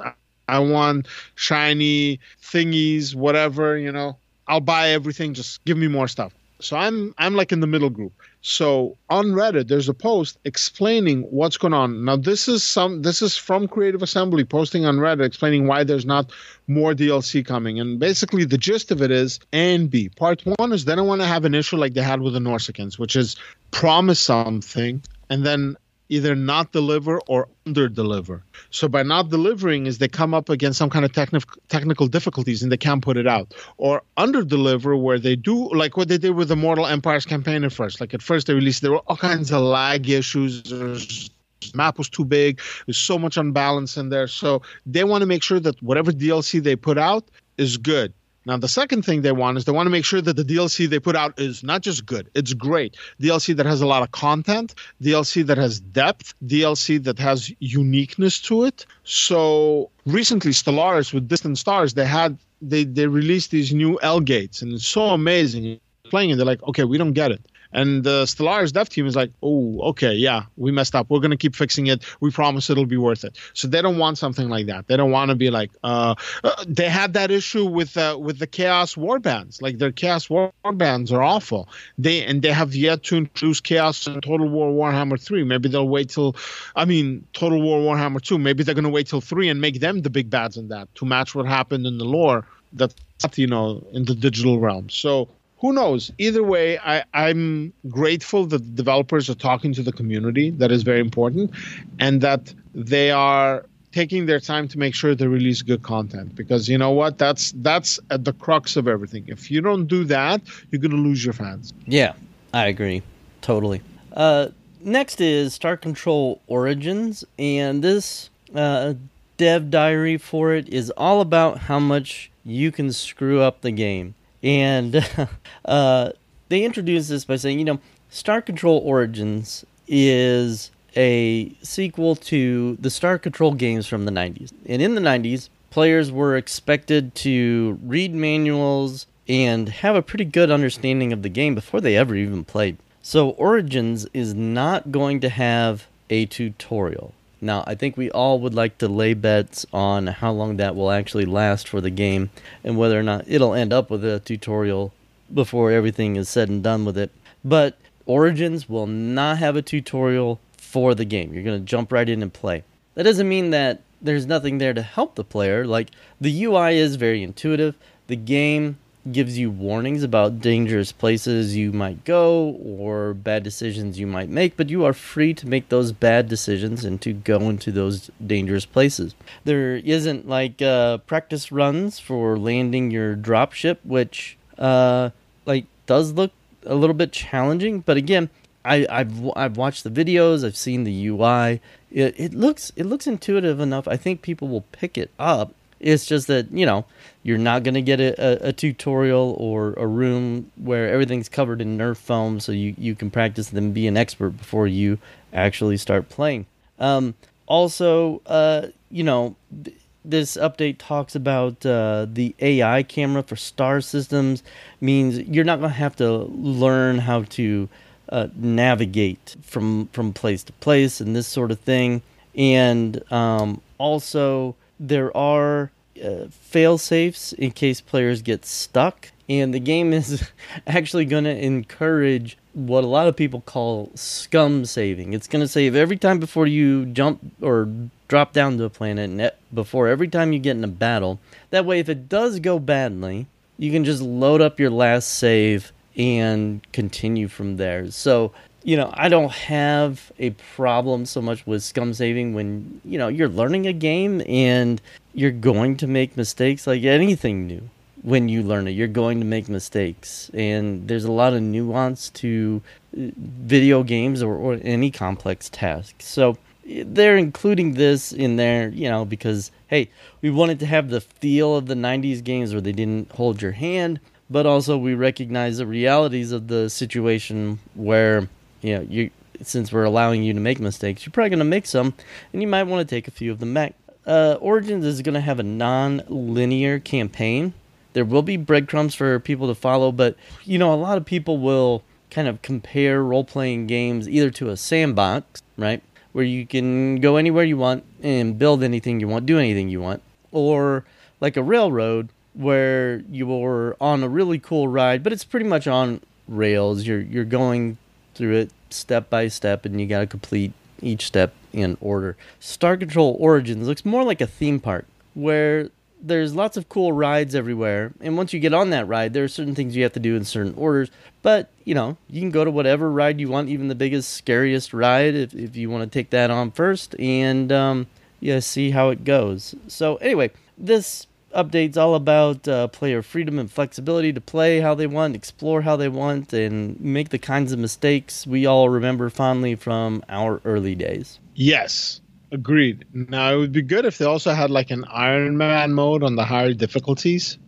I 0.48 0.59
want 0.61 1.09
shiny 1.35 2.20
thingies, 2.40 3.16
whatever, 3.16 3.76
you 3.76 3.90
know. 3.90 4.16
I'll 4.48 4.61
buy 4.61 4.88
everything. 4.90 5.34
Just 5.34 5.64
give 5.64 5.76
me 5.76 5.88
more 5.88 6.08
stuff. 6.08 6.32
So 6.61 6.76
I'm 6.76 7.14
I'm 7.18 7.37
like 7.37 7.52
in 7.52 7.61
the 7.61 7.68
middle 7.68 7.90
group. 7.90 8.12
So 8.40 8.96
on 9.08 9.26
Reddit, 9.26 9.68
there's 9.68 9.88
a 9.88 9.94
post 9.94 10.38
explaining 10.44 11.22
what's 11.22 11.56
going 11.56 11.72
on. 11.72 12.04
Now 12.04 12.16
this 12.16 12.48
is 12.48 12.64
some 12.64 13.02
this 13.02 13.22
is 13.22 13.37
from 13.37 13.68
Creative 13.68 14.02
Assembly 14.02 14.44
posting 14.44 14.84
on 14.84 14.96
Reddit 14.96 15.24
explaining 15.24 15.68
why 15.68 15.84
there's 15.84 16.04
not 16.06 16.32
more 16.66 16.94
DLC 16.94 17.46
coming. 17.46 17.78
And 17.78 18.00
basically 18.00 18.44
the 18.44 18.58
gist 18.58 18.90
of 18.90 19.02
it 19.02 19.12
is 19.12 19.38
A 19.52 19.74
and 19.74 19.88
B. 19.88 20.08
Part 20.08 20.42
one 20.58 20.72
is 20.72 20.84
they 20.84 20.96
don't 20.96 21.06
want 21.06 21.20
to 21.20 21.28
have 21.28 21.44
an 21.44 21.54
issue 21.54 21.76
like 21.76 21.94
they 21.94 22.02
had 22.02 22.22
with 22.22 22.32
the 22.32 22.40
Norscans, 22.40 22.98
which 22.98 23.14
is 23.14 23.37
promise 23.70 24.18
something 24.18 25.00
and 25.30 25.44
then 25.44 25.76
either 26.08 26.34
not 26.34 26.72
deliver 26.72 27.20
or 27.26 27.48
under 27.66 27.88
deliver. 27.88 28.42
So 28.70 28.88
by 28.88 29.02
not 29.02 29.30
delivering 29.30 29.86
is 29.86 29.98
they 29.98 30.08
come 30.08 30.34
up 30.34 30.48
against 30.48 30.78
some 30.78 30.90
kind 30.90 31.04
of 31.04 31.12
techni- 31.12 31.44
technical 31.68 32.06
difficulties 32.06 32.62
and 32.62 32.72
they 32.72 32.76
can't 32.76 33.02
put 33.02 33.16
it 33.16 33.26
out. 33.26 33.54
Or 33.76 34.02
under 34.16 34.42
deliver 34.42 34.96
where 34.96 35.18
they 35.18 35.36
do 35.36 35.68
like 35.74 35.96
what 35.96 36.08
they 36.08 36.18
did 36.18 36.30
with 36.30 36.48
the 36.48 36.56
Mortal 36.56 36.86
Empires 36.86 37.26
campaign 37.26 37.64
at 37.64 37.72
first. 37.72 38.00
Like 38.00 38.14
at 38.14 38.22
first 38.22 38.46
they 38.46 38.54
released 38.54 38.82
there 38.82 38.92
were 38.92 39.02
all 39.06 39.16
kinds 39.16 39.52
of 39.52 39.62
lag 39.62 40.08
issues. 40.08 41.30
Map 41.74 41.98
was 41.98 42.08
too 42.08 42.24
big. 42.24 42.60
There's 42.86 42.98
so 42.98 43.18
much 43.18 43.36
unbalance 43.36 43.96
in 43.96 44.08
there. 44.08 44.28
So 44.28 44.62
they 44.86 45.04
want 45.04 45.22
to 45.22 45.26
make 45.26 45.42
sure 45.42 45.60
that 45.60 45.82
whatever 45.82 46.12
DLC 46.12 46.62
they 46.62 46.76
put 46.76 46.98
out 46.98 47.24
is 47.58 47.76
good. 47.76 48.12
Now, 48.48 48.56
the 48.56 48.66
second 48.66 49.04
thing 49.04 49.20
they 49.20 49.32
want 49.32 49.58
is 49.58 49.66
they 49.66 49.72
want 49.72 49.88
to 49.88 49.90
make 49.90 50.06
sure 50.06 50.22
that 50.22 50.34
the 50.34 50.42
DLC 50.42 50.88
they 50.88 50.98
put 50.98 51.14
out 51.14 51.38
is 51.38 51.62
not 51.62 51.82
just 51.82 52.06
good, 52.06 52.30
it's 52.34 52.54
great. 52.54 52.96
DLC 53.20 53.54
that 53.54 53.66
has 53.66 53.82
a 53.82 53.87
lot 53.87 54.02
of 54.02 54.11
content, 54.12 54.74
DLC 55.02 55.44
that 55.44 55.58
has 55.58 55.80
depth, 55.80 56.32
DLC 56.46 57.04
that 57.04 57.18
has 57.18 57.52
uniqueness 57.61 58.40
to 58.40 58.64
it. 58.64 58.87
So 59.04 59.90
recently, 60.06 60.52
Stellaris 60.52 61.12
with 61.12 61.28
Distant 61.28 61.58
Stars, 61.58 61.92
they 61.92 62.06
had 62.06 62.38
they 62.62 62.84
they 62.84 63.06
released 63.06 63.50
these 63.50 63.74
new 63.74 63.98
L 64.00 64.18
gates, 64.18 64.62
and 64.62 64.72
it's 64.72 64.87
so 64.87 65.08
amazing. 65.08 65.78
Playing 66.04 66.30
it, 66.30 66.37
they're 66.37 66.46
like, 66.46 66.62
okay, 66.62 66.84
we 66.84 66.96
don't 66.96 67.12
get 67.12 67.30
it. 67.30 67.42
And 67.72 68.02
the 68.02 68.24
Stellaris 68.24 68.72
dev 68.72 68.88
team 68.88 69.07
is 69.07 69.14
like, 69.14 69.31
oh, 69.42 69.81
okay, 69.90 70.14
yeah, 70.14 70.44
we 70.57 70.72
messed 70.72 70.94
up. 70.94 71.11
We're 71.11 71.20
going 71.20 71.33
to 71.33 71.37
keep 71.37 71.54
fixing 71.54 71.87
it. 71.88 72.04
We 72.20 72.31
promise 72.31 72.70
it'll 72.70 72.87
be 72.87 72.96
worth 72.96 73.24
it. 73.24 73.37
So 73.52 73.68
they 73.68 73.83
don't 73.83 73.98
want 73.98 74.18
something 74.18 74.48
like 74.48 74.66
that. 74.66 74.87
They 74.87 74.96
don't 74.96 75.11
want 75.11 75.31
to 75.31 75.35
be 75.35 75.50
like, 75.50 75.70
uh, 75.85 76.14
uh, 76.42 76.64
they 76.66 76.88
had 76.88 77.12
that 77.14 77.31
issue 77.31 77.66
with 77.66 77.96
uh, 77.96 78.16
with 78.18 78.38
the 78.38 78.46
Chaos 78.46 78.96
War 78.96 79.18
bands. 79.18 79.61
Like 79.61 79.78
their 79.78 79.92
Chaos 79.92 80.31
War 80.31 80.52
bands 80.72 81.12
are 81.12 81.22
awful. 81.22 81.68
They 81.98 82.24
and 82.24 82.40
they 82.40 82.52
have 82.52 82.74
yet 82.74 83.02
to 83.04 83.16
introduce 83.16 83.61
Chaos 83.61 84.07
and 84.07 84.22
Total 84.22 84.48
War 84.48 84.72
Warhammer 84.72 85.20
3. 85.20 85.44
Maybe 85.44 85.68
they'll 85.68 85.88
wait 85.88 86.11
till, 86.11 86.37
I 86.74 86.85
mean, 86.85 87.26
Total 87.33 87.61
War 87.61 87.81
Warhammer 87.81 88.22
2. 88.22 88.38
Maybe 88.38 88.62
they're 88.62 88.74
going 88.74 88.85
to 88.85 88.90
wait 88.90 89.09
till 89.09 89.20
3 89.20 89.48
and 89.48 89.61
make 89.61 89.81
them 89.81 90.02
the 90.02 90.11
big 90.11 90.31
bads 90.31 90.57
in 90.57 90.68
that 90.68 90.94
to 90.96 91.07
match 91.07 91.35
what 91.35 91.46
happened 91.46 91.87
in 91.87 91.98
the 91.98 92.04
lore 92.04 92.46
that's 92.72 92.94
you 93.37 93.46
know 93.46 93.85
in 93.92 94.04
the 94.04 94.14
digital 94.14 94.61
realm. 94.61 94.88
So 94.90 95.28
who 95.58 95.72
knows? 95.72 96.12
Either 96.18 96.42
way, 96.42 96.78
I, 96.78 97.04
I'm 97.14 97.72
grateful 97.88 98.46
that 98.46 98.74
developers 98.74 99.28
are 99.28 99.34
talking 99.34 99.72
to 99.74 99.82
the 99.82 99.92
community. 99.92 100.50
That 100.50 100.70
is 100.70 100.82
very 100.82 101.00
important, 101.00 101.50
and 101.98 102.20
that 102.20 102.54
they 102.74 103.10
are 103.10 103.66
taking 103.92 104.26
their 104.26 104.38
time 104.38 104.68
to 104.68 104.78
make 104.78 104.94
sure 104.94 105.14
they 105.14 105.26
release 105.26 105.62
good 105.62 105.82
content. 105.82 106.34
Because 106.34 106.68
you 106.68 106.78
know 106.78 106.90
what? 106.90 107.18
That's 107.18 107.52
that's 107.56 107.98
at 108.10 108.24
the 108.24 108.32
crux 108.32 108.76
of 108.76 108.86
everything. 108.86 109.24
If 109.26 109.50
you 109.50 109.60
don't 109.60 109.86
do 109.86 110.04
that 110.04 110.40
you're 110.70 110.80
going 110.80 110.92
to 110.92 110.96
lose 110.96 111.24
your 111.24 111.34
fans. 111.34 111.72
Yeah 111.86 112.12
i 112.52 112.66
agree. 112.66 113.02
Totally. 113.40 113.82
Uh, 114.12 114.48
next 114.80 115.20
is 115.20 115.54
star 115.54 115.76
control 115.76 116.40
origins. 116.46 117.24
And 117.38 117.82
this 117.82 118.30
uh, 118.54 118.94
dev 119.36 119.70
diary 119.70 120.18
for 120.18 120.54
it 120.54 120.68
is 120.68 120.90
all 120.96 121.20
about 121.20 121.58
how 121.58 121.78
much 121.78 122.30
you 122.44 122.72
can 122.72 122.92
screw 122.92 123.40
up 123.40 123.60
the 123.60 123.70
game 123.70 124.14
and 124.42 125.05
uh, 125.64 126.11
they 126.48 126.64
introduced 126.64 127.09
this 127.09 127.24
by 127.24 127.37
saying, 127.37 127.59
you 127.59 127.64
know, 127.64 127.81
Star 128.11 128.40
Control 128.40 128.79
Origins 128.79 129.64
is 129.87 130.70
a 130.96 131.55
sequel 131.62 132.16
to 132.16 132.77
the 132.81 132.90
Star 132.90 133.18
Control 133.18 133.55
games 133.55 133.87
from 133.87 134.05
the 134.05 134.11
90s. 134.12 134.53
And 134.66 134.81
in 134.81 134.94
the 134.94 135.01
90s, 135.01 135.48
players 135.70 136.11
were 136.11 136.37
expected 136.37 137.14
to 137.16 137.79
read 137.83 138.14
manuals 138.14 139.07
and 139.29 139.68
have 139.68 139.94
a 139.94 140.03
pretty 140.03 140.24
good 140.24 140.51
understanding 140.51 141.12
of 141.12 141.22
the 141.22 141.29
game 141.29 141.55
before 141.55 141.81
they 141.81 141.96
ever 141.96 142.14
even 142.14 142.44
played. 142.44 142.79
So 143.03 143.31
Origins 143.31 144.07
is 144.12 144.35
not 144.35 144.90
going 144.90 145.20
to 145.20 145.29
have 145.29 145.87
a 146.11 146.27
tutorial. 146.27 147.14
Now, 147.40 147.64
I 147.66 147.74
think 147.74 147.96
we 147.96 148.11
all 148.11 148.40
would 148.40 148.55
like 148.55 148.79
to 148.79 148.88
lay 148.88 149.14
bets 149.14 149.64
on 149.72 150.09
how 150.09 150.33
long 150.33 150.57
that 150.57 150.74
will 150.74 150.90
actually 150.90 151.24
last 151.24 151.68
for 151.68 151.81
the 151.81 151.90
game 151.90 152.31
and 152.64 152.77
whether 152.77 152.98
or 152.98 153.03
not 153.03 153.24
it'll 153.29 153.55
end 153.55 153.72
up 153.72 153.90
with 153.90 154.05
a 154.05 154.20
tutorial 154.20 154.92
before 155.33 155.70
everything 155.70 156.16
is 156.16 156.29
said 156.29 156.48
and 156.48 156.62
done 156.62 156.85
with 156.85 156.98
it. 156.98 157.11
But 157.44 157.79
Origins 158.07 158.68
will 158.68 158.87
not 158.87 159.38
have 159.38 159.55
a 159.55 159.62
tutorial 159.62 160.40
for 160.57 160.94
the 160.94 161.05
game. 161.05 161.33
You're 161.33 161.44
going 161.44 161.61
to 161.61 161.64
jump 161.64 161.92
right 161.92 162.09
in 162.09 162.22
and 162.22 162.33
play. 162.33 162.64
That 162.94 163.05
doesn't 163.05 163.29
mean 163.29 163.51
that 163.51 163.83
there's 164.03 164.27
nothing 164.27 164.59
there 164.59 164.74
to 164.74 164.83
help 164.83 165.14
the 165.14 165.24
player. 165.24 165.66
Like, 165.66 165.90
the 166.20 166.44
UI 166.44 166.79
is 166.79 166.96
very 166.96 167.22
intuitive. 167.22 167.77
The 168.07 168.16
game 168.16 168.79
gives 169.12 169.38
you 169.38 169.50
warnings 169.50 170.02
about 170.02 170.40
dangerous 170.40 170.92
places 170.92 171.56
you 171.56 171.72
might 171.72 172.04
go 172.04 172.56
or 172.64 173.14
bad 173.14 173.42
decisions 173.42 173.98
you 173.98 174.06
might 174.06 174.28
make, 174.28 174.56
but 174.56 174.68
you 174.68 174.84
are 174.84 174.92
free 174.92 175.34
to 175.34 175.46
make 175.46 175.68
those 175.68 175.92
bad 175.92 176.28
decisions 176.28 176.84
and 176.84 177.00
to 177.02 177.12
go 177.12 177.40
into 177.48 177.72
those 177.72 178.10
dangerous 178.24 178.66
places. 178.66 179.14
There 179.44 179.76
isn't 179.76 180.28
like 180.28 180.60
uh, 180.62 180.98
practice 180.98 181.50
runs 181.50 181.98
for 181.98 182.38
landing 182.38 182.90
your 182.90 183.16
dropship, 183.16 183.78
which 183.84 184.36
uh, 184.58 185.10
like 185.46 185.66
does 185.86 186.12
look 186.12 186.32
a 186.64 186.74
little 186.74 186.94
bit 186.94 187.12
challenging, 187.12 187.80
but 187.80 187.96
again, 187.96 188.30
I, 188.64 188.86
have 188.90 189.30
I've 189.34 189.56
watched 189.56 189.84
the 189.84 189.90
videos, 189.90 190.44
I've 190.44 190.56
seen 190.56 190.84
the 190.84 191.06
UI. 191.08 191.60
It, 191.90 192.14
it 192.18 192.34
looks 192.34 192.70
it 192.76 192.84
looks 192.84 193.06
intuitive 193.06 193.60
enough. 193.60 193.88
I 193.88 193.96
think 193.96 194.20
people 194.20 194.48
will 194.48 194.66
pick 194.72 194.98
it 194.98 195.10
up 195.18 195.54
it's 195.80 196.06
just 196.06 196.26
that, 196.26 196.50
you 196.50 196.66
know, 196.66 196.84
you're 197.28 197.36
not 197.36 197.62
going 197.62 197.74
to 197.74 197.82
get 197.82 198.00
a, 198.00 198.14
a, 198.18 198.48
a, 198.48 198.52
tutorial 198.54 199.36
or 199.38 199.74
a 199.74 199.86
room 199.86 200.50
where 200.56 200.88
everything's 200.88 201.28
covered 201.28 201.60
in 201.60 201.76
Nerf 201.76 201.98
foam 201.98 202.40
so 202.40 202.52
you, 202.52 202.74
you 202.78 202.94
can 202.94 203.10
practice 203.10 203.52
and 203.52 203.74
be 203.74 203.86
an 203.86 203.98
expert 203.98 204.30
before 204.30 204.66
you 204.66 204.98
actually 205.34 205.76
start 205.76 206.08
playing. 206.08 206.46
Um, 206.78 207.14
also, 207.44 208.22
uh, 208.24 208.68
you 208.90 209.04
know, 209.04 209.36
th- 209.62 209.76
this 210.06 210.38
update 210.38 210.76
talks 210.78 211.14
about 211.14 211.66
uh, 211.66 212.06
the 212.10 212.34
AI 212.40 212.82
camera 212.82 213.22
for 213.22 213.36
star 213.36 213.82
systems, 213.82 214.42
means 214.80 215.18
you're 215.18 215.44
not 215.44 215.58
going 215.58 215.70
to 215.70 215.76
have 215.76 215.96
to 215.96 216.10
learn 216.10 217.00
how 217.00 217.24
to 217.24 217.68
uh, 218.08 218.28
navigate 218.36 219.36
from, 219.42 219.90
from 219.92 220.14
place 220.14 220.42
to 220.44 220.52
place 220.54 220.98
and 220.98 221.14
this 221.14 221.26
sort 221.26 221.50
of 221.50 221.60
thing. 221.60 222.00
And 222.34 223.02
um, 223.12 223.61
also, 223.76 224.57
there 224.80 225.14
are 225.14 225.70
uh, 226.03 226.28
fail 226.30 226.78
safes 226.78 227.32
in 227.32 227.51
case 227.53 227.80
players 227.80 228.22
get 228.22 228.44
stuck, 228.44 229.09
and 229.28 229.53
the 229.53 229.61
game 229.61 229.92
is 229.92 230.30
actually 230.66 231.05
going 231.05 231.24
to 231.24 231.44
encourage 231.44 232.36
what 232.55 232.84
a 232.84 232.88
lot 232.88 233.07
of 233.07 233.16
people 233.16 233.40
call 233.42 233.90
scum 233.94 234.64
saving. 234.64 235.12
It's 235.12 235.28
going 235.28 235.42
to 235.42 235.49
save 235.49 235.76
every 235.76 235.96
time 235.96 236.18
before 236.18 236.46
you 236.46 236.86
jump 236.86 237.20
or 237.40 237.68
drop 238.09 238.32
down 238.32 238.57
to 238.59 238.64
a 238.64 238.70
planet, 238.70 239.11
and 239.11 239.30
before 239.53 239.88
every 239.88 240.09
time 240.09 240.32
you 240.32 240.38
get 240.38 240.57
in 240.57 240.64
a 240.64 240.68
battle. 240.68 241.20
That 241.51 241.64
way, 241.64 241.78
if 241.78 241.88
it 241.88 242.09
does 242.09 242.40
go 242.40 242.59
badly, 242.59 243.26
you 243.59 243.70
can 243.70 243.84
just 243.84 244.03
load 244.03 244.40
up 244.40 244.59
your 244.59 244.70
last 244.70 245.09
save 245.09 245.72
and 245.96 246.61
continue 246.72 247.28
from 247.28 247.57
there. 247.57 247.90
So, 247.90 248.32
you 248.68 248.76
know, 248.76 248.90
I 248.92 249.08
don't 249.08 249.32
have 249.32 250.12
a 250.18 250.28
problem 250.54 251.06
so 251.06 251.22
much 251.22 251.46
with 251.46 251.62
scum 251.62 251.94
saving 251.94 252.34
when, 252.34 252.82
you 252.84 252.98
know, 252.98 253.08
you're 253.08 253.30
learning 253.30 253.66
a 253.66 253.72
game 253.72 254.20
and 254.28 254.78
you're 255.14 255.30
going 255.30 255.78
to 255.78 255.86
make 255.86 256.18
mistakes 256.18 256.66
like 256.66 256.82
anything 256.82 257.46
new. 257.46 257.70
When 258.02 258.28
you 258.28 258.42
learn 258.42 258.68
it, 258.68 258.72
you're 258.72 258.86
going 258.86 259.20
to 259.20 259.24
make 259.24 259.48
mistakes. 259.48 260.30
And 260.34 260.86
there's 260.86 261.06
a 261.06 261.10
lot 261.10 261.32
of 261.32 261.40
nuance 261.40 262.10
to 262.10 262.60
uh, 262.92 263.08
video 263.16 263.82
games 263.82 264.22
or, 264.22 264.34
or 264.34 264.58
any 264.60 264.90
complex 264.90 265.48
task. 265.48 265.94
So, 266.00 266.36
they're 266.66 267.16
including 267.16 267.72
this 267.72 268.12
in 268.12 268.36
there, 268.36 268.68
you 268.68 268.90
know, 268.90 269.06
because 269.06 269.50
hey, 269.68 269.88
we 270.20 270.28
wanted 270.28 270.60
to 270.60 270.66
have 270.66 270.90
the 270.90 271.00
feel 271.00 271.56
of 271.56 271.64
the 271.64 271.74
90s 271.74 272.22
games 272.22 272.52
where 272.52 272.60
they 272.60 272.72
didn't 272.72 273.10
hold 273.12 273.40
your 273.40 273.52
hand, 273.52 273.98
but 274.28 274.44
also 274.44 274.76
we 274.76 274.92
recognize 274.92 275.56
the 275.56 275.66
realities 275.66 276.32
of 276.32 276.48
the 276.48 276.68
situation 276.68 277.58
where, 277.74 278.28
you 278.61 278.76
know, 278.76 278.86
you 278.88 279.11
since 279.40 279.72
we're 279.72 279.84
allowing 279.84 280.24
you 280.24 280.32
to 280.32 280.40
make 280.40 280.59
mistakes, 280.59 281.06
you're 281.06 281.12
probably 281.12 281.30
going 281.30 281.38
to 281.38 281.44
make 281.44 281.66
some 281.66 281.94
and 282.32 282.42
you 282.42 282.48
might 282.48 282.64
want 282.64 282.86
to 282.86 282.94
take 282.94 283.06
a 283.06 283.12
few 283.12 283.30
of 283.30 283.38
them 283.38 283.54
back. 283.54 283.74
Uh, 284.06 284.36
Origins 284.40 284.84
is 284.84 285.00
going 285.02 285.14
to 285.14 285.20
have 285.20 285.38
a 285.38 285.44
non-linear 285.44 286.80
campaign. 286.80 287.52
There 287.92 288.04
will 288.04 288.22
be 288.22 288.36
breadcrumbs 288.36 288.94
for 288.94 289.20
people 289.20 289.46
to 289.48 289.54
follow, 289.54 289.92
but 289.92 290.16
you 290.44 290.59
know, 290.59 290.72
a 290.72 290.76
lot 290.76 290.98
of 290.98 291.04
people 291.04 291.38
will 291.38 291.82
kind 292.11 292.26
of 292.26 292.42
compare 292.42 293.02
role-playing 293.02 293.66
games 293.66 294.09
either 294.09 294.30
to 294.30 294.48
a 294.48 294.56
sandbox, 294.56 295.42
right? 295.56 295.82
where 296.18 296.24
you 296.24 296.46
can 296.46 296.96
go 296.96 297.16
anywhere 297.16 297.44
you 297.44 297.56
want 297.56 297.84
and 298.02 298.38
build 298.38 298.62
anything 298.62 299.00
you 299.00 299.09
want, 299.09 299.26
do 299.26 299.38
anything 299.38 299.68
you 299.68 299.80
want, 299.80 300.02
or 300.32 300.84
like 301.20 301.36
a 301.36 301.42
railroad 301.42 302.09
where 302.34 302.98
you're 303.11 303.76
on 303.80 304.02
a 304.02 304.09
really 304.09 304.38
cool 304.38 304.68
ride, 304.68 305.02
but 305.02 305.12
it's 305.12 305.24
pretty 305.24 305.46
much 305.46 305.66
on 305.66 306.00
rails. 306.26 306.86
You're 306.86 307.00
you're 307.00 307.24
going 307.24 307.78
through 308.18 308.36
it 308.36 308.50
step 308.70 309.08
by 309.08 309.28
step, 309.28 309.64
and 309.64 309.80
you 309.80 309.86
got 309.86 310.00
to 310.00 310.06
complete 310.06 310.52
each 310.82 311.06
step 311.06 311.32
in 311.52 311.78
order. 311.80 312.16
Star 312.38 312.76
Control 312.76 313.16
Origins 313.18 313.66
looks 313.66 313.84
more 313.84 314.04
like 314.04 314.20
a 314.20 314.26
theme 314.26 314.60
park 314.60 314.84
where 315.14 315.70
there's 316.00 316.34
lots 316.34 316.56
of 316.56 316.68
cool 316.68 316.92
rides 316.92 317.34
everywhere. 317.34 317.92
And 318.00 318.16
once 318.16 318.32
you 318.32 318.38
get 318.38 318.54
on 318.54 318.70
that 318.70 318.86
ride, 318.86 319.14
there 319.14 319.24
are 319.24 319.28
certain 319.28 319.54
things 319.54 319.74
you 319.74 319.82
have 319.82 319.94
to 319.94 320.00
do 320.00 320.14
in 320.14 320.24
certain 320.24 320.54
orders. 320.56 320.90
But, 321.22 321.48
you 321.64 321.74
know, 321.74 321.96
you 322.08 322.20
can 322.20 322.30
go 322.30 322.44
to 322.44 322.50
whatever 322.50 322.90
ride 322.90 323.18
you 323.18 323.28
want, 323.28 323.48
even 323.48 323.66
the 323.68 323.74
biggest, 323.74 324.12
scariest 324.12 324.72
ride, 324.72 325.14
if, 325.14 325.34
if 325.34 325.56
you 325.56 325.70
want 325.70 325.90
to 325.90 325.98
take 325.98 326.10
that 326.10 326.30
on 326.30 326.52
first. 326.52 326.94
And, 327.00 327.50
um, 327.50 327.88
yeah, 328.20 328.38
see 328.38 328.70
how 328.70 328.90
it 328.90 329.02
goes. 329.02 329.56
So, 329.66 329.96
anyway, 329.96 330.30
this 330.56 331.07
update's 331.35 331.76
all 331.76 331.95
about 331.95 332.47
uh, 332.49 332.68
player 332.68 333.03
freedom 333.03 333.39
and 333.39 333.51
flexibility 333.51 334.12
to 334.12 334.20
play 334.20 334.61
how 334.61 334.74
they 334.74 334.87
want, 334.87 335.14
explore 335.14 335.62
how 335.62 335.76
they 335.76 335.89
want, 335.89 336.33
and 336.33 336.81
make 336.81 337.11
the 337.11 337.18
kinds 337.18 337.53
of 337.53 337.59
mistakes 337.59 338.26
we 338.26 338.47
all 338.47 338.68
remember 338.68 339.11
fondly 339.11 339.55
from 339.55 340.03
our 340.09 340.41
early 340.45 340.74
days. 340.74 341.18
Yes. 341.35 342.01
Agreed. 342.31 342.85
Now 342.93 343.33
it 343.33 343.37
would 343.39 343.53
be 343.53 343.62
good 343.62 343.85
if 343.87 343.99
they 343.99 344.05
also 344.05 344.33
had 344.33 344.51
like 344.51 344.70
an 344.70 344.85
Iron 344.91 345.39
Man 345.39 345.72
mode 345.72 346.03
on 346.03 346.16
the 346.16 346.24
higher 346.24 346.53
difficulties, 346.53 347.39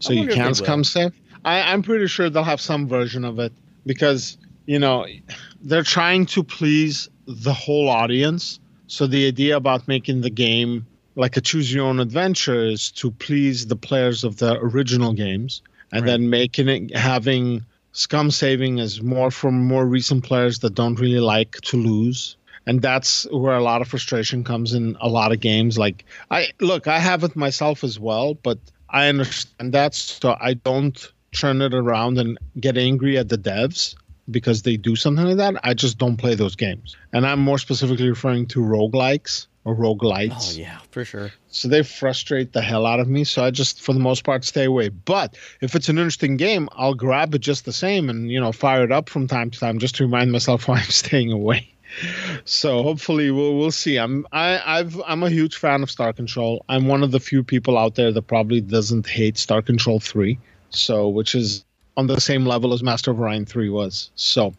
so 0.00 0.12
you 0.12 0.26
can't 0.26 0.56
scum 0.56 0.82
save. 0.82 1.12
I, 1.44 1.72
I'm 1.72 1.82
pretty 1.82 2.08
sure 2.08 2.28
they'll 2.30 2.42
have 2.42 2.60
some 2.60 2.88
version 2.88 3.24
of 3.24 3.38
it 3.38 3.52
because 3.86 4.36
you 4.66 4.80
know 4.80 5.06
they're 5.60 5.84
trying 5.84 6.26
to 6.26 6.42
please 6.42 7.08
the 7.26 7.52
whole 7.52 7.88
audience. 7.88 8.58
So 8.88 9.06
the 9.06 9.26
idea 9.28 9.56
about 9.56 9.86
making 9.86 10.22
the 10.22 10.30
game 10.30 10.86
like 11.16 11.36
a 11.36 11.40
choose 11.40 11.72
your 11.72 11.86
own 11.86 12.00
adventure 12.00 12.64
is 12.64 12.90
to 12.92 13.10
please 13.10 13.66
the 13.66 13.76
players 13.76 14.24
of 14.24 14.36
the 14.38 14.58
original 14.58 15.12
games, 15.12 15.62
and 15.92 16.02
right. 16.02 16.10
then 16.10 16.30
making 16.30 16.68
it 16.68 16.96
having 16.96 17.64
scum 17.92 18.30
saving 18.30 18.78
is 18.78 19.00
more 19.00 19.30
for 19.30 19.50
more 19.52 19.86
recent 19.86 20.24
players 20.24 20.58
that 20.60 20.74
don't 20.74 20.98
really 20.98 21.20
like 21.20 21.52
to 21.62 21.76
lose. 21.76 22.36
And 22.66 22.82
that's 22.82 23.26
where 23.30 23.54
a 23.54 23.62
lot 23.62 23.82
of 23.82 23.88
frustration 23.88 24.42
comes 24.42 24.74
in 24.74 24.96
a 25.00 25.08
lot 25.08 25.32
of 25.32 25.40
games. 25.40 25.78
Like 25.78 26.04
i 26.30 26.48
look 26.60 26.88
i 26.88 26.98
have 26.98 27.24
it 27.24 27.36
myself 27.36 27.84
as 27.84 27.98
well 28.00 28.34
but 28.34 28.58
i 28.88 29.08
understand 29.08 29.72
that. 29.72 29.94
So 29.94 30.36
i 30.40 30.54
don't 30.54 31.12
turn 31.32 31.62
it 31.62 31.74
around 31.74 32.18
and 32.18 32.38
get 32.58 32.76
angry 32.76 33.18
at 33.18 33.28
the 33.28 33.38
devs 33.38 33.94
because 34.30 34.62
they 34.62 34.76
do 34.76 34.96
something 34.96 35.26
like 35.26 35.36
that. 35.36 35.60
I 35.62 35.74
just 35.74 35.98
don't 35.98 36.16
play 36.16 36.34
those 36.34 36.56
games. 36.56 36.96
And 37.12 37.26
i'm 37.26 37.40
more 37.40 37.58
specifically 37.58 38.08
referring 38.08 38.46
to 38.48 38.60
roguelikes 38.60 39.46
or 39.64 39.74
roguelites. 39.74 40.56
Oh 40.56 40.60
yeah, 40.60 40.78
for 40.90 41.04
sure. 41.04 41.30
So 41.48 41.68
they 41.68 41.82
frustrate 41.82 42.52
the 42.52 42.62
hell 42.62 42.86
out 42.86 43.00
of 43.00 43.08
me. 43.08 43.24
So 43.24 43.44
I 43.44 43.50
just 43.50 43.80
for 43.80 43.92
the 43.92 44.00
most 44.00 44.24
part 44.24 44.44
stay 44.44 44.64
away. 44.64 44.88
But 44.88 45.36
if 45.60 45.74
it's 45.74 45.88
an 45.88 45.98
interesting 45.98 46.36
game, 46.36 46.68
I'll 46.72 46.94
grab 46.94 47.34
it 47.34 47.40
just 47.40 47.64
the 47.64 47.72
same 47.72 48.10
and 48.10 48.30
you 48.30 48.40
know 48.40 48.52
fire 48.52 48.84
it 48.84 48.92
up 48.92 49.08
from 49.08 49.26
time 49.26 49.50
to 49.50 49.58
time 49.58 49.78
just 49.78 49.96
to 49.96 50.04
remind 50.04 50.32
myself 50.32 50.68
why 50.68 50.78
I'm 50.78 50.84
staying 50.84 51.32
away 51.32 51.74
so 52.44 52.82
hopefully 52.82 53.30
we'll 53.30 53.56
we'll 53.56 53.70
see. 53.70 53.96
I'm 53.96 54.26
I 54.32 54.60
I've 54.64 55.00
I'm 55.06 55.22
a 55.22 55.30
huge 55.30 55.56
fan 55.56 55.82
of 55.82 55.90
Star 55.90 56.12
Control. 56.12 56.64
I'm 56.68 56.86
one 56.86 57.02
of 57.02 57.10
the 57.10 57.20
few 57.20 57.42
people 57.42 57.78
out 57.78 57.94
there 57.94 58.12
that 58.12 58.22
probably 58.22 58.60
doesn't 58.60 59.06
hate 59.06 59.38
Star 59.38 59.62
Control 59.62 60.00
3. 60.00 60.38
So 60.70 61.08
which 61.08 61.34
is 61.34 61.64
on 61.96 62.06
the 62.08 62.20
same 62.20 62.44
level 62.44 62.72
as 62.72 62.82
Master 62.82 63.12
of 63.12 63.20
Orion 63.20 63.46
3 63.46 63.68
was. 63.68 64.10
So 64.16 64.52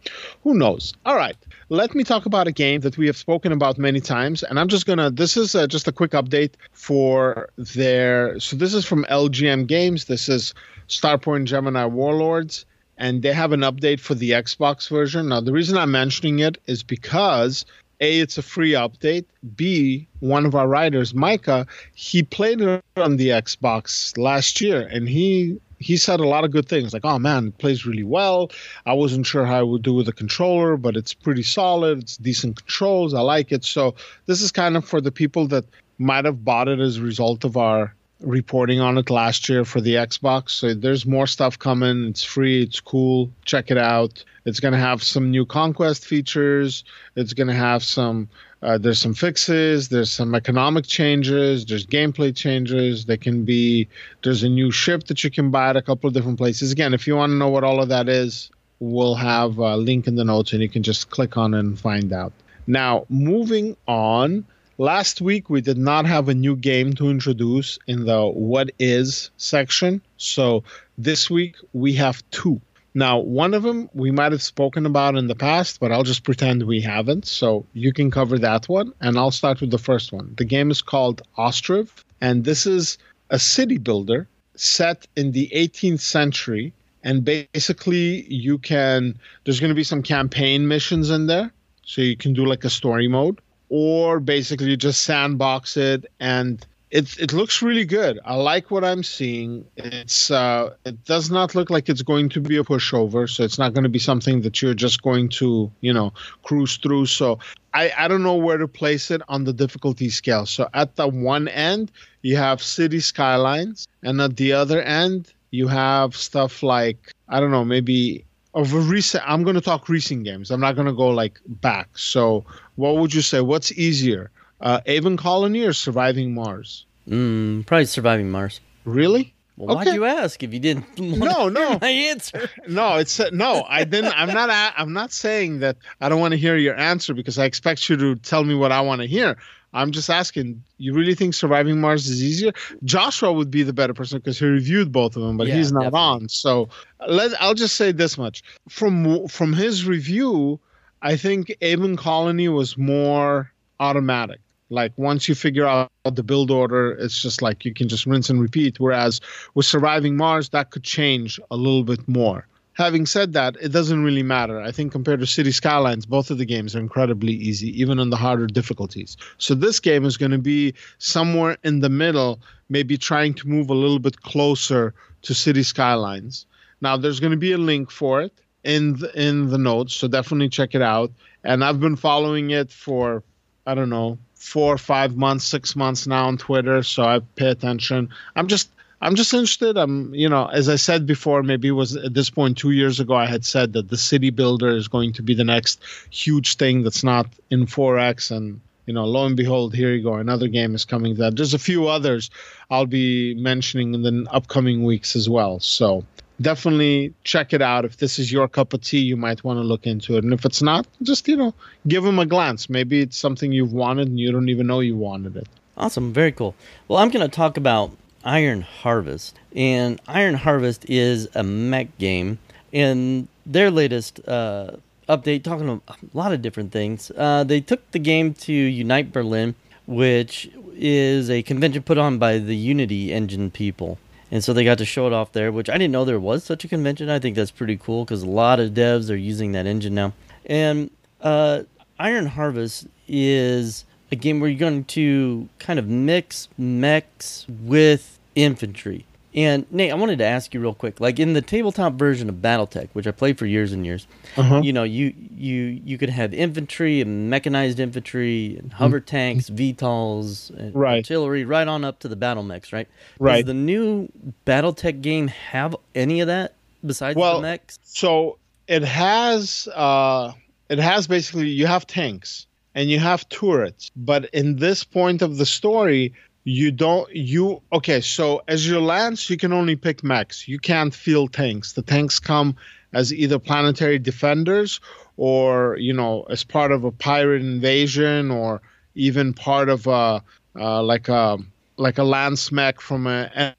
who 0.44 0.54
knows? 0.54 0.94
All 1.06 1.16
right. 1.16 1.36
Let 1.70 1.96
me 1.96 2.04
talk 2.04 2.26
about 2.26 2.48
a 2.48 2.52
game 2.52 2.82
that 2.82 2.98
we 2.98 3.08
have 3.08 3.18
spoken 3.18 3.52
about 3.52 3.78
many 3.78 4.00
times, 4.00 4.44
and 4.44 4.60
I'm 4.60 4.68
just 4.68 4.86
gonna. 4.86 5.10
This 5.10 5.36
is 5.36 5.56
uh, 5.56 5.66
just 5.66 5.88
a 5.88 5.92
quick 5.92 6.12
update 6.12 6.54
for 6.74 7.50
their. 7.58 8.40
So 8.40 8.56
this 8.56 8.74
is 8.74 8.86
from 8.86 9.04
LGM 9.06 9.66
Games. 9.66 10.06
This 10.06 10.30
is 10.30 10.54
Starpoint 10.88 11.46
Gemini 11.46 11.86
Warlords 11.86 12.66
and 12.98 13.22
they 13.22 13.34
have 13.34 13.52
an 13.52 13.62
update 13.62 14.00
for 14.00 14.16
the 14.16 14.32
Xbox 14.32 14.90
version. 14.90 15.30
Now, 15.30 15.42
the 15.42 15.52
reason 15.52 15.78
I'm 15.78 15.92
mentioning 15.92 16.40
it 16.40 16.58
is 16.68 16.84
because 16.84 17.66
a, 18.00 18.20
it's 18.20 18.38
a 18.38 18.42
free 18.42 18.72
update. 18.72 19.26
B, 19.56 20.08
one 20.20 20.46
of 20.46 20.56
our 20.56 20.68
writers, 20.68 21.14
Micah, 21.14 21.66
he 21.94 22.24
played 22.24 22.62
it 22.62 22.84
on 22.98 23.18
the 23.18 23.30
Xbox 23.30 24.18
last 24.18 24.62
year, 24.62 24.82
and 24.82 25.08
he 25.08 25.60
he 25.80 25.98
said 25.98 26.20
a 26.20 26.28
lot 26.28 26.44
of 26.44 26.52
good 26.52 26.68
things. 26.68 26.94
Like, 26.94 27.06
oh 27.06 27.20
man, 27.20 27.48
it 27.48 27.58
plays 27.58 27.86
really 27.86 28.04
well. 28.04 28.52
I 28.86 28.94
wasn't 28.94 29.26
sure 29.26 29.46
how 29.46 29.60
I 29.60 29.64
would 29.64 29.82
do 29.84 29.94
with 29.94 30.06
the 30.06 30.14
controller, 30.14 30.78
but 30.78 30.96
it's 30.96 31.14
pretty 31.14 31.44
solid. 31.44 32.00
It's 32.00 32.18
decent 32.18 32.58
controls. 32.58 33.14
I 33.14 33.22
like 33.22 33.52
it. 33.52 33.64
So 33.64 33.96
this 34.26 34.42
is 34.42 34.52
kind 34.52 34.78
of 34.78 34.86
for 34.86 35.02
the 35.02 35.12
people 35.12 35.48
that 35.48 35.66
might 35.98 36.26
have 36.26 36.44
bought 36.44 36.68
it 36.68 36.80
as 36.80 36.98
a 36.98 37.02
result 37.02 37.44
of 37.44 37.58
our 37.58 37.94
reporting 38.22 38.80
on 38.80 38.98
it 38.98 39.10
last 39.10 39.50
year 39.50 39.66
for 39.66 39.82
the 39.82 39.96
Xbox. 39.96 40.52
So 40.52 40.74
there's 40.74 41.06
more 41.06 41.28
stuff 41.28 41.60
coming. 41.60 42.06
It's 42.06 42.24
free. 42.24 42.64
It's 42.64 42.80
cool. 42.80 43.30
Check 43.44 43.72
it 43.72 43.78
out. 43.78 44.24
It's 44.46 44.60
going 44.60 44.74
to 44.74 44.80
have 44.80 45.04
some 45.04 45.32
new 45.32 45.46
conquest 45.46 46.06
features. 46.06 46.84
It's 47.16 47.34
going 47.34 47.48
to 47.48 47.54
have 47.54 47.84
some. 47.84 48.30
Uh, 48.66 48.80
there's 48.80 48.98
some 48.98 49.14
fixes. 49.14 49.90
There's 49.90 50.10
some 50.10 50.34
economic 50.34 50.88
changes. 50.88 51.66
There's 51.66 51.86
gameplay 51.86 52.36
changes. 52.36 53.06
There 53.06 53.16
can 53.16 53.46
be. 53.46 53.88
There's 54.24 54.42
a 54.42 54.50
new 54.50 54.72
ship 54.72 55.04
that 55.06 55.24
you 55.24 55.30
can 55.30 55.52
buy 55.52 55.70
at 55.70 55.78
a 55.78 55.84
couple 55.84 56.08
of 56.08 56.16
different 56.16 56.40
places. 56.40 56.72
Again, 56.72 56.96
if 56.96 57.06
you 57.06 57.16
want 57.16 57.30
to 57.30 57.36
know 57.36 57.50
what 57.50 57.64
all 57.64 57.80
of 57.80 57.90
that 57.90 58.10
is, 58.10 58.50
we'll 58.80 59.14
have 59.14 59.60
a 59.60 59.78
link 59.78 60.08
in 60.08 60.16
the 60.16 60.26
notes, 60.26 60.52
and 60.52 60.64
you 60.64 60.70
can 60.70 60.82
just 60.82 61.12
click 61.12 61.38
on 61.38 61.54
and 61.54 61.80
find 61.80 62.12
out. 62.12 62.34
Now, 62.66 63.06
moving 63.08 63.78
on 63.88 64.46
Last 64.78 65.22
week, 65.22 65.50
we 65.50 65.62
did 65.62 65.78
not 65.78 66.06
have 66.06 66.28
a 66.28 66.34
new 66.34 66.54
game 66.54 66.92
to 66.96 67.10
introduce 67.10 67.80
in 67.88 68.04
the 68.04 68.28
What 68.28 68.72
Is 68.78 69.32
section. 69.38 70.02
So 70.18 70.66
this 70.98 71.30
week, 71.30 71.56
we 71.72 71.94
have 71.94 72.22
two. 72.32 72.60
Now, 72.98 73.20
one 73.20 73.54
of 73.54 73.64
them 73.64 73.90
we 73.94 74.10
might 74.10 74.32
have 74.32 74.42
spoken 74.42 74.86
about 74.86 75.18
in 75.18 75.28
the 75.28 75.36
past, 75.36 75.82
but 75.82 75.92
I'll 75.92 76.04
just 76.04 76.24
pretend 76.24 76.64
we 76.64 76.80
haven't. 76.80 77.28
So 77.28 77.66
you 77.74 77.92
can 77.92 78.10
cover 78.10 78.40
that 78.40 78.70
one, 78.70 78.94
and 79.02 79.18
I'll 79.18 79.32
start 79.32 79.60
with 79.60 79.70
the 79.70 79.78
first 79.78 80.14
one. 80.14 80.34
The 80.38 80.46
game 80.46 80.72
is 80.72 80.82
called 80.82 81.22
Ostriv, 81.38 81.90
and 82.22 82.46
this 82.46 82.66
is 82.66 82.98
a 83.30 83.38
city 83.38 83.78
builder 83.78 84.30
set 84.56 85.08
in 85.18 85.34
the 85.34 85.52
18th 85.54 86.00
century. 86.00 86.72
And 87.04 87.26
basically, 87.26 88.26
you 88.34 88.58
can, 88.58 89.20
there's 89.44 89.60
going 89.60 89.70
to 89.70 89.76
be 89.76 89.84
some 89.84 90.02
campaign 90.02 90.68
missions 90.68 91.10
in 91.10 91.28
there. 91.28 91.52
So 91.84 92.02
you 92.02 92.16
can 92.16 92.34
do 92.34 92.46
like 92.46 92.64
a 92.64 92.70
story 92.70 93.10
mode 93.10 93.42
or 93.68 94.20
basically 94.20 94.78
just 94.78 95.04
sandbox 95.04 95.76
it 95.76 96.06
and 96.20 96.66
it 96.96 97.20
it 97.20 97.34
looks 97.34 97.62
really 97.62 97.84
good. 97.84 98.20
I 98.24 98.36
like 98.36 98.72
what 98.72 98.86
I'm 98.86 99.04
seeing. 99.04 99.66
It's 99.76 100.32
uh, 100.32 100.76
it 100.86 101.04
does 101.04 101.30
not 101.30 101.54
look 101.54 101.70
like 101.70 101.90
it's 101.90 102.02
going 102.02 102.30
to 102.30 102.40
be 102.40 102.56
a 102.56 102.64
pushover, 102.64 103.30
so 103.30 103.44
it's 103.44 103.60
not 103.60 103.74
going 103.74 103.84
to 103.84 103.90
be 103.90 104.00
something 104.00 104.42
that 104.42 104.62
you're 104.62 104.74
just 104.74 105.02
going 105.02 105.28
to 105.42 105.70
you 105.82 105.92
know 105.92 106.14
cruise 106.44 106.78
through. 106.78 107.08
So 107.08 107.40
I 107.74 107.92
I 107.98 108.08
don't 108.08 108.24
know 108.24 108.38
where 108.38 108.58
to 108.58 108.68
place 108.68 109.12
it 109.12 109.22
on 109.28 109.44
the 109.44 109.52
difficulty 109.52 110.10
scale. 110.10 110.46
So 110.46 110.70
at 110.74 110.96
the 110.96 111.10
one 111.10 111.50
end 111.50 111.92
you 112.22 112.38
have 112.38 112.64
city 112.64 113.02
skylines, 113.02 113.90
and 114.02 114.22
at 114.22 114.38
the 114.38 114.54
other 114.54 114.82
end 114.82 115.34
you 115.52 115.68
have 115.68 116.16
stuff 116.16 116.64
like 116.64 117.12
I 117.28 117.42
don't 117.42 117.52
know 117.52 117.66
maybe 117.66 118.24
of 118.54 118.74
a 118.74 118.80
recent 118.80 119.22
i'm 119.28 119.44
going 119.44 119.56
to 119.56 119.60
talk 119.60 119.90
recent 119.90 120.24
games 120.24 120.50
i'm 120.50 120.62
not 120.62 120.76
going 120.76 120.88
to 120.88 120.94
go 120.94 121.10
like 121.10 121.42
back 121.60 121.90
so 121.98 122.46
what 122.76 122.96
would 122.96 123.14
you 123.14 123.22
say 123.22 123.42
what's 123.42 123.74
easier 123.74 124.32
uh, 124.62 124.80
aven 124.86 125.18
colony 125.18 125.62
or 125.64 125.74
surviving 125.74 126.34
mars 126.34 126.86
mm, 127.08 127.66
probably 127.66 127.86
surviving 127.86 128.30
mars 128.32 128.60
really 128.86 129.34
Well, 129.58 129.78
Okay. 129.78 129.86
why'd 129.92 129.96
you 129.96 130.06
ask 130.06 130.44
if 130.44 130.54
you 130.54 130.60
didn't? 130.60 130.86
No, 131.00 131.48
hear 131.48 131.50
no. 131.50 131.80
My 131.82 131.90
answer. 132.12 132.50
No, 132.68 132.98
it's 132.98 133.20
uh, 133.22 133.30
no. 133.32 133.64
I 133.70 133.86
didn't. 133.86 134.12
I'm 134.20 134.34
not. 134.34 134.50
I'm 134.78 134.92
not 134.92 135.14
saying 135.14 135.60
that 135.60 135.78
I 136.02 136.10
don't 136.10 136.20
want 136.20 136.34
to 136.34 136.38
hear 136.38 136.58
your 136.58 136.76
answer 136.78 137.14
because 137.14 137.40
I 137.40 137.46
expect 137.46 137.88
you 137.90 137.96
to 137.96 138.16
tell 138.18 138.44
me 138.44 138.54
what 138.54 138.72
I 138.74 138.82
want 138.82 139.00
to 139.02 139.08
hear. 139.08 139.38
I'm 139.74 139.92
just 139.92 140.10
asking. 140.10 140.62
You 140.78 140.94
really 140.94 141.16
think 141.16 141.34
surviving 141.36 141.80
Mars 141.80 142.08
is 142.10 142.22
easier? 142.22 142.52
Joshua 142.84 143.32
would 143.32 143.50
be 143.50 143.64
the 143.64 143.72
better 143.72 143.94
person 143.94 144.20
because 144.20 144.38
he 144.40 144.46
reviewed 144.46 144.92
both 144.92 145.16
of 145.16 145.24
them, 145.24 145.38
but 145.38 145.48
Yeah, 145.48 145.56
he's 145.56 145.72
not 145.72 145.84
definitely. 145.84 146.00
on. 146.26 146.30
So 146.30 146.68
let. 147.08 147.32
I'll 147.42 147.54
just 147.66 147.76
say 147.78 147.94
this 147.94 148.18
much 148.18 148.44
from 148.68 149.26
from 149.30 149.54
his 149.54 149.86
review. 149.88 150.60
I 151.02 151.16
think 151.16 151.56
Aven 151.62 151.96
Colony 151.96 152.50
was 152.50 152.78
more 152.78 153.52
automatic. 153.80 154.42
Like 154.70 154.94
once 154.98 155.30
you 155.30 155.36
figure 155.36 155.68
out 155.68 155.92
the 156.04 156.24
build 156.24 156.50
order, 156.50 156.92
it's 156.92 157.22
just 157.22 157.42
like 157.42 157.66
you 157.66 157.74
can 157.74 157.88
just 157.88 158.06
rinse 158.06 158.30
and 158.30 158.42
repeat. 158.42 158.80
Whereas 158.80 159.22
with 159.54 159.66
Surviving 159.66 160.18
Mars, 160.18 160.50
that 160.50 160.72
could 160.72 160.84
change 160.84 161.40
a 161.52 161.56
little 161.56 161.84
bit 161.84 162.08
more. 162.08 162.48
Having 162.74 163.06
said 163.06 163.32
that, 163.34 163.56
it 163.62 163.70
doesn't 163.70 164.04
really 164.04 164.24
matter. 164.24 164.60
I 164.60 164.72
think 164.72 164.92
compared 164.92 165.22
to 165.22 165.28
City 165.28 165.52
Skylines, 165.52 166.06
both 166.06 166.30
of 166.30 166.40
the 166.40 166.46
games 166.46 166.76
are 166.76 166.80
incredibly 166.80 167.32
easy, 167.32 167.70
even 167.80 168.00
on 168.00 168.10
the 168.10 168.18
harder 168.18 168.48
difficulties. 168.48 169.16
So 169.38 169.56
this 169.56 169.80
game 169.80 170.04
is 170.04 170.18
going 170.18 170.32
to 170.32 170.38
be 170.38 170.74
somewhere 170.98 171.58
in 171.64 171.80
the 171.80 171.90
middle, 171.90 172.42
maybe 172.68 172.98
trying 172.98 173.34
to 173.36 173.48
move 173.48 173.70
a 173.70 173.74
little 173.74 174.00
bit 174.00 174.22
closer 174.24 174.94
to 175.22 175.34
City 175.34 175.64
Skylines. 175.64 176.48
Now, 176.82 176.98
there's 176.98 177.22
going 177.22 177.32
to 177.32 177.38
be 177.38 177.54
a 177.54 177.58
link 177.58 177.92
for 177.92 178.22
it 178.22 178.34
in 178.66 178.98
the, 178.98 179.10
in 179.18 179.50
the 179.52 179.58
notes, 179.58 179.96
so 179.96 180.10
definitely 180.10 180.50
check 180.50 180.76
it 180.76 180.82
out. 180.82 181.12
And 181.46 181.64
I've 181.64 181.80
been 181.80 181.96
following 181.96 182.52
it 182.52 182.72
for 182.72 183.24
I 183.66 183.74
don't 183.74 183.90
know 183.90 184.20
four 184.36 184.78
five 184.78 185.16
months, 185.16 185.46
six 185.46 185.76
months 185.76 186.06
now 186.06 186.28
on 186.28 186.38
Twitter, 186.38 186.84
so 186.84 187.04
I 187.04 187.20
pay 187.36 187.50
attention. 187.50 188.10
I'm 188.36 188.48
just 188.48 188.70
I'm 189.02 189.16
just 189.16 189.34
interested. 189.34 189.78
I'm 189.78 190.14
you 190.14 190.30
know 190.30 190.46
as 190.48 190.70
I 190.70 190.76
said 190.76 191.06
before, 191.06 191.44
maybe 191.44 191.70
it 191.70 191.72
was 191.72 191.96
at 191.96 192.14
this 192.14 192.30
point 192.30 192.58
two 192.58 192.72
years 192.72 193.00
ago 193.00 193.16
I 193.16 193.26
had 193.26 193.46
said 193.46 193.74
that 193.74 193.90
the 193.90 193.98
city 193.98 194.30
builder 194.30 194.70
is 194.70 194.88
going 194.88 195.14
to 195.14 195.24
be 195.24 195.34
the 195.34 195.44
next 195.44 195.82
huge 196.12 196.58
thing 196.58 196.84
that's 196.84 197.04
not 197.04 197.28
in 197.50 197.66
4x 197.66 198.32
and. 198.32 198.62
You 198.88 198.94
know, 198.94 199.06
lo 199.06 199.26
and 199.26 199.36
behold, 199.36 199.74
here 199.74 199.92
you 199.96 200.04
go. 200.04 200.14
Another 200.14 200.48
game 200.48 200.76
is 200.76 200.86
coming. 200.86 201.16
That 201.16 201.36
there's 201.36 201.56
a 201.56 201.58
few 201.58 201.88
others 201.88 202.30
I'll 202.70 202.86
be 202.86 203.34
mentioning 203.34 203.96
in 203.96 204.04
the 204.04 204.28
upcoming 204.30 204.84
weeks 204.84 205.16
as 205.16 205.28
well. 205.28 205.60
So 205.60 206.06
definitely 206.42 207.14
check 207.24 207.54
it 207.54 207.62
out. 207.62 207.86
If 207.86 207.98
this 207.98 208.20
is 208.20 208.32
your 208.32 208.48
cup 208.48 208.74
of 208.74 208.82
tea, 208.82 209.00
you 209.00 209.18
might 209.18 209.44
want 209.44 209.58
to 209.58 209.64
look 209.64 209.86
into 209.88 210.18
it. 210.18 210.24
And 210.24 210.34
if 210.34 210.46
it's 210.46 210.62
not, 210.62 210.88
just, 211.04 211.28
you 211.28 211.36
know, 211.38 211.54
give 211.88 212.04
them 212.04 212.20
a 212.20 212.26
glance. 212.26 212.70
Maybe 212.70 213.02
it's 213.02 213.18
something 213.18 213.52
you've 213.52 213.74
wanted 213.74 214.08
and 214.08 214.20
you 214.20 214.32
don't 214.32 214.50
even 214.50 214.68
know 214.68 214.80
you 214.80 214.96
wanted 214.96 215.38
it. 215.38 215.48
Awesome, 215.78 216.14
very 216.14 216.32
cool. 216.32 216.56
Well, 216.88 217.00
I'm 217.00 217.10
going 217.10 217.30
to 217.30 217.34
talk 217.34 217.58
about 217.58 217.92
Iron 218.24 218.62
Harvest, 218.62 219.38
and 219.56 220.02
Iron 220.08 220.36
Harvest 220.36 220.90
is 220.90 221.28
a 221.36 221.44
mech 221.44 221.96
game, 221.98 222.40
and 222.74 223.28
their 223.46 223.70
latest 223.70 224.20
uh, 224.28 224.72
update, 225.08 225.44
talking 225.44 225.70
a 225.70 225.82
lot 226.14 226.34
of 226.34 226.42
different 226.42 226.72
things. 226.72 227.12
Uh, 227.16 227.44
they 227.44 227.62
took 227.62 227.92
the 227.92 228.00
game 228.00 228.34
to 228.34 228.54
Unite 228.54 229.14
Berlin, 229.14 229.54
which 229.86 230.50
is 230.74 231.30
a 231.30 231.44
convention 231.44 231.84
put 231.84 231.98
on 231.98 232.18
by 232.18 232.40
the 232.40 232.56
Unity 232.56 233.14
Engine 233.14 233.52
people. 233.52 234.00
And 234.32 234.44
so 234.44 234.54
they 234.54 234.64
got 234.64 234.80
to 234.80 234.86
show 234.86 235.08
it 235.08 235.14
off 235.14 235.32
there, 235.32 235.52
which 235.52 235.70
I 235.70 235.74
didn't 235.74 235.92
know 235.92 236.04
there 236.04 236.20
was 236.20 236.44
such 236.44 236.66
a 236.66 236.68
convention. 236.68 237.10
I 237.10 237.20
think 237.20 237.36
that's 237.36 237.52
pretty 237.52 237.78
cool 237.78 238.06
because 238.06 238.24
a 238.24 238.30
lot 238.30 238.60
of 238.60 238.72
devs 238.72 239.10
are 239.10 239.16
using 239.16 239.52
that 239.52 239.66
engine 239.66 239.94
now. 239.94 240.14
And 240.46 240.90
uh, 241.22 241.64
Iron 242.00 242.26
Harvest 242.26 242.88
is 243.08 243.86
a 244.12 244.16
game 244.16 244.40
where 244.40 244.50
you're 244.50 244.60
going 244.60 244.86
to 244.86 245.48
kind 245.60 245.80
of 245.80 245.88
mix 245.88 246.50
mechs 246.58 247.46
with 247.48 248.20
infantry. 248.36 249.06
And 249.36 249.66
Nate, 249.70 249.92
I 249.92 249.96
wanted 249.96 250.18
to 250.20 250.24
ask 250.26 250.54
you 250.54 250.62
real 250.62 250.74
quick, 250.74 251.02
like 251.02 251.20
in 251.20 251.34
the 251.34 251.42
tabletop 251.42 251.94
version 251.96 252.30
of 252.30 252.36
BattleTech, 252.36 252.88
which 252.94 253.06
I 253.06 253.12
played 253.12 253.38
for 253.38 253.46
years 253.46 253.74
and 253.74 253.86
years, 253.86 254.08
Uh-huh. 254.38 254.62
you 254.64 254.72
know, 254.72 254.84
you 254.84 255.14
you 255.36 255.82
you 255.84 255.98
could 255.98 256.10
have 256.10 256.34
infantry 256.34 257.02
and 257.02 257.30
mechanized 257.30 257.80
infantry 257.80 258.56
and 258.58 258.72
hover 258.72 259.02
tanks, 259.02 259.50
VTOLs, 259.50 260.50
and 260.52 260.70
Mm-hmm. 260.70 260.78
Right. 260.80 260.98
artillery, 260.98 261.44
right 261.44 261.68
on 261.68 261.84
up 261.84 262.00
to 262.00 262.08
the 262.08 262.16
battle 262.16 262.44
mechs, 262.44 262.72
right? 262.72 262.88
Right. 263.20 263.38
Does 263.46 263.48
the 263.48 263.54
new 263.54 264.08
BattleTech 264.46 265.02
game 265.02 265.28
have 265.28 265.76
any 265.94 266.22
of 266.22 266.28
that 266.28 266.54
besides 266.86 267.18
Well, 267.18 267.36
the 267.38 267.42
mechs? 267.42 267.78
So 267.84 268.38
it 268.68 268.84
has 268.84 269.68
uh 269.76 270.32
it 270.70 270.80
has 270.80 271.08
basically 271.08 271.50
you 271.50 271.68
have 271.68 271.86
tanks 271.86 272.48
and 272.74 272.90
you 272.90 273.00
have 273.00 273.28
turrets, 273.30 273.92
but 273.96 274.26
in 274.34 274.58
this 274.58 274.84
point 274.84 275.22
of 275.22 275.38
the 275.38 275.46
story, 275.46 276.14
you 276.46 276.72
don't 276.72 277.14
you 277.14 277.62
okay, 277.74 278.00
so 278.00 278.44
as 278.48 278.68
your 278.68 278.80
lance 278.80 279.30
you 279.30 279.36
can 279.36 279.52
only 279.52 279.76
pick 279.76 280.04
mechs. 280.04 280.48
You 280.48 280.60
can't 280.60 280.94
field 280.94 281.34
tanks. 281.34 281.74
The 281.74 281.82
tanks 281.82 282.20
come 282.20 282.56
as 282.94 283.12
either 283.12 283.40
planetary 283.40 284.00
defenders 284.00 284.80
or, 285.18 285.76
you 285.78 285.92
know, 285.92 286.24
as 286.30 286.44
part 286.44 286.72
of 286.72 286.84
a 286.84 286.92
pirate 286.92 287.42
invasion 287.42 288.32
or 288.32 288.62
even 288.94 289.34
part 289.34 289.70
of 289.70 289.88
a 289.88 290.24
uh, 290.58 290.84
like 290.84 291.10
a 291.10 291.40
like 291.78 291.98
a 291.98 292.04
lance 292.04 292.52
mech 292.52 292.80
from 292.80 293.08
an 293.08 293.56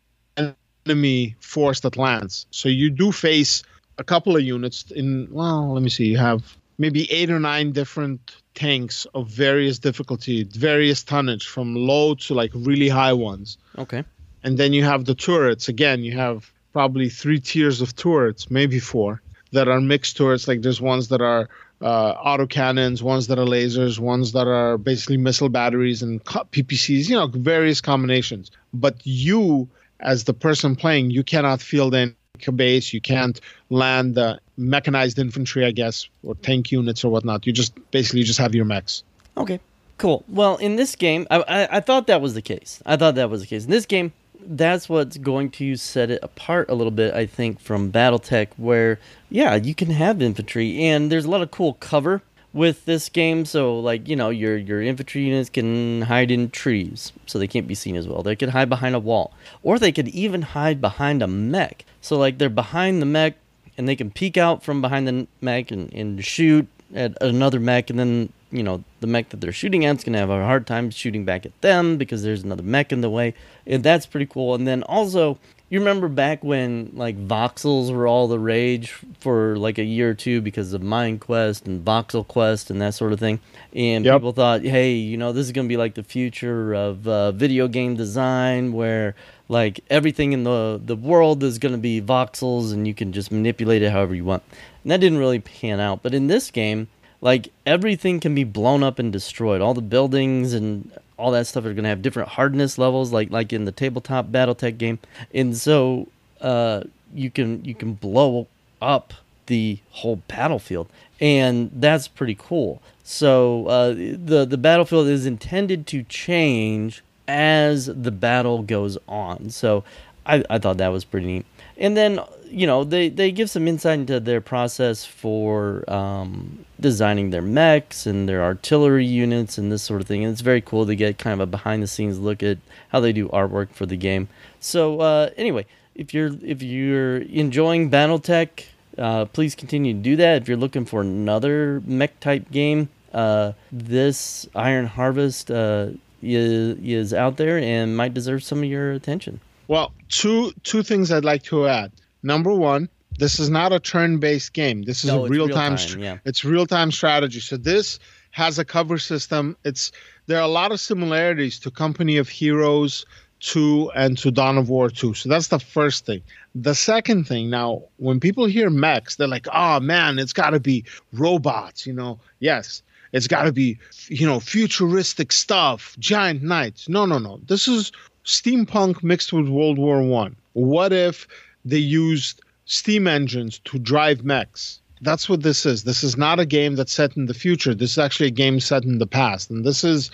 enemy 0.86 1.34
force 1.40 1.80
that 1.80 1.96
lands. 1.96 2.46
So 2.50 2.68
you 2.68 2.90
do 2.90 3.10
face 3.10 3.64
a 3.98 4.04
couple 4.04 4.36
of 4.36 4.42
units 4.42 4.90
in 4.92 5.28
well, 5.32 5.72
let 5.72 5.82
me 5.82 5.90
see, 5.90 6.06
you 6.06 6.18
have 6.18 6.56
maybe 6.78 7.10
eight 7.10 7.30
or 7.30 7.40
nine 7.40 7.72
different 7.72 8.36
tanks 8.54 9.06
of 9.14 9.28
various 9.28 9.78
difficulty, 9.78 10.44
various 10.44 11.02
tonnage 11.02 11.46
from 11.46 11.74
low 11.74 12.14
to 12.14 12.34
like 12.34 12.50
really 12.54 12.88
high 12.88 13.12
ones. 13.12 13.58
Okay. 13.78 14.04
And 14.42 14.58
then 14.58 14.72
you 14.72 14.84
have 14.84 15.04
the 15.04 15.14
turrets. 15.14 15.68
Again, 15.68 16.02
you 16.02 16.16
have 16.16 16.50
probably 16.72 17.08
three 17.08 17.40
tiers 17.40 17.80
of 17.80 17.96
turrets, 17.96 18.50
maybe 18.50 18.78
four, 18.78 19.22
that 19.52 19.68
are 19.68 19.80
mixed 19.80 20.16
turrets. 20.16 20.46
Like 20.46 20.62
there's 20.62 20.80
ones 20.80 21.08
that 21.08 21.20
are 21.20 21.48
uh, 21.80 22.10
auto 22.10 22.46
cannons, 22.46 23.02
ones 23.02 23.26
that 23.26 23.38
are 23.38 23.44
lasers, 23.44 23.98
ones 23.98 24.32
that 24.32 24.46
are 24.46 24.78
basically 24.78 25.16
missile 25.16 25.48
batteries 25.48 26.02
and 26.02 26.24
PPCs, 26.24 27.08
you 27.08 27.16
know, 27.16 27.26
various 27.26 27.80
combinations. 27.80 28.50
But 28.72 28.96
you, 29.04 29.68
as 30.00 30.24
the 30.24 30.34
person 30.34 30.76
playing, 30.76 31.10
you 31.10 31.22
cannot 31.22 31.60
field 31.60 31.94
any 31.94 32.14
base. 32.54 32.92
You 32.92 33.00
can't 33.00 33.40
land 33.70 34.14
the 34.14 34.40
mechanized 34.56 35.18
infantry, 35.18 35.64
I 35.64 35.70
guess, 35.70 36.08
or 36.22 36.34
tank 36.34 36.72
units 36.72 37.04
or 37.04 37.10
whatnot. 37.10 37.46
You 37.46 37.52
just 37.52 37.74
basically 37.90 38.22
just 38.22 38.38
have 38.38 38.54
your 38.54 38.64
mechs. 38.64 39.02
Okay, 39.36 39.60
cool. 39.98 40.24
Well, 40.28 40.56
in 40.56 40.76
this 40.76 40.96
game, 40.96 41.26
I, 41.30 41.40
I, 41.40 41.76
I 41.76 41.80
thought 41.80 42.06
that 42.06 42.20
was 42.20 42.34
the 42.34 42.42
case. 42.42 42.82
I 42.86 42.96
thought 42.96 43.16
that 43.16 43.30
was 43.30 43.42
the 43.42 43.46
case. 43.46 43.64
In 43.64 43.70
this 43.70 43.86
game, 43.86 44.12
that's 44.48 44.88
what's 44.88 45.16
going 45.18 45.50
to 45.50 45.76
set 45.76 46.10
it 46.10 46.20
apart 46.22 46.70
a 46.70 46.74
little 46.74 46.90
bit, 46.92 47.12
I 47.14 47.26
think, 47.26 47.60
from 47.60 47.90
BattleTech, 47.90 48.48
where, 48.56 48.98
yeah, 49.28 49.56
you 49.56 49.74
can 49.74 49.90
have 49.90 50.22
infantry, 50.22 50.82
and 50.84 51.10
there's 51.10 51.24
a 51.24 51.30
lot 51.30 51.42
of 51.42 51.50
cool 51.50 51.74
cover 51.74 52.22
with 52.56 52.86
this 52.86 53.08
game. 53.08 53.44
So, 53.44 53.78
like, 53.78 54.08
you 54.08 54.16
know, 54.16 54.30
your, 54.30 54.56
your 54.56 54.82
infantry 54.82 55.22
units 55.22 55.50
can 55.50 56.02
hide 56.02 56.30
in 56.30 56.50
trees, 56.50 57.12
so 57.26 57.38
they 57.38 57.46
can't 57.46 57.68
be 57.68 57.74
seen 57.74 57.94
as 57.94 58.08
well. 58.08 58.22
They 58.22 58.34
could 58.34 58.48
hide 58.48 58.68
behind 58.68 58.94
a 58.94 58.98
wall, 58.98 59.32
or 59.62 59.78
they 59.78 59.92
could 59.92 60.08
even 60.08 60.42
hide 60.42 60.80
behind 60.80 61.22
a 61.22 61.26
mech. 61.26 61.84
So, 62.00 62.16
like, 62.18 62.38
they're 62.38 62.48
behind 62.48 63.02
the 63.02 63.06
mech, 63.06 63.34
and 63.76 63.86
they 63.86 63.94
can 63.94 64.10
peek 64.10 64.36
out 64.36 64.64
from 64.64 64.80
behind 64.80 65.06
the 65.06 65.26
mech 65.40 65.70
and, 65.70 65.92
and 65.92 66.24
shoot 66.24 66.66
at 66.94 67.20
another 67.20 67.60
mech, 67.60 67.90
and 67.90 67.98
then 67.98 68.32
you 68.50 68.62
know 68.62 68.82
the 69.00 69.06
mech 69.06 69.28
that 69.30 69.40
they're 69.40 69.52
shooting 69.52 69.84
at 69.84 69.96
is 69.96 70.04
to 70.04 70.12
have 70.12 70.30
a 70.30 70.44
hard 70.44 70.66
time 70.66 70.88
shooting 70.90 71.24
back 71.24 71.44
at 71.44 71.60
them 71.60 71.96
because 71.96 72.22
there's 72.22 72.44
another 72.44 72.62
mech 72.62 72.92
in 72.92 73.00
the 73.00 73.10
way, 73.10 73.34
and 73.66 73.82
that's 73.82 74.06
pretty 74.06 74.26
cool. 74.26 74.54
And 74.54 74.66
then 74.66 74.82
also, 74.84 75.38
you 75.68 75.78
remember 75.80 76.08
back 76.08 76.44
when 76.44 76.92
like 76.94 77.16
voxels 77.26 77.92
were 77.94 78.06
all 78.06 78.28
the 78.28 78.38
rage 78.38 78.92
for 79.18 79.56
like 79.56 79.78
a 79.78 79.84
year 79.84 80.10
or 80.10 80.14
two 80.14 80.40
because 80.40 80.72
of 80.72 80.82
Mind 80.82 81.20
Quest 81.20 81.66
and 81.66 81.84
Voxel 81.84 82.26
Quest 82.26 82.70
and 82.70 82.80
that 82.80 82.94
sort 82.94 83.12
of 83.12 83.18
thing, 83.18 83.40
and 83.74 84.04
Yep. 84.04 84.14
people 84.14 84.32
thought, 84.32 84.62
hey, 84.62 84.92
you 84.92 85.16
know, 85.16 85.32
this 85.32 85.46
is 85.46 85.52
going 85.52 85.66
to 85.66 85.68
be 85.68 85.76
like 85.76 85.94
the 85.94 86.02
future 86.04 86.72
of 86.74 87.06
uh, 87.08 87.32
video 87.32 87.66
game 87.68 87.96
design 87.96 88.72
where 88.72 89.14
like 89.48 89.80
everything 89.90 90.32
in 90.32 90.44
the 90.44 90.80
the 90.84 90.96
world 90.96 91.42
is 91.42 91.58
going 91.58 91.72
to 91.72 91.78
be 91.78 92.00
voxels 92.00 92.72
and 92.72 92.86
you 92.86 92.94
can 92.94 93.12
just 93.12 93.30
manipulate 93.32 93.82
it 93.82 93.90
however 93.90 94.14
you 94.14 94.24
want. 94.24 94.42
And 94.84 94.92
that 94.92 95.00
didn't 95.00 95.18
really 95.18 95.40
pan 95.40 95.80
out. 95.80 96.02
But 96.02 96.14
in 96.14 96.28
this 96.28 96.50
game, 96.50 96.88
like 97.20 97.48
everything 97.64 98.20
can 98.20 98.34
be 98.34 98.44
blown 98.44 98.82
up 98.84 98.98
and 99.00 99.12
destroyed. 99.12 99.60
All 99.60 99.74
the 99.74 99.82
buildings 99.82 100.52
and 100.52 100.90
all 101.18 101.30
that 101.32 101.46
stuff 101.46 101.64
are 101.64 101.72
going 101.72 101.84
to 101.84 101.88
have 101.88 102.02
different 102.02 102.30
hardness 102.30 102.78
levels, 102.78 103.12
like 103.12 103.30
like 103.30 103.52
in 103.52 103.64
the 103.64 103.72
tabletop 103.72 104.28
BattleTech 104.28 104.78
game. 104.78 104.98
And 105.32 105.56
so 105.56 106.08
uh, 106.40 106.82
you 107.14 107.30
can 107.30 107.64
you 107.64 107.74
can 107.74 107.94
blow 107.94 108.48
up 108.80 109.14
the 109.46 109.78
whole 109.90 110.16
battlefield, 110.28 110.88
and 111.20 111.70
that's 111.72 112.08
pretty 112.08 112.36
cool. 112.38 112.82
So 113.02 113.66
uh, 113.66 113.90
the 113.90 114.46
the 114.48 114.58
battlefield 114.58 115.08
is 115.08 115.26
intended 115.26 115.86
to 115.88 116.02
change 116.04 117.02
as 117.28 117.86
the 117.86 118.10
battle 118.10 118.62
goes 118.62 118.98
on. 119.08 119.50
So 119.50 119.84
I, 120.24 120.44
I 120.50 120.58
thought 120.58 120.78
that 120.78 120.88
was 120.88 121.04
pretty 121.04 121.26
neat. 121.26 121.46
And 121.76 121.96
then 121.96 122.20
you 122.56 122.66
know 122.66 122.84
they, 122.84 123.10
they 123.10 123.30
give 123.30 123.50
some 123.50 123.68
insight 123.68 123.98
into 123.98 124.18
their 124.18 124.40
process 124.40 125.04
for 125.04 125.84
um, 125.92 126.64
designing 126.80 127.28
their 127.28 127.42
mechs 127.42 128.06
and 128.06 128.26
their 128.26 128.42
artillery 128.42 129.04
units 129.04 129.58
and 129.58 129.70
this 129.70 129.82
sort 129.82 130.00
of 130.00 130.06
thing. 130.06 130.24
And 130.24 130.32
it's 130.32 130.40
very 130.40 130.62
cool 130.62 130.86
to 130.86 130.96
get 130.96 131.18
kind 131.18 131.34
of 131.34 131.40
a 131.40 131.46
behind 131.46 131.82
the 131.82 131.86
scenes 131.86 132.18
look 132.18 132.42
at 132.42 132.56
how 132.88 133.00
they 133.00 133.12
do 133.12 133.28
artwork 133.28 133.74
for 133.74 133.84
the 133.84 133.98
game. 133.98 134.28
So 134.58 135.00
uh, 135.00 135.30
anyway, 135.36 135.66
if 135.94 136.14
you're 136.14 136.30
if 136.42 136.62
you're 136.62 137.18
enjoying 137.18 137.90
BattleTech, 137.90 138.64
uh, 138.96 139.26
please 139.26 139.54
continue 139.54 139.92
to 139.92 140.00
do 140.00 140.16
that. 140.16 140.40
If 140.40 140.48
you're 140.48 140.56
looking 140.56 140.86
for 140.86 141.02
another 141.02 141.82
mech 141.84 142.18
type 142.20 142.50
game, 142.50 142.88
uh, 143.12 143.52
this 143.70 144.48
Iron 144.54 144.86
Harvest 144.86 145.50
uh, 145.50 145.88
is, 146.22 146.78
is 146.78 147.12
out 147.12 147.36
there 147.36 147.58
and 147.58 147.94
might 147.94 148.14
deserve 148.14 148.42
some 148.42 148.60
of 148.60 148.64
your 148.64 148.92
attention. 148.92 149.40
Well, 149.68 149.92
two 150.08 150.52
two 150.62 150.82
things 150.82 151.12
I'd 151.12 151.22
like 151.22 151.42
to 151.44 151.66
add. 151.66 151.92
Number 152.22 152.52
one, 152.52 152.88
this 153.18 153.38
is 153.38 153.48
not 153.48 153.72
a 153.72 153.80
turn-based 153.80 154.52
game. 154.52 154.82
This 154.82 155.04
is 155.04 155.10
No, 155.10 155.24
a 155.24 155.28
real-time. 155.28 155.74
real-time, 155.76 156.00
yeah. 156.02 156.18
It's 156.24 156.44
real-time 156.44 156.90
strategy. 156.90 157.40
So 157.40 157.56
this 157.56 157.98
has 158.32 158.58
a 158.58 158.64
cover 158.64 158.98
system. 158.98 159.56
It's 159.64 159.92
there 160.26 160.38
are 160.38 160.42
a 160.44 160.48
lot 160.48 160.72
of 160.72 160.80
similarities 160.80 161.58
to 161.60 161.70
Company 161.70 162.16
of 162.18 162.28
Heroes 162.28 163.06
2 163.40 163.92
and 163.94 164.18
to 164.18 164.30
Dawn 164.30 164.58
of 164.58 164.68
War 164.68 164.90
2. 164.90 165.14
So 165.14 165.28
that's 165.28 165.48
the 165.48 165.58
first 165.58 166.04
thing. 166.04 166.22
The 166.54 166.74
second 166.74 167.24
thing, 167.26 167.48
now 167.48 167.84
when 167.96 168.20
people 168.20 168.46
hear 168.46 168.70
mechs, 168.70 169.16
they're 169.16 169.28
like, 169.28 169.46
"Oh 169.52 169.80
man, 169.80 170.18
it's 170.18 170.32
got 170.32 170.50
to 170.50 170.60
be 170.60 170.84
robots." 171.12 171.86
You 171.86 171.92
know, 171.92 172.18
yes, 172.40 172.82
it's 173.12 173.26
got 173.28 173.44
to 173.44 173.52
be 173.52 173.78
you 174.08 174.26
know 174.26 174.40
futuristic 174.40 175.32
stuff, 175.32 175.96
giant 175.98 176.42
knights. 176.42 176.88
No, 176.88 177.06
no, 177.06 177.18
no. 177.18 177.40
This 177.46 177.68
is 177.68 177.92
steampunk 178.24 179.02
mixed 179.02 179.32
with 179.32 179.48
World 179.48 179.78
War 179.78 180.02
One. 180.02 180.36
What 180.54 180.92
if 180.92 181.28
they 181.66 181.78
used 181.78 182.40
steam 182.64 183.06
engines 183.06 183.58
to 183.64 183.78
drive 183.78 184.24
mechs? 184.24 184.80
That's 185.02 185.28
what 185.28 185.42
this 185.42 185.66
is. 185.66 185.84
This 185.84 186.02
is 186.02 186.16
not 186.16 186.40
a 186.40 186.46
game 186.46 186.76
that's 186.76 186.92
set 186.92 187.16
in 187.16 187.26
the 187.26 187.34
future. 187.34 187.74
This 187.74 187.92
is 187.92 187.98
actually 187.98 188.28
a 188.28 188.38
game 188.44 188.60
set 188.60 188.84
in 188.84 188.98
the 188.98 189.06
past, 189.06 189.50
and 189.50 189.64
this 189.64 189.84
is, 189.84 190.10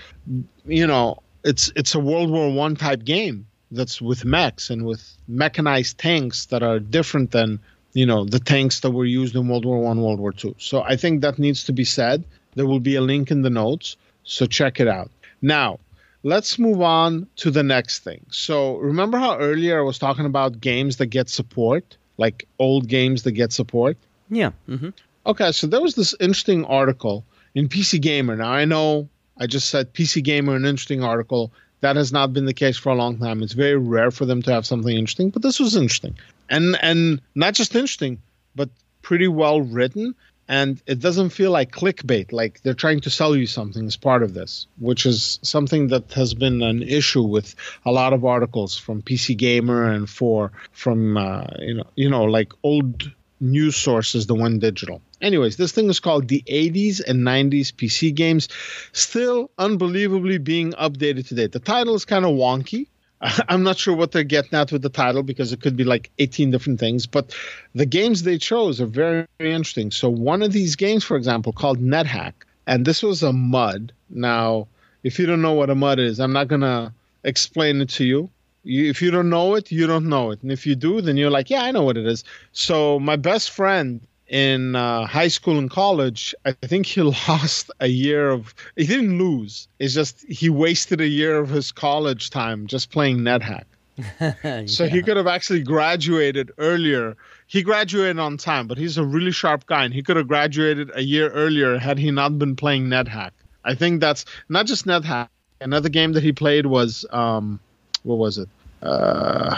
you 0.67 0.87
know, 0.87 1.19
it's 1.45 1.71
it's 1.77 1.95
a 1.95 2.01
World 2.01 2.31
War 2.31 2.53
One 2.53 2.75
type 2.75 3.05
game 3.05 3.47
that's 3.71 4.03
with 4.03 4.25
mechs 4.25 4.71
and 4.71 4.85
with 4.85 5.17
mechanized 5.29 5.99
tanks 5.99 6.47
that 6.47 6.63
are 6.63 6.79
different 6.81 7.31
than 7.31 7.61
you 7.93 8.07
know 8.07 8.25
the 8.25 8.41
tanks 8.41 8.81
that 8.81 8.91
were 8.91 9.05
used 9.05 9.37
in 9.37 9.49
World 9.49 9.65
War 9.65 9.79
One, 9.81 10.01
World 10.01 10.19
War 10.19 10.33
Two. 10.33 10.55
So 10.59 10.83
I 10.83 10.97
think 10.97 11.21
that 11.21 11.39
needs 11.39 11.65
to 11.65 11.73
be 11.73 11.85
said. 11.85 12.25
There 12.55 12.67
will 12.67 12.81
be 12.81 12.97
a 12.97 13.01
link 13.01 13.31
in 13.31 13.43
the 13.43 13.51
notes, 13.51 13.97
so 14.25 14.47
check 14.47 14.81
it 14.81 14.89
out. 14.89 15.11
Now, 15.41 15.79
let's 16.23 16.59
move 16.59 16.81
on 16.81 17.27
to 17.37 17.51
the 17.51 17.62
next 17.62 18.01
thing. 18.01 18.25
So 18.31 18.77
remember 18.77 19.18
how 19.18 19.39
earlier 19.39 19.79
I 19.79 19.83
was 19.83 19.99
talking 19.99 20.27
about 20.27 20.61
games 20.61 20.97
that 20.97 21.07
get 21.07 21.29
support, 21.29 21.97
like 22.16 22.47
old 22.59 22.89
games 22.89 23.23
that 23.25 23.33
get 23.33 23.53
support. 23.53 23.97
Yeah. 24.31 24.51
hmm 24.66 24.91
Okay, 25.25 25.53
so 25.53 25.68
there 25.68 25.81
was 25.81 25.95
this 25.95 26.16
interesting 26.18 26.64
article 26.64 27.25
in 27.55 27.68
PC 27.68 28.01
Gamer. 28.01 28.35
Now 28.35 28.51
I 28.51 28.64
know 28.64 29.09
I 29.39 29.47
just 29.47 29.70
said 29.70 29.93
PC 29.93 30.23
Gamer, 30.23 30.57
an 30.57 30.64
interesting 30.64 31.05
article. 31.05 31.53
That 31.81 31.97
has 31.97 32.12
not 32.12 32.33
been 32.33 32.45
the 32.45 32.55
case 32.55 32.77
for 32.77 32.91
a 32.91 32.95
long 32.95 33.18
time. 33.18 33.43
It's 33.43 33.53
very 33.53 33.77
rare 33.77 34.11
for 34.11 34.25
them 34.25 34.43
to 34.43 34.53
have 34.53 34.66
something 34.66 34.97
interesting, 34.97 35.31
but 35.31 35.43
this 35.43 35.61
was 35.61 35.77
interesting, 35.77 36.16
and 36.49 36.77
and 36.83 37.20
not 37.35 37.55
just 37.55 37.75
interesting, 37.75 38.20
but 38.55 38.68
pretty 39.03 39.29
well 39.29 39.61
written. 39.61 40.14
And 40.49 40.82
it 40.86 40.99
doesn't 41.01 41.30
feel 41.30 41.51
like 41.51 41.70
clickbait, 41.70 42.32
like 42.32 42.62
they're 42.62 42.74
trying 42.74 43.01
to 43.01 43.11
sell 43.11 43.36
you 43.36 43.47
something 43.47 43.86
as 43.86 43.97
part 43.97 44.22
of 44.22 44.34
this, 44.34 44.66
which 44.78 45.07
is 45.07 45.38
something 45.43 45.88
that 45.88 46.12
has 46.12 46.34
been 46.34 46.62
an 46.62 46.82
issue 46.82 47.22
with 47.22 47.55
a 47.84 47.93
lot 47.93 48.12
of 48.12 48.24
articles 48.24 48.76
from 48.76 49.03
PC 49.03 49.36
Gamer 49.36 49.84
and 49.84 50.11
for 50.11 50.53
from 50.72 51.16
uh, 51.16 51.45
you 51.59 51.74
know 51.74 51.86
you 51.95 52.11
know 52.11 52.24
like 52.24 52.53
old 52.62 53.11
news 53.43 53.76
sources 53.76 54.26
the 54.26 54.34
one 54.34 54.59
digital. 54.59 55.03
Anyways, 55.20 55.57
this 55.57 55.72
thing 55.72 55.88
is 55.88 56.01
called 56.01 56.28
the 56.28 56.43
80s 56.47 57.01
and 57.07 57.26
90s 57.26 57.72
PC 57.72 58.14
games, 58.14 58.49
still 58.93 59.51
unbelievably 59.59 60.38
being 60.38 60.72
updated 60.72 61.28
today. 61.28 61.47
The 61.47 61.61
title 61.61 61.95
is 61.95 62.05
kind 62.05 62.24
of 62.24 62.32
wonky. 62.32 62.86
I'm 63.49 63.62
not 63.62 63.79
sure 63.79 63.95
what 63.95 64.12
they're 64.12 64.25
getting 64.25 64.59
at 64.59 64.73
with 64.73 64.83
the 64.83 64.89
title 64.89 65.23
because 65.23 65.53
it 65.53 65.61
could 65.61 65.77
be 65.77 65.85
like 65.85 66.11
18 66.18 66.51
different 66.51 66.81
things, 66.81 67.07
but 67.07 67.35
the 67.75 67.87
games 67.87 68.23
they 68.23 68.39
chose 68.39 68.81
are 68.81 68.87
very, 68.87 69.27
very 69.39 69.53
interesting. 69.53 69.91
So, 69.91 70.11
one 70.11 70.43
of 70.43 70.53
these 70.53 70.77
games, 70.77 71.05
for 71.05 71.16
example, 71.16 71.53
called 71.53 71.81
NetHack, 71.81 72.33
and 72.66 72.85
this 72.85 73.03
was 73.03 73.23
a 73.23 73.33
mud. 73.33 73.93
Now, 74.11 74.66
if 75.03 75.18
you 75.18 75.27
don't 75.27 75.43
know 75.43 75.53
what 75.53 75.70
a 75.70 75.75
mud 75.75 75.99
is, 75.99 76.20
I'm 76.20 76.33
not 76.33 76.49
going 76.49 76.61
to 76.62 76.93
explain 77.25 77.81
it 77.81 77.89
to 77.91 78.05
you. 78.05 78.31
you. 78.64 78.91
If 78.91 79.01
you 79.01 79.11
don't 79.11 79.31
know 79.31 79.55
it, 79.55 79.70
you 79.70 79.87
don't 79.87 80.09
know 80.09 80.31
it. 80.31 80.43
And 80.43 80.51
if 80.51 80.66
you 80.66 80.75
do, 80.75 81.01
then 81.01 81.16
you're 81.16 81.31
like, 81.31 81.51
yeah, 81.51 81.62
I 81.62 81.70
know 81.70 81.83
what 81.83 81.97
it 81.97 82.07
is. 82.07 82.25
So, 82.53 82.99
my 82.99 83.16
best 83.16 83.51
friend 83.51 84.01
in 84.33 84.74
uh, 84.74 85.05
high 85.07 85.28
school 85.28 85.59
and 85.59 85.70
college, 85.70 86.35
I 86.47 86.53
think 86.53 86.87
he 86.87 87.03
lost 87.28 87.70
a 87.78 87.87
year 87.87 88.30
of. 88.30 88.55
He 88.76 88.87
didn't 88.87 89.18
lose. 89.18 89.68
It's 89.78 89.95
just 89.95 90.24
he 90.26 90.49
wasted 90.49 91.01
a 91.01 91.07
year 91.07 91.39
of 91.39 91.51
his 91.51 91.70
college 91.70 92.30
time 92.30 92.66
just 92.66 92.91
playing 92.91 93.18
NetHack. 93.18 93.64
So 94.68 94.89
he 94.89 95.03
could 95.03 95.18
have 95.18 95.26
actually 95.26 95.62
graduated 95.62 96.51
earlier. 96.57 97.14
He 97.47 97.62
graduated 97.62 98.18
on 98.18 98.39
time, 98.39 98.66
but 98.66 98.78
he's 98.78 98.97
a 98.97 99.05
really 99.05 99.30
sharp 99.30 99.66
guy, 99.66 99.85
and 99.85 99.93
he 99.93 100.03
could 100.03 100.16
have 100.16 100.26
graduated 100.26 100.91
a 100.95 101.03
year 101.03 101.28
earlier 101.30 101.78
had 101.78 101.99
he 101.99 102.11
not 102.11 102.39
been 102.39 102.57
playing 102.57 102.87
NetHack. 102.87 103.33
I 103.64 103.74
think 103.74 104.01
that's 104.01 104.24
not 104.49 104.66
just 104.66 104.87
NetHack. 104.87 105.28
Another 105.61 105.91
game 105.91 106.14
that 106.14 106.22
he 106.22 106.33
played 106.33 106.66
was 106.66 107.05
um, 107.11 107.61
what 108.03 108.16
was 108.16 108.39
it? 108.39 108.49
Uh, 108.83 109.57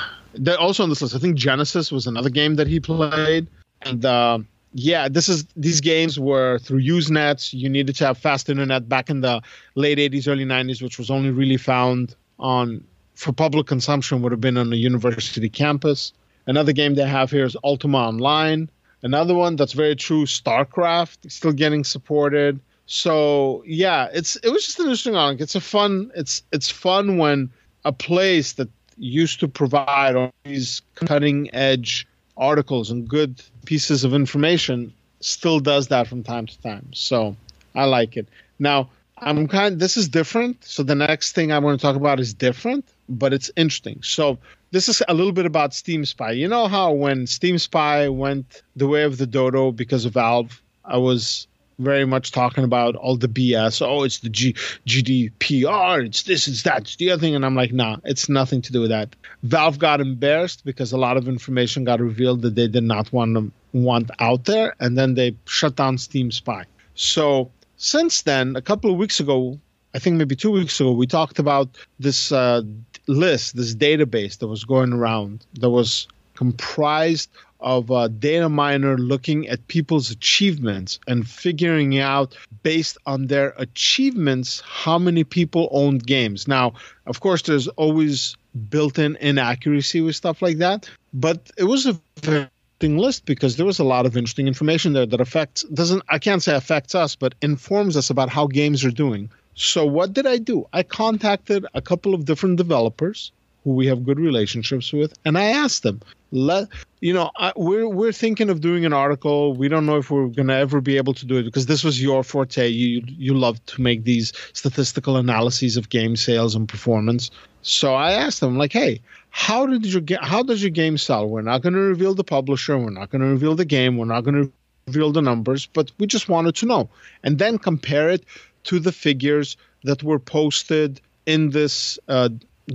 also 0.59 0.83
on 0.83 0.89
this 0.89 1.01
list. 1.01 1.15
I 1.15 1.19
think 1.19 1.37
Genesis 1.37 1.93
was 1.93 2.09
another 2.09 2.29
game 2.29 2.57
that 2.57 2.67
he 2.67 2.81
played, 2.81 3.47
and 3.83 4.05
uh, 4.05 4.41
yeah, 4.75 5.09
this 5.09 5.29
is 5.29 5.45
these 5.57 5.81
games 5.81 6.19
were 6.19 6.59
through 6.59 6.83
Usenets. 6.83 7.53
You 7.53 7.69
needed 7.69 7.95
to 7.97 8.07
have 8.07 8.19
fast 8.19 8.51
internet 8.51 8.89
back 8.89 9.09
in 9.09 9.21
the 9.21 9.41
late 9.77 9.99
'80s, 9.99 10.27
early 10.27 10.45
'90s, 10.45 10.83
which 10.83 10.99
was 10.99 11.11
only 11.11 11.31
really 11.31 11.57
found 11.57 12.17
on 12.41 12.85
for 13.15 13.33
public 13.33 13.69
consumption 13.69 14.21
would 14.23 14.33
have 14.33 14.41
been 14.41 14.57
on 14.57 14.73
a 14.73 14.77
university 14.77 15.49
campus. 15.49 16.13
Another 16.47 16.73
game 16.73 16.97
they 16.97 17.07
have 17.07 17.31
here 17.31 17.45
is 17.45 17.57
Ultima 17.63 17.99
Online. 17.99 18.69
Another 19.03 19.35
one 19.35 19.55
that's 19.55 19.75
very 19.75 19.95
true, 19.95 20.27
StarCraft, 20.27 21.31
still 21.31 21.53
getting 21.53 21.85
supported. 21.85 22.59
So 22.87 23.63
yeah, 23.67 24.09
it's 24.13 24.35
it 24.37 24.49
was 24.49 24.67
just 24.67 24.81
an 24.81 24.87
interesting. 24.87 25.15
It's 25.39 25.55
a 25.55 25.61
fun. 25.61 26.11
It's 26.17 26.43
it's 26.51 26.69
fun 26.69 27.19
when 27.19 27.49
a 27.85 27.93
place 27.93 28.55
that 28.55 28.69
used 28.99 29.39
to 29.41 29.49
provide 29.49 30.17
all 30.17 30.33
these 30.45 30.83
cutting 30.97 31.55
edge 31.55 32.09
articles 32.37 32.91
and 32.91 33.09
good 33.09 33.43
pieces 33.65 34.05
of 34.05 34.15
information 34.15 34.93
still 35.21 35.61
does 35.61 35.89
that 35.89 36.07
from 36.07 36.23
time 36.23 36.47
to 36.47 36.61
time. 36.61 36.89
So 36.93 37.37
I 37.75 37.85
like 37.85 38.17
it. 38.17 38.29
Now 38.59 38.91
I'm 39.19 39.49
kind. 39.49 39.75
Of, 39.75 39.79
This 39.79 39.97
is 39.97 40.09
different. 40.09 40.65
So 40.65 40.83
the 40.83 40.95
next 40.95 41.33
thing 41.33 41.53
I 41.53 41.59
want 41.59 41.81
to 41.81 41.87
talk 41.87 41.97
about 41.97 42.21
is 42.21 42.35
different, 42.35 42.85
but 43.09 43.33
it's 43.33 43.51
interesting. 43.57 44.03
So 44.03 44.39
this 44.71 44.89
is 44.89 45.03
a 45.09 45.15
little 45.15 45.33
bit 45.33 45.47
about 45.47 45.73
Steam 45.73 46.05
Spy. 46.05 46.33
You 46.33 46.49
know 46.49 46.67
how 46.67 46.93
when 46.93 47.27
Steam 47.27 47.59
Spy 47.59 48.09
went 48.09 48.63
the 48.77 48.89
way 48.89 49.05
of 49.05 49.19
the 49.19 49.27
dodo 49.27 49.71
because 49.71 50.05
of 50.05 50.15
Valve, 50.15 50.61
I 50.85 50.99
was 50.99 51.47
very 51.79 52.05
much 52.05 52.33
talking 52.33 52.65
about 52.65 52.97
all 52.97 53.17
the 53.17 53.29
BS. 53.29 53.85
Oh, 53.85 54.05
it's 54.05 54.21
the 54.21 54.29
G- 54.29 54.55
GDPR. 54.87 56.07
It's 56.07 56.23
this. 56.23 56.49
It's 56.49 56.63
that. 56.63 56.83
It's 56.83 56.97
the 56.97 57.11
other 57.11 57.21
thing. 57.21 57.35
And 57.35 57.45
I'm 57.45 57.55
like, 57.55 57.73
nah, 57.73 57.97
it's 58.05 58.29
nothing 58.29 58.63
to 58.63 58.73
do 58.73 58.81
with 58.81 58.91
that. 58.91 59.15
Valve 59.43 59.79
got 59.79 60.01
embarrassed 60.01 60.65
because 60.65 60.93
a 60.93 60.99
lot 60.99 61.17
of 61.17 61.29
information 61.29 61.85
got 61.85 62.01
revealed 62.01 62.43
that 62.43 62.55
they 62.55 62.69
did 62.69 62.85
not 62.85 63.13
want 63.13 63.37
to 63.37 63.53
want 63.73 64.11
out 64.21 64.45
there, 64.45 64.75
and 64.81 64.97
then 64.97 65.15
they 65.15 65.35
shut 65.47 65.77
down 65.77 65.99
Steam 65.99 66.31
Spy. 66.31 66.65
So 66.95 67.51
since 67.77 68.23
then, 68.23 68.57
a 68.57 68.63
couple 68.63 68.91
of 68.91 68.97
weeks 68.97 69.21
ago, 69.21 69.59
I 69.95 69.99
think 69.99 70.17
maybe 70.17 70.37
two 70.37 70.51
weeks 70.51 70.81
ago, 70.81 70.93
we 70.93 71.07
talked 71.07 71.39
about 71.39 71.69
this 71.99 72.33
uh, 72.33 72.63
list, 73.07 73.57
this 73.57 73.75
database 73.75 74.39
that 74.39 74.49
was 74.49 74.65
going 74.65 74.93
around 74.93 75.45
that 75.55 75.71
was 75.71 76.09
comprised 76.35 77.31
of 77.65 77.91
a 77.91 78.09
data 78.09 78.49
miner 78.49 78.97
looking 78.97 79.49
at 79.49 79.67
people's 79.67 80.11
achievements 80.11 81.01
and 81.09 81.27
figuring 81.27 81.99
out 81.99 82.37
based 82.63 82.99
on 83.07 83.27
their 83.27 83.55
achievements 83.57 84.63
how 84.65 84.99
many 84.99 85.25
people 85.25 85.69
owned 85.73 86.07
games. 86.07 86.47
Now, 86.47 86.75
of 87.07 87.21
course, 87.21 87.43
there's 87.43 87.67
always 87.69 88.37
built-in 88.69 89.17
inaccuracy 89.17 90.01
with 90.03 90.15
stuff 90.15 90.43
like 90.43 90.59
that, 90.59 90.89
but 91.13 91.51
it 91.57 91.65
was 91.65 91.87
a 91.87 91.99
very 92.21 92.49
list 92.83 93.25
because 93.25 93.57
there 93.57 93.65
was 93.65 93.79
a 93.79 93.85
lot 93.85 94.05
of 94.05 94.15
interesting 94.15 94.47
information 94.47 94.93
there 94.93 95.07
that 95.07 95.21
affects 95.21 95.63
doesn't 95.73 96.03
I 96.11 96.19
can't 96.19 96.43
say 96.43 96.55
affects 96.55 96.95
us, 96.95 97.17
but 97.17 97.35
informs 97.41 97.97
us 97.97 98.11
about 98.11 98.29
how 98.29 98.47
games 98.47 98.85
are 98.85 98.91
doing. 98.91 99.31
So 99.55 99.87
what 99.87 100.13
did 100.13 100.27
I 100.27 100.37
do? 100.37 100.67
I 100.75 100.83
contacted 100.83 101.65
a 101.73 101.81
couple 101.81 102.13
of 102.13 102.27
different 102.27 102.57
developers 102.57 103.33
who 103.63 103.71
we 103.71 103.87
have 103.87 104.05
good 104.05 104.21
relationships 104.21 104.93
with, 104.93 105.15
and 105.25 105.39
I 105.39 105.45
asked 105.45 105.83
them, 105.83 106.03
let 106.35 106.69
you 107.01 107.13
know, 107.13 107.31
I, 107.37 107.53
we're 107.57 107.89
we're 107.89 108.13
thinking 108.13 108.51
of 108.51 108.61
doing 108.61 108.85
an 108.85 108.93
article. 108.93 109.55
We 109.55 109.69
don't 109.69 109.87
know 109.87 109.97
if 109.97 110.11
we're 110.11 110.27
gonna 110.27 110.55
ever 110.55 110.81
be 110.81 110.97
able 110.97 111.15
to 111.15 111.27
do 111.27 111.37
it 111.37 111.45
because 111.45 111.67
this 111.67 111.85
was 111.85 112.03
your 112.03 112.25
forte. 112.25 112.69
You 112.69 113.03
you 113.07 113.35
love 113.35 113.65
to 113.67 113.81
make 113.81 114.05
these 114.05 114.33
statistical 114.53 115.17
analyses 115.17 115.77
of 115.77 115.89
game 115.89 116.17
sales 116.17 116.55
and 116.55 116.69
performance. 116.69 117.31
So 117.63 117.95
I 117.95 118.13
asked 118.13 118.41
them, 118.41 118.59
like, 118.59 118.73
hey, 118.73 119.01
how 119.31 119.67
did 119.67 119.87
your 119.87 120.03
how 120.21 120.43
does 120.43 120.63
your 120.63 120.71
game 120.71 120.99
sell? 120.99 121.29
We're 121.29 121.43
not 121.43 121.63
going 121.63 121.73
to 121.75 121.81
reveal 121.81 122.15
the 122.15 122.25
publisher. 122.25 122.77
We're 122.77 122.91
not 122.91 123.11
going 123.11 123.23
to 123.23 123.29
reveal 123.29 123.55
the 123.55 123.65
game. 123.65 123.97
We're 123.97 124.05
not 124.05 124.23
going 124.25 124.35
to 124.35 124.53
reveal 124.87 125.13
the 125.13 125.23
numbers, 125.23 125.67
but 125.67 125.93
we 125.99 126.07
just 126.07 126.29
wanted 126.29 126.57
to 126.57 126.67
know, 126.67 126.91
and 127.23 127.39
then 127.39 127.59
compare 127.59 128.11
it 128.11 128.25
to 128.65 128.81
the 128.81 128.93
figures 128.93 129.57
that 129.85 130.03
were 130.03 130.19
posted 130.19 131.01
in 131.27 131.51
this 131.51 131.99
uh, 132.09 132.29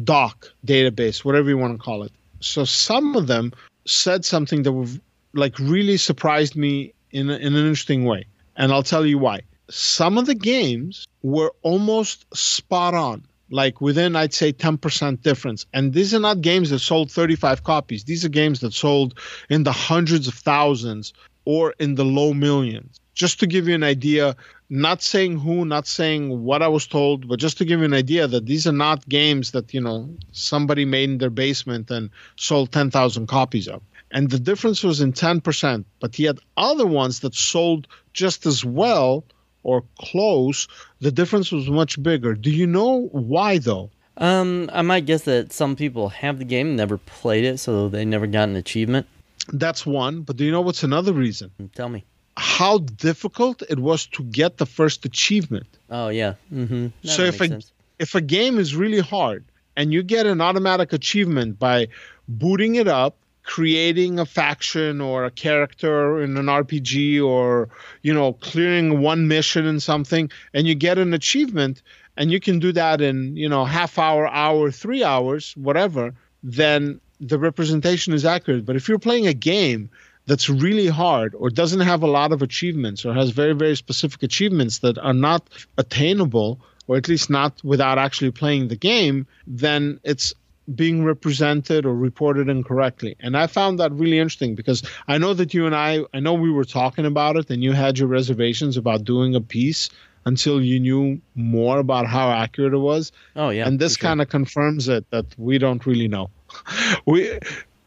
doc 0.04 0.52
database, 0.66 1.26
whatever 1.26 1.50
you 1.50 1.58
want 1.58 1.74
to 1.74 1.84
call 1.84 2.04
it. 2.04 2.12
So 2.40 2.66
some 2.66 3.16
of 3.16 3.28
them 3.28 3.54
said 3.86 4.26
something 4.26 4.64
that 4.64 4.72
was 4.72 5.00
like 5.34 5.58
really 5.60 5.98
surprised 5.98 6.56
me 6.56 6.94
in, 7.12 7.30
in 7.30 7.56
an 7.56 7.66
interesting 7.66 8.06
way. 8.06 8.26
And 8.56 8.72
I'll 8.72 8.84
tell 8.84 9.06
you 9.06 9.18
why. 9.18 9.42
Some 9.70 10.18
of 10.18 10.26
the 10.26 10.36
games 10.36 11.08
were 11.22 11.54
almost 11.62 12.26
spot 12.36 12.94
on, 12.94 13.24
like 13.52 13.82
within, 13.82 14.16
I'd 14.16 14.34
say, 14.34 14.52
10% 14.52 15.22
difference. 15.22 15.66
And 15.74 15.94
these 15.94 16.14
are 16.14 16.20
not 16.20 16.42
games 16.42 16.72
that 16.72 16.80
sold 16.80 17.12
35 17.12 17.64
copies. 17.64 18.04
These 18.04 18.26
are 18.26 18.30
games 18.30 18.62
that 18.62 18.74
sold 18.74 19.20
in 19.50 19.64
the 19.64 19.72
hundreds 19.72 20.28
of 20.28 20.34
thousands 20.34 21.14
or 21.46 21.74
in 21.80 21.96
the 21.96 22.06
low 22.06 22.34
millions. 22.34 23.00
Just 23.20 23.40
to 23.42 23.48
give 23.48 23.68
you 23.68 23.76
an 23.76 23.84
idea, 23.84 24.36
not 24.70 25.02
saying 25.02 25.40
who, 25.40 25.66
not 25.66 25.86
saying 25.88 26.24
what 26.48 26.62
I 26.62 26.70
was 26.70 26.88
told, 26.88 27.28
but 27.28 27.38
just 27.38 27.58
to 27.58 27.66
give 27.66 27.80
you 27.80 27.86
an 27.86 27.94
idea 28.06 28.28
that 28.28 28.46
these 28.46 28.66
are 28.66 28.80
not 28.88 29.08
games 29.10 29.52
that, 29.52 29.74
you 29.74 29.82
know, 29.82 30.10
somebody 30.32 30.86
made 30.86 31.10
in 31.10 31.18
their 31.18 31.30
basement 31.30 31.92
and 31.92 32.10
sold 32.38 32.72
10,000 32.72 33.28
copies 33.28 33.68
of. 33.68 33.82
And 34.12 34.30
the 34.30 34.40
difference 34.40 34.84
was 34.84 35.02
in 35.02 35.12
10%, 35.12 35.84
but 36.00 36.16
he 36.16 36.24
had 36.24 36.40
other 36.56 36.88
ones 36.88 37.20
that 37.20 37.36
sold 37.36 37.88
just 38.14 38.46
as 38.46 38.64
well 38.64 39.26
or 39.64 39.84
close. 40.00 40.68
The 41.02 41.12
difference 41.12 41.52
was 41.52 41.70
much 41.70 42.02
bigger. 42.02 42.34
Do 42.36 42.52
you 42.52 42.68
know 42.68 43.10
why 43.12 43.58
though? 43.58 43.92
Um, 44.16 44.70
I 44.72 44.82
might 44.82 45.06
guess 45.06 45.24
that 45.24 45.52
some 45.52 45.76
people 45.76 46.10
have 46.10 46.40
the 46.40 46.46
game, 46.46 46.76
never 46.76 46.98
played 46.98 47.44
it, 47.44 47.58
so 47.58 47.90
they 47.90 48.06
never 48.06 48.28
got 48.28 48.50
an 48.50 48.56
achievement. 48.56 49.08
That's 49.52 49.86
one, 49.86 50.22
but 50.22 50.38
do 50.38 50.46
you 50.46 50.52
know 50.52 50.62
what's 50.62 50.84
another 50.84 51.14
reason? 51.14 51.52
Tell 51.76 51.90
me. 51.90 52.06
How 52.40 52.78
difficult 52.80 53.62
it 53.70 53.80
was 53.80 54.08
to 54.08 54.24
get 54.24 54.58
the 54.58 54.66
first 54.66 55.06
achievement. 55.06 55.68
Oh 55.90 56.10
yeah. 56.10 56.36
Mm-hmm. 56.54 56.88
so 57.04 57.24
if 57.24 57.42
a 57.42 57.48
sense. 57.48 57.72
if 58.00 58.16
a 58.16 58.22
game 58.22 58.58
is 58.60 58.76
really 58.76 59.00
hard 59.00 59.44
and 59.76 59.92
you 59.94 60.04
get 60.04 60.26
an 60.26 60.42
automatic 60.42 60.94
achievement 60.94 61.60
by 61.60 61.88
booting 62.28 62.76
it 62.76 62.88
up 62.88 63.16
creating 63.44 64.20
a 64.20 64.26
faction 64.26 65.02
or 65.02 65.26
a 65.26 65.32
character 65.32 66.22
in 66.22 66.38
an 66.38 66.46
RPG 66.46 67.20
or 67.26 67.68
you 68.04 68.14
know 68.14 68.34
clearing 68.34 69.02
one 69.02 69.28
mission 69.28 69.66
in 69.66 69.80
something 69.80 70.30
and 70.54 70.68
you 70.68 70.76
get 70.76 71.00
an 71.00 71.16
achievement 71.16 71.82
and 72.16 72.32
you 72.32 72.40
can 72.40 72.60
do 72.60 72.72
that 72.72 73.02
in 73.02 73.36
you 73.36 73.50
know 73.50 73.66
half 73.66 73.98
hour 73.98 74.28
hour 74.28 74.70
3 74.70 75.04
hours 75.04 75.54
whatever 75.58 76.14
then 76.44 77.02
the 77.20 77.40
representation 77.40 78.14
is 78.14 78.24
accurate 78.24 78.68
but 78.68 78.76
if 78.76 78.88
you're 78.88 79.00
playing 79.00 79.26
a 79.26 79.34
game 79.34 79.90
that's 80.30 80.50
really 80.50 80.88
hard 80.88 81.36
or 81.36 81.50
doesn't 81.50 81.82
have 81.92 82.04
a 82.04 82.08
lot 82.20 82.32
of 82.32 82.42
achievements 82.42 83.06
or 83.06 83.14
has 83.14 83.32
very 83.32 83.54
very 83.54 83.76
specific 83.76 84.24
achievements 84.24 84.80
that 84.80 84.98
are 85.00 85.14
not 85.14 85.42
attainable 85.78 86.60
or 86.88 86.98
at 86.98 87.08
least 87.08 87.30
not 87.30 87.52
without 87.64 87.98
actually 87.98 88.32
playing 88.32 88.68
the 88.68 88.76
game 88.76 89.28
then 89.48 90.00
it's 90.04 90.34
being 90.76 91.04
represented 91.04 91.86
or 91.86 91.96
reported 91.96 92.50
incorrectly. 92.50 93.16
And 93.20 93.36
I 93.36 93.48
found 93.48 93.80
that 93.80 93.92
really 93.92 94.20
interesting 94.20 94.56
because 94.56 94.84
I 95.08 95.18
know 95.18 95.34
that 95.34 95.54
you 95.54 95.66
and 95.66 95.76
I, 95.76 96.02
I 96.14 96.20
know 96.20 96.34
we 96.34 96.52
were 96.52 96.66
talking 96.66 97.06
about 97.06 97.38
it 97.38 97.50
and 97.50 97.64
you 97.64 97.72
had 97.72 97.98
your 97.98 98.08
reservations 98.08 98.78
about 98.78 99.04
doing 99.04 99.36
a 99.36 99.42
piece 99.42 99.90
until 100.26 100.62
you 100.62 100.80
knew 100.80 101.22
more 101.36 101.80
about 101.80 102.06
how 102.06 102.30
accurate 102.30 102.74
it 102.74 102.78
was. 102.78 103.12
Oh 103.36 103.50
yeah. 103.50 103.68
And 103.68 103.80
this 103.80 103.96
sure. 103.96 104.10
kind 104.10 104.22
of 104.22 104.30
confirms 104.30 104.88
it 104.88 105.10
that 105.12 105.26
we 105.38 105.58
don't 105.58 105.86
really 105.86 106.08
know. 106.08 106.30
we 107.06 107.40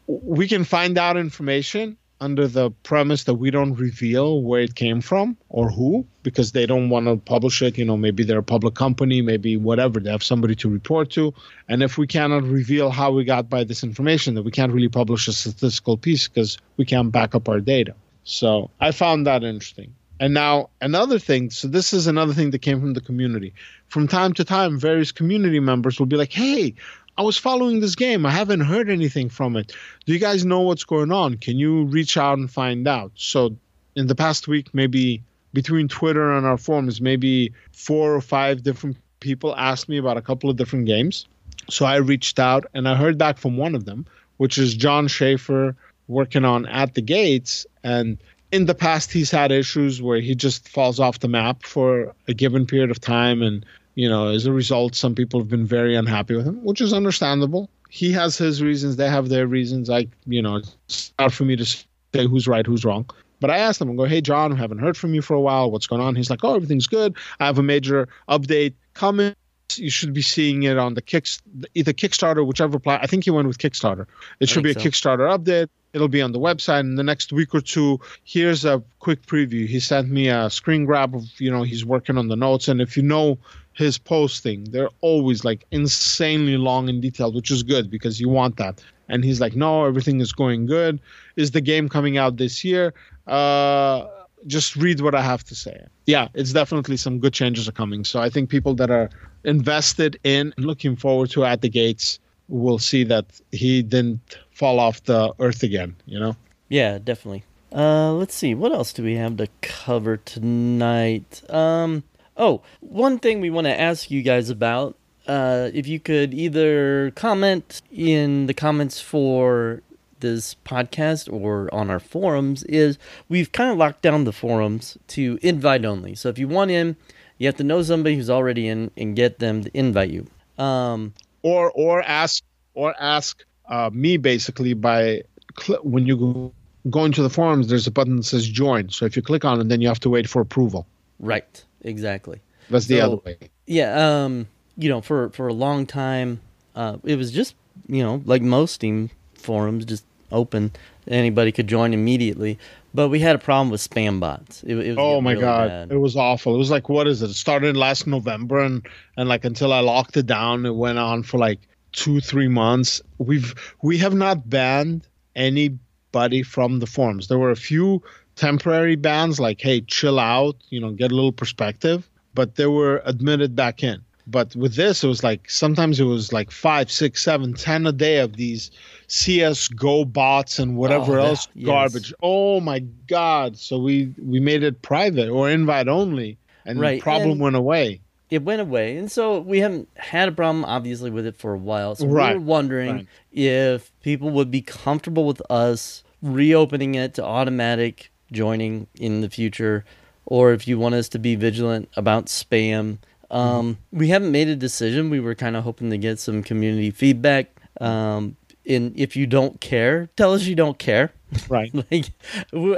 we 0.07 0.47
can 0.47 0.63
find 0.63 0.97
out 0.97 1.15
information 1.15 1.97
under 2.23 2.47
the 2.47 2.71
premise 2.83 3.25
that 3.25 3.33
we 3.33 3.51
don't 3.51 3.73
reveal 3.73 4.41
where 4.41 4.61
it 4.61 4.75
came 4.75 5.01
from 5.01 5.35
or 5.49 5.69
who 5.69 6.05
because 6.23 6.53
they 6.53 6.65
don't 6.65 6.89
want 6.89 7.05
to 7.07 7.17
publish 7.17 7.61
it. 7.61 7.77
You 7.77 7.85
know, 7.85 7.97
maybe 7.97 8.23
they're 8.23 8.39
a 8.39 8.43
public 8.43 8.75
company, 8.75 9.21
maybe 9.21 9.57
whatever. 9.57 9.99
They 9.99 10.09
have 10.09 10.23
somebody 10.23 10.55
to 10.55 10.69
report 10.69 11.11
to. 11.11 11.33
And 11.67 11.83
if 11.83 11.97
we 11.97 12.07
cannot 12.07 12.43
reveal 12.43 12.89
how 12.89 13.11
we 13.11 13.25
got 13.25 13.49
by 13.49 13.65
this 13.65 13.83
information, 13.83 14.35
then 14.35 14.45
we 14.45 14.51
can't 14.51 14.71
really 14.71 14.89
publish 14.89 15.27
a 15.27 15.33
statistical 15.33 15.97
piece 15.97 16.27
because 16.27 16.57
we 16.77 16.85
can't 16.85 17.11
back 17.11 17.35
up 17.35 17.49
our 17.49 17.59
data. 17.59 17.93
So 18.23 18.69
I 18.79 18.91
found 18.91 19.27
that 19.27 19.43
interesting. 19.43 19.93
And 20.19 20.33
now 20.33 20.69
another 20.79 21.19
thing, 21.19 21.49
so 21.49 21.67
this 21.67 21.91
is 21.91 22.07
another 22.07 22.33
thing 22.33 22.51
that 22.51 22.59
came 22.59 22.79
from 22.79 22.93
the 22.93 23.01
community. 23.01 23.53
From 23.89 24.07
time 24.07 24.33
to 24.35 24.45
time, 24.45 24.79
various 24.79 25.11
community 25.11 25.59
members 25.59 25.99
will 25.99 26.05
be 26.05 26.15
like, 26.15 26.31
hey, 26.31 26.75
I 27.17 27.21
was 27.21 27.37
following 27.37 27.79
this 27.79 27.95
game. 27.95 28.25
I 28.25 28.31
haven't 28.31 28.61
heard 28.61 28.89
anything 28.89 29.29
from 29.29 29.55
it. 29.55 29.71
Do 30.05 30.13
you 30.13 30.19
guys 30.19 30.45
know 30.45 30.61
what's 30.61 30.83
going 30.83 31.11
on? 31.11 31.37
Can 31.37 31.57
you 31.57 31.85
reach 31.85 32.17
out 32.17 32.37
and 32.37 32.49
find 32.49 32.87
out? 32.87 33.11
So, 33.15 33.55
in 33.95 34.07
the 34.07 34.15
past 34.15 34.47
week, 34.47 34.73
maybe 34.73 35.21
between 35.53 35.87
Twitter 35.87 36.33
and 36.33 36.45
our 36.45 36.57
forums, 36.57 36.99
maybe 36.99 37.53
four 37.71 38.15
or 38.15 38.21
five 38.21 38.63
different 38.63 38.97
people 39.19 39.55
asked 39.55 39.87
me 39.87 39.97
about 39.97 40.17
a 40.17 40.21
couple 40.21 40.49
of 40.49 40.55
different 40.55 40.85
games. 40.85 41.27
So 41.69 41.85
I 41.85 41.97
reached 41.97 42.39
out 42.39 42.65
and 42.73 42.89
I 42.89 42.95
heard 42.95 43.17
back 43.17 43.37
from 43.37 43.57
one 43.57 43.75
of 43.75 43.85
them, 43.85 44.05
which 44.37 44.57
is 44.57 44.73
Jon 44.75 45.07
Shafer 45.07 45.75
working 46.07 46.43
on 46.43 46.65
At 46.65 46.95
the 46.95 47.01
Gates. 47.01 47.65
And 47.83 48.17
in 48.51 48.65
the 48.65 48.75
past, 48.75 49.11
he's 49.11 49.31
had 49.31 49.51
issues 49.51 50.01
where 50.01 50.19
he 50.19 50.35
just 50.35 50.67
falls 50.67 50.99
off 50.99 51.19
the 51.19 51.27
map 51.27 51.63
for 51.63 52.13
a 52.27 52.33
given 52.33 52.65
period 52.65 52.91
of 52.91 52.99
time 52.99 53.41
and 53.41 53.65
you 53.95 54.09
know, 54.09 54.29
as 54.29 54.45
a 54.45 54.51
result, 54.51 54.95
some 54.95 55.15
people 55.15 55.39
have 55.39 55.49
been 55.49 55.65
very 55.65 55.95
unhappy 55.95 56.35
with 56.35 56.47
him, 56.47 56.63
which 56.63 56.81
is 56.81 56.93
understandable. 56.93 57.69
He 57.89 58.11
has 58.13 58.37
his 58.37 58.61
reasons; 58.61 58.95
they 58.95 59.09
have 59.09 59.29
their 59.29 59.47
reasons. 59.47 59.89
I, 59.89 60.07
you 60.25 60.41
know, 60.41 60.61
it's 60.87 61.13
hard 61.19 61.33
for 61.33 61.45
me 61.45 61.55
to 61.55 61.65
say 61.65 61.85
who's 62.27 62.47
right, 62.47 62.65
who's 62.65 62.85
wrong. 62.85 63.05
But 63.39 63.49
I 63.49 63.57
asked 63.57 63.81
him, 63.81 63.91
I 63.91 63.95
go, 63.95 64.05
hey, 64.05 64.21
Jon, 64.21 64.53
I 64.53 64.55
haven't 64.55 64.77
heard 64.77 64.95
from 64.95 65.13
you 65.13 65.21
for 65.21 65.33
a 65.33 65.41
while. 65.41 65.69
What's 65.69 65.85
going 65.85 66.01
on? 66.01 66.15
He's 66.15 66.29
like, 66.29 66.45
oh, 66.45 66.55
everything's 66.55 66.87
good. 66.87 67.17
I 67.41 67.45
have 67.45 67.59
a 67.59 67.63
major 67.63 68.07
update 68.29 68.73
coming. 68.93 69.35
You 69.75 69.89
should 69.89 70.13
be 70.13 70.21
seeing 70.21 70.63
it 70.63 70.77
on 70.77 70.93
the 70.93 71.01
kick, 71.01 71.27
either 71.73 71.91
Kickstarter, 71.91 72.47
whichever 72.47 72.79
plan. 72.79 72.99
I 73.01 73.07
think 73.07 73.25
he 73.25 73.31
went 73.31 73.49
with 73.49 73.57
Kickstarter. 73.57 74.05
It 74.39 74.47
should 74.47 74.63
be 74.63 74.71
a 74.71 74.73
so. 74.73 74.79
Kickstarter 74.79 75.37
update. 75.37 75.67
It'll 75.91 76.07
be 76.07 76.21
on 76.21 76.31
the 76.31 76.39
website 76.39 76.81
in 76.81 76.95
the 76.95 77.03
next 77.03 77.33
week 77.33 77.53
or 77.53 77.59
two. 77.59 77.99
Here's 78.23 78.63
a 78.63 78.81
quick 78.99 79.25
preview. 79.25 79.67
He 79.67 79.81
sent 79.81 80.09
me 80.09 80.29
a 80.29 80.49
screen 80.49 80.85
grab 80.85 81.13
of, 81.13 81.23
you 81.37 81.51
know, 81.51 81.63
he's 81.63 81.85
working 81.85 82.17
on 82.17 82.29
the 82.29 82.37
notes. 82.37 82.69
And 82.69 82.79
if 82.79 82.95
you 82.95 83.03
know 83.03 83.37
his 83.73 83.97
posting. 83.97 84.65
They're 84.65 84.89
always 85.01 85.43
like 85.43 85.65
insanely 85.71 86.57
long 86.57 86.89
and 86.89 87.01
detailed, 87.01 87.35
which 87.35 87.51
is 87.51 87.63
good 87.63 87.89
because 87.89 88.19
you 88.19 88.29
want 88.29 88.57
that. 88.57 88.83
And 89.09 89.23
he's 89.23 89.41
like, 89.41 89.55
no, 89.55 89.85
everything 89.85 90.21
is 90.21 90.31
going 90.31 90.65
good. 90.65 90.99
Is 91.35 91.51
the 91.51 91.61
game 91.61 91.89
coming 91.89 92.17
out 92.17 92.37
this 92.37 92.63
year? 92.63 92.93
Uh, 93.27 94.07
just 94.47 94.75
read 94.75 95.01
what 95.01 95.15
I 95.15 95.21
have 95.21 95.43
to 95.45 95.55
say. 95.55 95.85
Yeah, 96.05 96.27
it's 96.33 96.53
definitely 96.53 96.97
some 96.97 97.19
good 97.19 97.33
changes 97.33 97.67
are 97.67 97.73
coming. 97.73 98.03
So 98.03 98.21
I 98.21 98.29
think 98.29 98.49
people 98.49 98.75
that 98.75 98.89
are 98.89 99.09
invested 99.43 100.19
in 100.23 100.53
and 100.55 100.65
looking 100.65 100.95
forward 100.95 101.29
to 101.31 101.45
at 101.45 101.61
the 101.61 101.69
gates 101.69 102.19
will 102.49 102.79
see 102.79 103.03
that 103.05 103.25
he 103.51 103.81
didn't 103.81 104.37
fall 104.51 104.79
off 104.79 105.03
the 105.03 105.33
earth 105.39 105.63
again, 105.63 105.95
you 106.05 106.19
know? 106.19 106.35
Yeah, 106.69 106.97
definitely. 106.97 107.43
Uh, 107.73 108.13
let's 108.13 108.35
see. 108.35 108.53
What 108.53 108.71
else 108.71 108.93
do 108.93 109.03
we 109.03 109.15
have 109.15 109.37
to 109.37 109.47
cover 109.61 110.17
tonight? 110.17 111.41
Um, 111.49 112.03
Oh, 112.35 112.61
one 112.79 113.19
thing 113.19 113.41
we 113.41 113.49
want 113.49 113.65
to 113.65 113.79
ask 113.79 114.09
you 114.09 114.21
guys 114.21 114.49
about 114.49 114.95
uh, 115.27 115.69
if 115.73 115.87
you 115.87 115.99
could 115.99 116.33
either 116.33 117.11
comment 117.11 117.81
in 117.91 118.47
the 118.47 118.53
comments 118.53 118.99
for 118.99 119.81
this 120.19 120.55
podcast 120.65 121.31
or 121.31 121.73
on 121.73 121.89
our 121.89 121.99
forums 121.99 122.63
is 122.63 122.97
we've 123.29 123.51
kind 123.51 123.69
of 123.69 123.77
locked 123.77 124.01
down 124.01 124.23
the 124.23 124.31
forums 124.31 124.97
to 125.07 125.37
invite 125.41 125.85
only. 125.85 126.15
So 126.15 126.29
if 126.29 126.39
you 126.39 126.47
want 126.47 126.71
in, 126.71 126.95
you 127.37 127.47
have 127.47 127.57
to 127.57 127.63
know 127.63 127.81
somebody 127.83 128.15
who's 128.15 128.29
already 128.29 128.67
in 128.67 128.89
and 128.97 129.15
get 129.15 129.39
them 129.39 129.63
to 129.63 129.77
invite 129.77 130.09
you. 130.09 130.27
Um, 130.57 131.13
or 131.41 131.71
or 131.71 132.01
ask 132.01 132.43
or 132.73 132.95
ask 132.99 133.43
uh, 133.69 133.89
me 133.93 134.17
basically 134.17 134.73
by 134.73 135.23
cl- 135.59 135.81
when 135.83 136.05
you 136.05 136.17
go, 136.17 136.53
go 136.89 137.05
into 137.05 137.21
the 137.21 137.29
forums, 137.29 137.67
there's 137.67 137.87
a 137.87 137.91
button 137.91 138.17
that 138.17 138.23
says 138.23 138.47
join. 138.47 138.89
So 138.89 139.05
if 139.05 139.15
you 139.15 139.21
click 139.21 139.45
on 139.45 139.59
it, 139.59 139.67
then 139.67 139.81
you 139.81 139.87
have 139.87 139.99
to 140.01 140.09
wait 140.09 140.29
for 140.29 140.41
approval. 140.41 140.87
Right 141.19 141.63
exactly. 141.83 142.41
That's 142.69 142.87
the 142.87 142.99
so, 142.99 143.05
other 143.05 143.15
way. 143.17 143.37
Yeah, 143.65 144.23
um, 144.23 144.47
you 144.77 144.89
know, 144.89 145.01
for 145.01 145.29
for 145.29 145.47
a 145.47 145.53
long 145.53 145.85
time, 145.85 146.41
uh, 146.75 146.97
it 147.03 147.17
was 147.17 147.31
just 147.31 147.55
you 147.87 148.03
know 148.03 148.21
like 148.25 148.41
most 148.41 148.73
Steam 148.73 149.09
forums, 149.35 149.85
just 149.85 150.05
open. 150.31 150.71
Anybody 151.07 151.51
could 151.51 151.67
join 151.67 151.93
immediately. 151.93 152.57
But 152.95 153.09
we 153.09 153.19
had 153.19 153.35
a 153.35 153.39
problem 153.39 153.71
with 153.71 153.81
spam 153.87 154.19
bots. 154.19 154.63
It, 154.63 154.77
it 154.77 154.97
oh 154.99 155.19
my 155.19 155.31
really 155.31 155.41
god, 155.41 155.69
bad. 155.69 155.91
it 155.91 155.97
was 155.97 156.15
awful. 156.15 156.53
It 156.53 156.59
was 156.59 156.69
like 156.69 156.89
what 156.89 157.07
is 157.07 157.21
it? 157.23 157.31
It 157.31 157.33
started 157.33 157.75
last 157.75 158.05
November, 158.05 158.59
and 158.59 158.85
and 159.17 159.27
like 159.27 159.45
until 159.45 159.73
I 159.73 159.79
locked 159.79 160.15
it 160.17 160.27
down, 160.27 160.65
it 160.65 160.75
went 160.75 160.99
on 160.99 161.23
for 161.23 161.39
like 161.39 161.59
two 161.91 162.19
three 162.19 162.47
months. 162.47 163.01
We've 163.17 163.55
we 163.81 163.97
have 163.97 164.13
not 164.13 164.47
banned 164.47 165.07
anybody 165.35 166.43
from 166.43 166.79
the 166.79 166.85
forums. 166.85 167.27
There 167.29 167.39
were 167.39 167.51
a 167.51 167.55
few 167.55 168.03
temporary 168.35 168.95
bans 168.95 169.39
like 169.39 169.61
hey 169.61 169.81
chill 169.81 170.19
out 170.19 170.55
you 170.69 170.79
know 170.79 170.91
get 170.91 171.11
a 171.11 171.15
little 171.15 171.31
perspective 171.31 172.09
but 172.33 172.55
they 172.55 172.65
were 172.65 173.01
admitted 173.05 173.55
back 173.55 173.83
in 173.83 174.01
but 174.25 174.55
with 174.55 174.75
this 174.75 175.03
it 175.03 175.07
was 175.07 175.23
like 175.23 175.49
sometimes 175.49 175.99
it 175.99 176.05
was 176.05 176.33
like 176.33 176.49
five 176.49 176.91
six 176.91 177.23
seven 177.23 177.53
ten 177.53 177.85
a 177.85 177.91
day 177.91 178.17
of 178.17 178.35
these 178.37 178.71
cs 179.07 179.67
go 179.67 180.03
bots 180.05 180.59
and 180.59 180.77
whatever 180.77 181.19
oh, 181.19 181.25
else 181.25 181.47
yes. 181.53 181.65
garbage 181.65 182.13
oh 182.23 182.59
my 182.59 182.79
god 183.07 183.57
so 183.57 183.77
we 183.77 184.13
we 184.21 184.39
made 184.39 184.63
it 184.63 184.81
private 184.81 185.29
or 185.29 185.49
invite 185.49 185.87
only 185.87 186.37
and 186.65 186.79
right. 186.79 186.99
the 186.99 187.03
problem 187.03 187.31
and 187.31 187.41
went 187.41 187.55
away 187.55 187.99
it 188.33 188.43
went 188.43 188.61
away, 188.61 188.97
and 188.97 189.11
so 189.11 189.39
we 189.39 189.59
haven't 189.59 189.89
had 189.95 190.27
a 190.27 190.31
problem, 190.31 190.65
obviously, 190.65 191.11
with 191.11 191.27
it 191.27 191.37
for 191.37 191.53
a 191.53 191.57
while. 191.57 191.93
So 191.93 192.07
Right. 192.07 192.33
we 192.33 192.39
were 192.39 192.45
wondering 192.45 192.95
Right. 192.95 193.07
if 193.31 193.91
people 194.01 194.31
would 194.31 194.49
be 194.49 194.61
comfortable 194.61 195.25
with 195.25 195.39
us 195.51 196.03
reopening 196.23 196.95
it 196.95 197.13
to 197.15 197.23
automatic 197.23 198.11
joining 198.31 198.87
in 198.95 199.21
the 199.21 199.29
future, 199.29 199.85
or 200.25 200.53
if 200.53 200.67
you 200.67 200.79
want 200.79 200.95
us 200.95 201.09
to 201.09 201.19
be 201.19 201.35
vigilant 201.35 201.89
about 201.95 202.27
spam. 202.27 202.97
Um, 203.31 203.77
we 203.91 204.09
haven't 204.09 204.31
made 204.31 204.47
a 204.47 204.55
decision. 204.55 205.09
We 205.09 205.19
were 205.19 205.33
kind 205.33 205.55
of 205.55 205.63
hoping 205.63 205.89
to 205.89 205.97
get 205.97 206.19
some 206.19 206.43
community 206.43 206.91
feedback. 206.91 207.47
Um, 207.81 208.35
and 208.67 208.97
if 208.97 209.15
you 209.15 209.25
don't 209.25 209.59
care, 209.59 210.07
tell 210.15 210.33
us 210.33 210.43
you 210.43 210.55
don't 210.55 210.77
care. 210.77 211.11
Right. 211.49 211.71
like, 211.91 212.11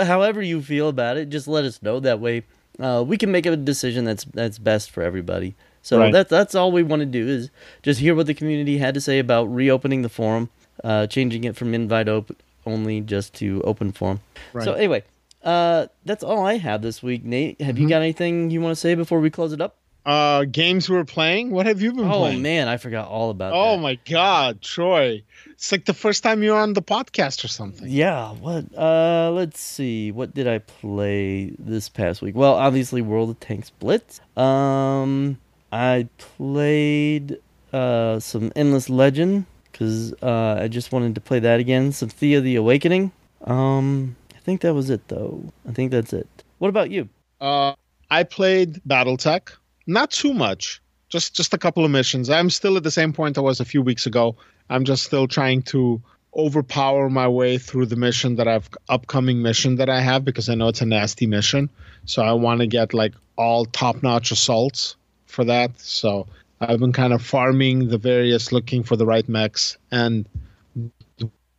however 0.02 0.42
you 0.42 0.62
feel 0.62 0.88
about 0.88 1.18
it, 1.18 1.30
just 1.30 1.48
let 1.48 1.66
us 1.66 1.82
know. 1.82 2.00
That 2.00 2.20
way, 2.22 2.44
uh, 2.80 3.04
we 3.06 3.18
can 3.18 3.32
make 3.32 3.46
a 3.46 3.56
decision 3.58 4.06
that's 4.06 4.24
that's 4.24 4.58
best 4.58 4.92
for 4.92 5.04
everybody. 5.04 5.56
So 5.82 6.00
Right. 6.00 6.12
that's 6.14 6.30
that's 6.30 6.56
all 6.56 6.72
we 6.72 6.82
want 6.84 7.02
to 7.02 7.06
do 7.06 7.28
is 7.28 7.50
just 7.84 8.00
hear 8.00 8.16
what 8.16 8.26
the 8.26 8.34
community 8.34 8.78
had 8.78 8.94
to 8.96 9.02
say 9.02 9.20
about 9.20 9.46
reopening 9.54 10.02
the 10.02 10.10
forum, 10.10 10.50
uh, 10.84 11.06
changing 11.08 11.44
it 11.44 11.56
from 11.56 11.74
invite 11.74 12.08
op- 12.10 12.36
only 12.66 13.02
just 13.02 13.34
to 13.36 13.62
open 13.64 13.92
forum. 13.92 14.22
Right. 14.54 14.64
So 14.66 14.74
anyway, 14.74 15.04
uh, 15.46 15.88
that's 16.06 16.24
all 16.24 16.46
I 16.46 16.58
have 16.58 16.82
this 16.82 17.02
week. 17.04 17.24
Nate, 17.24 17.62
have 17.62 17.76
Mm-hmm. 17.76 17.84
you 17.84 17.90
got 17.90 18.02
anything 18.02 18.50
you 18.50 18.60
want 18.62 18.72
to 18.72 18.80
say 18.80 18.96
before 18.96 19.20
we 19.20 19.30
close 19.30 19.54
it 19.54 19.62
up? 19.62 19.78
Uh, 20.06 20.46
games 20.46 20.88
we're 20.88 21.04
playing. 21.04 21.50
What 21.50 21.66
have 21.66 21.82
you 21.82 21.92
been 21.92 22.06
Oh 22.06 22.20
playing? 22.20 22.44
man, 22.44 22.68
I 22.68 22.78
forgot 22.78 23.08
all 23.08 23.32
about 23.32 23.54
Oh 23.56 23.76
that. 23.76 23.82
my 23.82 23.96
God, 24.08 24.62
Troy! 24.62 25.24
It's 25.54 25.72
like 25.72 25.86
the 25.86 25.96
first 25.96 26.22
time 26.22 26.44
you're 26.44 26.58
on 26.60 26.74
the 26.74 26.82
podcast 26.84 27.44
or 27.44 27.48
something. 27.48 27.88
Yeah, 27.90 28.34
what 28.34 28.66
uh 28.78 29.32
let's 29.32 29.60
see. 29.60 30.12
What 30.12 30.36
did 30.36 30.48
I 30.48 30.60
play 30.60 31.56
this 31.58 31.90
past 31.90 32.22
week? 32.22 32.36
Well, 32.36 32.54
obviously 32.54 33.02
World 33.02 33.32
of 33.32 33.40
Tanks 33.40 33.72
Blitz. 33.72 34.22
Um 34.38 35.40
I 35.72 36.08
played 36.20 37.40
uh 37.74 38.20
some 38.20 38.52
Endless 38.56 38.90
Legend 38.90 39.46
cuz 39.74 40.14
uh 40.22 40.60
I 40.62 40.68
just 40.68 40.92
wanted 40.92 41.16
to 41.16 41.22
play 41.22 41.40
that 41.40 41.60
again. 41.60 41.92
Some 41.92 42.10
Thea 42.10 42.42
the 42.42 42.56
Awakening. 42.58 43.12
Um 43.44 44.16
think 44.46 44.62
that 44.62 44.74
was 44.74 44.90
it 44.90 45.08
though. 45.08 45.44
I 45.68 45.72
think 45.72 45.92
that's 45.92 46.14
it. 46.14 46.28
What 46.60 46.70
about 46.70 46.92
you? 46.92 47.10
Uh, 47.42 47.74
I 48.12 48.24
played 48.24 48.82
BattleTech. 48.88 49.52
Not 49.88 50.12
too 50.12 50.34
much. 50.34 50.82
Just 51.10 51.36
just 51.36 51.54
a 51.54 51.58
couple 51.58 51.84
of 51.84 51.92
missions. 51.92 52.30
I'm 52.30 52.50
still 52.50 52.78
at 52.78 52.84
the 52.84 52.92
same 52.92 53.12
point 53.12 53.38
I 53.38 53.42
was 53.42 53.60
a 53.60 53.66
few 53.66 53.82
weeks 53.82 54.06
ago. 54.06 54.36
I'm 54.70 54.86
just 54.86 55.04
still 55.04 55.28
trying 55.28 55.64
to 55.74 56.02
overpower 56.36 57.10
my 57.10 57.28
way 57.28 57.58
through 57.58 57.88
the 57.88 57.96
mission 57.96 58.36
that 58.36 58.48
I've 58.48 58.70
upcoming 58.90 59.42
mission 59.42 59.78
that 59.78 59.90
I 59.90 60.02
have 60.02 60.26
because 60.26 60.50
I 60.50 60.56
know 60.56 60.68
it's 60.68 60.82
a 60.82 60.86
nasty 60.86 61.28
mission. 61.28 61.70
So 62.06 62.22
I 62.22 62.34
want 62.34 62.60
to 62.62 62.68
get 62.68 62.94
like 62.94 63.14
all 63.38 63.66
top-notch 63.66 64.32
assaults 64.32 64.96
for 65.28 65.46
that. 65.46 65.80
So 65.80 66.28
I've 66.60 66.80
been 66.80 66.92
kind 66.92 67.14
of 67.14 67.22
farming 67.22 67.88
the 67.88 67.98
various 67.98 68.52
looking 68.52 68.84
for 68.84 68.96
the 68.96 69.06
right 69.06 69.28
mechs 69.30 69.78
and 69.92 70.28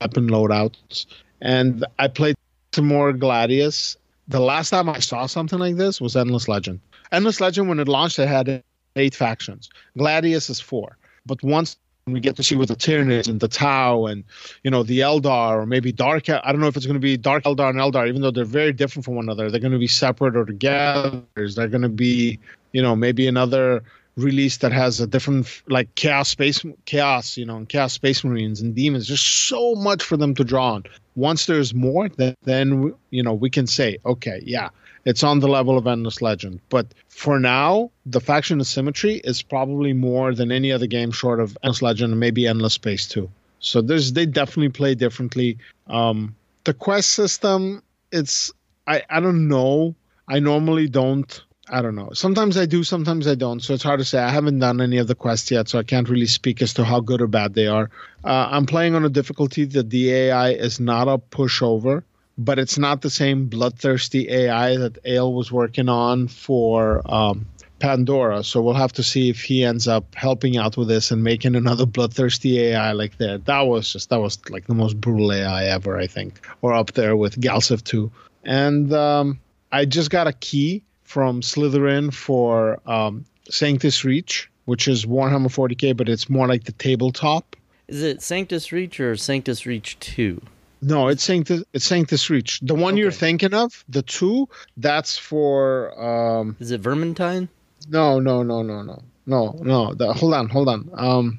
weapon 0.01 0.29
loadouts. 0.29 1.07
And 1.41 1.85
I 1.99 2.09
played 2.09 2.37
more 2.83 3.13
Gladius 3.13 3.97
the 4.29 4.41
last 4.41 4.71
time 4.71 4.89
I 4.89 4.99
saw 4.99 5.27
something 5.27 5.59
like 5.59 5.77
this 5.77 6.01
was 6.01 6.17
Endless 6.17 6.49
Legend. 6.49 6.81
Endless 7.13 7.41
Legend, 7.41 7.69
when 7.69 7.79
it 7.79 7.89
launched, 7.89 8.19
it 8.19 8.27
had 8.27 8.63
eight 8.97 9.15
factions. 9.15 9.71
Gladius 9.97 10.51
is 10.51 10.61
four. 10.61 10.97
But 11.25 11.43
once 11.43 11.77
we 12.07 12.21
get 12.21 12.37
to 12.37 12.43
see 12.43 12.57
what 12.57 12.69
the 12.69 12.77
Tyranids 12.77 13.29
and 13.29 13.41
the 13.41 13.49
Tau 13.49 14.07
and, 14.07 14.25
you 14.63 14.71
know, 14.71 14.83
the 14.83 15.01
Eldar 15.01 15.57
or 15.57 15.67
maybe 15.67 15.93
Dark, 15.93 16.29
I 16.29 16.41
don't 16.53 16.61
know 16.61 16.67
if 16.67 16.77
it's 16.77 16.87
going 16.87 16.95
to 16.95 17.01
be 17.01 17.17
Dark 17.17 17.45
Eldar 17.45 17.71
and 17.71 17.79
Eldar, 17.79 18.09
even 18.09 18.23
though 18.23 18.31
they're 18.31 18.45
very 18.45 18.73
different 18.73 19.05
from 19.05 19.15
one 19.17 19.25
another. 19.25 19.51
They're 19.51 19.61
going 19.61 19.73
to 19.73 19.79
be 19.79 19.87
separate 19.87 20.37
or 20.37 20.45
together. 20.45 21.23
They're 21.35 21.69
going 21.69 21.83
to 21.83 21.89
be, 21.89 22.39
you 22.73 22.83
know, 22.83 22.97
maybe 22.97 23.27
another 23.27 23.83
release 24.17 24.59
that 24.59 24.73
has 24.73 24.99
a 25.01 25.07
different 25.07 25.47
like 25.69 25.95
chaos 25.95 26.31
space 26.31 26.65
chaos 26.87 27.37
you 27.37 27.45
know 27.45 27.59
and 27.59 27.69
chaos 27.69 27.93
space 27.93 28.25
marines 28.25 28.63
and 28.63 28.75
demons 28.75 29.09
there's 29.09 29.21
so 29.21 29.75
much 29.75 30.03
for 30.03 30.17
them 30.17 30.35
to 30.35 30.43
draw 30.43 30.73
on 30.73 30.85
once 31.17 31.47
there's 31.47 31.75
more 31.75 32.09
then, 32.09 32.35
then 32.45 32.95
you 33.11 33.23
know 33.23 33.35
we 33.35 33.51
can 33.51 33.67
say 33.67 33.99
okay 34.05 34.41
yeah 34.45 34.69
it's 35.07 35.23
on 35.23 35.39
the 35.39 35.49
level 35.49 35.79
of 35.79 35.87
endless 35.87 36.21
legend. 36.21 36.61
But 36.69 36.89
for 37.09 37.39
now 37.39 37.91
the 38.05 38.21
faction 38.21 38.61
asymmetry 38.61 39.21
is 39.25 39.41
probably 39.41 39.93
more 39.93 40.35
than 40.35 40.53
any 40.53 40.73
other 40.73 40.89
game 40.89 41.13
short 41.13 41.41
of 41.41 41.57
endless 41.63 41.81
legend 41.81 42.11
and 42.13 42.21
maybe 42.21 42.47
endless 42.47 42.75
space 42.75 43.09
too. 43.09 43.31
So 43.61 43.81
there's 43.81 44.13
they 44.13 44.27
definitely 44.27 44.71
play 44.71 44.95
differently. 44.95 45.59
Um 45.87 46.35
the 46.65 46.75
quest 46.75 47.11
system 47.11 47.83
it's 48.13 48.53
i 48.87 49.03
i 49.09 49.21
don't 49.21 49.49
know. 49.49 49.95
I 50.29 50.41
normally 50.41 50.89
don't 50.89 51.45
I 51.69 51.83
don't 51.83 51.97
know. 51.97 52.11
Sometimes 52.13 52.57
I 52.57 52.67
do, 52.67 52.85
sometimes 52.85 53.27
I 53.27 53.35
don't. 53.35 53.61
So 53.61 53.75
it's 53.75 53.83
hard 53.83 53.99
to 53.99 54.05
say. 54.05 54.21
I 54.21 54.31
haven't 54.31 54.61
done 54.61 54.81
any 54.81 54.99
of 54.99 55.09
the 55.09 55.17
quests 55.17 55.51
yet, 55.51 55.69
so 55.69 55.79
I 55.79 55.83
can't 55.83 56.09
really 56.09 56.27
speak 56.27 56.63
as 56.63 56.75
to 56.75 56.85
how 56.85 57.01
good 57.01 57.21
or 57.21 57.27
bad 57.27 57.55
they 57.55 57.67
are. 57.67 57.91
Uh, 58.25 58.49
I'm 58.51 58.67
playing 58.67 58.95
on 58.95 59.05
a 59.05 59.09
difficulty 59.09 59.65
that 59.65 59.91
the 59.91 60.13
AI 60.13 60.51
is 60.51 60.79
not 60.79 61.09
a 61.09 61.19
pushover, 61.19 62.05
but 62.39 62.61
it's 62.61 62.79
not 62.79 63.03
the 63.03 63.11
same 63.11 63.47
bloodthirsty 63.47 64.31
AI 64.31 64.77
that 64.77 64.99
Ale 65.05 65.33
was 65.33 65.51
working 65.51 65.89
on 65.89 66.29
for 66.29 67.03
um, 67.13 67.47
Pandora. 67.81 68.45
So 68.45 68.63
we'll 68.63 68.75
have 68.75 68.93
to 68.95 69.03
see 69.03 69.29
if 69.29 69.43
he 69.43 69.65
ends 69.65 69.89
up 69.89 70.15
helping 70.15 70.57
out 70.57 70.77
with 70.77 70.87
this 70.87 71.11
and 71.11 71.25
making 71.25 71.57
another 71.57 71.87
bloodthirsty 71.97 72.61
AI 72.61 72.93
like 72.93 73.19
that. 73.19 73.47
That 73.47 73.63
was 73.63 73.93
just 73.93 74.11
that 74.11 74.21
was 74.21 74.39
like 74.51 74.67
the 74.67 74.75
most 74.75 75.01
brutal 75.01 75.33
AI 75.33 75.65
ever, 75.65 75.99
I 75.99 76.07
think, 76.07 76.47
or 76.63 76.75
up 76.75 76.93
there 76.93 77.17
with 77.17 77.41
Galciv 77.41 77.83
2. 77.83 78.09
And 78.45 78.93
um, 78.93 79.41
I 79.73 79.85
just 79.85 80.11
got 80.11 80.29
a 80.29 80.33
key 80.33 80.85
from 81.07 81.41
Slitherine 81.41 82.13
for 82.13 82.81
um, 82.87 83.25
Sanctus 83.49 84.05
Reach, 84.05 84.51
which 84.67 84.89
is 84.89 85.07
Warhammer 85.07 85.47
40k, 85.49 85.97
but 85.97 86.09
it's 86.09 86.29
more 86.29 86.47
like 86.49 86.65
the 86.65 86.73
tabletop. 86.73 87.57
Is 87.89 88.03
it 88.03 88.21
Sanctus 88.21 88.73
Reach 88.73 88.99
or 88.99 89.17
Sanctus 89.17 89.65
Reach 89.65 89.99
2? 90.01 90.43
No, 90.83 91.09
it's 91.09 91.23
Sanctus. 91.23 91.63
It's 91.73 91.85
Sanctus 91.87 92.29
Reach. 92.29 92.61
The 92.61 92.75
one 92.75 92.97
you're 92.97 93.11
thinking 93.11 93.55
of, 93.55 93.85
the 93.89 94.03
two, 94.03 94.49
that's 94.77 95.17
for. 95.17 95.99
Um, 95.99 96.57
Is 96.61 96.71
it 96.71 96.83
Vermintide? 96.83 97.49
no, 97.89 98.19
no, 98.21 98.43
no, 98.43 98.63
no, 98.63 98.83
no, 98.83 99.03
no, 99.27 99.57
no. 99.63 99.95
The, 99.95 100.13
hold 100.13 100.35
on, 100.35 100.49
hold 100.49 100.69
on. 100.69 100.91
Um, 100.93 101.39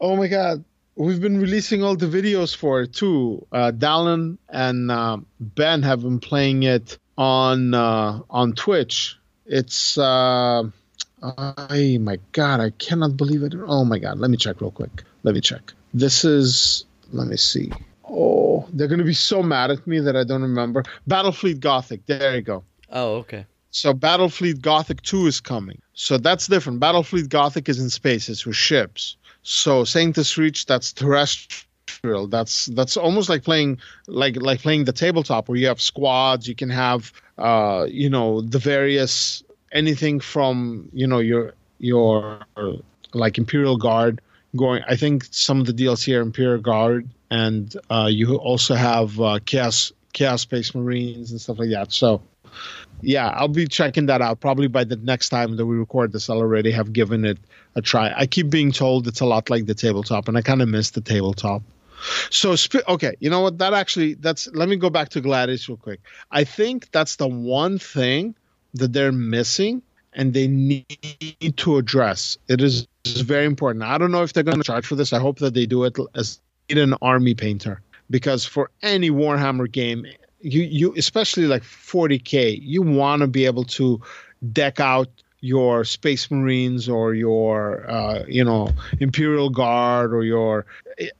oh 0.00 0.16
my 0.16 0.28
God, 0.28 0.64
we've 0.96 1.20
been 1.20 1.38
releasing 1.40 1.82
all 1.82 1.96
the 1.96 2.06
videos 2.06 2.56
for 2.56 2.82
it 2.82 2.92
too. 2.94 3.44
Uh, 3.52 3.70
Dallin 3.72 4.38
and 4.48 4.90
um 4.90 5.26
Ben 5.40 5.82
have 5.82 6.02
been 6.02 6.20
playing 6.20 6.62
it 6.62 6.98
on 7.16 7.74
uh, 7.74 8.20
on 8.30 8.52
Twitch. 8.54 9.16
It's. 9.46 9.98
Uh, 9.98 10.64
oh 11.22 11.98
my 11.98 12.18
God, 12.32 12.60
I 12.60 12.70
cannot 12.70 13.16
believe 13.16 13.42
it. 13.42 13.54
Oh 13.66 13.84
my 13.84 13.98
God, 13.98 14.18
let 14.18 14.30
me 14.30 14.36
check 14.36 14.60
real 14.60 14.70
quick. 14.70 15.02
Let 15.22 15.34
me 15.34 15.40
check. 15.40 15.72
This 15.92 16.24
is. 16.24 16.84
Let 17.12 17.28
me 17.28 17.36
see. 17.36 17.70
Oh, 18.08 18.66
they're 18.72 18.88
gonna 18.88 19.04
be 19.04 19.14
so 19.14 19.42
mad 19.42 19.70
at 19.70 19.86
me 19.86 20.00
that 20.00 20.16
I 20.16 20.24
don't 20.24 20.42
remember. 20.42 20.84
Battlefleet 21.08 21.60
Gothic. 21.60 22.06
There 22.06 22.36
you 22.36 22.42
go. 22.42 22.64
Oh, 22.90 23.16
okay. 23.16 23.46
So 23.70 23.92
Battlefleet 23.92 24.60
Gothic 24.60 25.02
2 25.02 25.26
is 25.26 25.40
coming. 25.40 25.82
So 25.94 26.16
that's 26.16 26.46
different. 26.46 26.78
Battlefleet 26.78 27.28
Gothic 27.28 27.68
is 27.68 27.80
in 27.80 27.90
space, 27.90 28.28
it's 28.28 28.46
with 28.46 28.54
ships. 28.54 29.16
So 29.42 29.82
Sanctus 29.82 30.38
Reach, 30.38 30.66
that's 30.66 30.92
terrestrial. 30.92 31.66
That's 32.02 32.66
that's 32.66 32.96
almost 32.96 33.28
like 33.28 33.44
playing 33.44 33.78
like 34.06 34.36
like 34.36 34.60
playing 34.60 34.84
the 34.84 34.92
tabletop 34.92 35.48
where 35.48 35.56
you 35.56 35.68
have 35.68 35.80
squads, 35.80 36.46
you 36.46 36.54
can 36.54 36.70
have 36.70 37.12
uh, 37.38 37.86
you 37.88 38.10
know, 38.10 38.40
the 38.40 38.58
various 38.58 39.42
anything 39.72 40.20
from, 40.20 40.88
you 40.92 41.06
know, 41.06 41.18
your 41.18 41.54
your 41.78 42.40
like 43.12 43.38
Imperial 43.38 43.76
Guard 43.76 44.20
going 44.56 44.82
I 44.88 44.96
think 44.96 45.24
some 45.30 45.60
of 45.60 45.66
the 45.66 45.72
DLC 45.72 46.16
are 46.16 46.20
Imperial 46.20 46.60
Guard 46.60 47.08
and 47.30 47.74
uh, 47.90 48.08
you 48.10 48.36
also 48.36 48.74
have 48.74 49.20
uh, 49.20 49.40
Chaos 49.44 49.92
Chaos 50.12 50.42
Space 50.42 50.74
Marines 50.74 51.32
and 51.32 51.40
stuff 51.40 51.58
like 51.58 51.70
that. 51.70 51.92
So 51.92 52.22
yeah, 53.00 53.28
I'll 53.30 53.48
be 53.48 53.66
checking 53.66 54.06
that 54.06 54.22
out. 54.22 54.38
Probably 54.40 54.68
by 54.68 54.84
the 54.84 54.96
next 54.96 55.30
time 55.30 55.56
that 55.56 55.66
we 55.66 55.76
record 55.76 56.12
this, 56.12 56.30
I'll 56.30 56.38
already 56.38 56.70
have 56.70 56.92
given 56.92 57.24
it 57.24 57.38
a 57.74 57.82
try. 57.82 58.12
I 58.16 58.26
keep 58.26 58.48
being 58.48 58.70
told 58.70 59.08
it's 59.08 59.20
a 59.20 59.26
lot 59.26 59.50
like 59.50 59.66
the 59.66 59.74
tabletop, 59.74 60.28
and 60.28 60.38
I 60.38 60.42
kind 60.42 60.62
of 60.62 60.68
miss 60.68 60.90
the 60.90 61.00
tabletop. 61.00 61.62
So, 62.30 62.54
okay, 62.88 63.14
you 63.20 63.30
know 63.30 63.40
what? 63.40 63.58
That 63.58 63.74
actually, 63.74 64.14
that's. 64.14 64.46
Let 64.48 64.68
me 64.68 64.76
go 64.76 64.90
back 64.90 65.08
to 65.10 65.20
Gladius 65.20 65.68
real 65.68 65.76
quick. 65.76 66.00
I 66.30 66.44
think 66.44 66.90
that's 66.90 67.16
the 67.16 67.28
one 67.28 67.78
thing 67.78 68.34
that 68.74 68.92
they're 68.92 69.12
missing, 69.12 69.82
and 70.12 70.32
they 70.34 70.46
need 70.48 71.56
to 71.56 71.76
address. 71.78 72.38
It 72.48 72.60
is, 72.60 72.86
very 73.06 73.46
important. 73.46 73.84
I 73.84 73.98
don't 73.98 74.12
know 74.12 74.22
if 74.22 74.32
they're 74.32 74.42
going 74.42 74.58
to 74.58 74.64
charge 74.64 74.86
for 74.86 74.96
this. 74.96 75.12
I 75.12 75.18
hope 75.18 75.38
that 75.38 75.54
they 75.54 75.66
do 75.66 75.84
it 75.84 75.96
as 76.14 76.40
an 76.70 76.94
army 77.02 77.34
painter, 77.34 77.82
because 78.10 78.44
for 78.44 78.70
any 78.82 79.10
Warhammer 79.10 79.70
game, 79.70 80.06
you 80.40 80.62
you 80.62 80.94
especially 80.96 81.46
like 81.46 81.62
40k 81.62 82.58
you 82.60 82.82
want 82.82 83.20
to 83.20 83.26
be 83.26 83.46
able 83.46 83.64
to 83.64 84.00
deck 84.52 84.78
out 84.78 85.08
your 85.44 85.84
space 85.84 86.30
marines 86.30 86.88
or 86.88 87.12
your 87.12 87.88
uh, 87.90 88.24
you 88.26 88.42
know 88.42 88.70
imperial 88.98 89.50
guard 89.50 90.14
or 90.14 90.24
your 90.24 90.64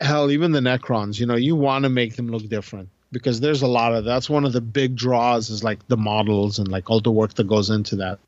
hell 0.01 0.31
even 0.31 0.53
the 0.53 0.61
necrons 0.61 1.21
you 1.21 1.27
know 1.27 1.35
you 1.35 1.55
want 1.55 1.83
to 1.83 1.91
make 1.91 2.17
them 2.17 2.29
look 2.29 2.49
different 2.49 2.89
because 3.15 3.41
there's 3.41 3.63
a 3.63 3.67
lot 3.67 3.95
of 3.95 4.05
that's 4.05 4.29
one 4.29 4.45
of 4.45 4.53
the 4.53 4.61
big 4.61 4.97
draws 4.97 5.49
is 5.49 5.65
like 5.65 5.87
the 5.89 5.97
models 5.97 6.59
and 6.59 6.69
like 6.69 6.91
all 6.91 7.01
the 7.01 7.13
work 7.13 7.33
that 7.35 7.47
goes 7.47 7.71
into 7.71 7.97
that. 7.97 8.19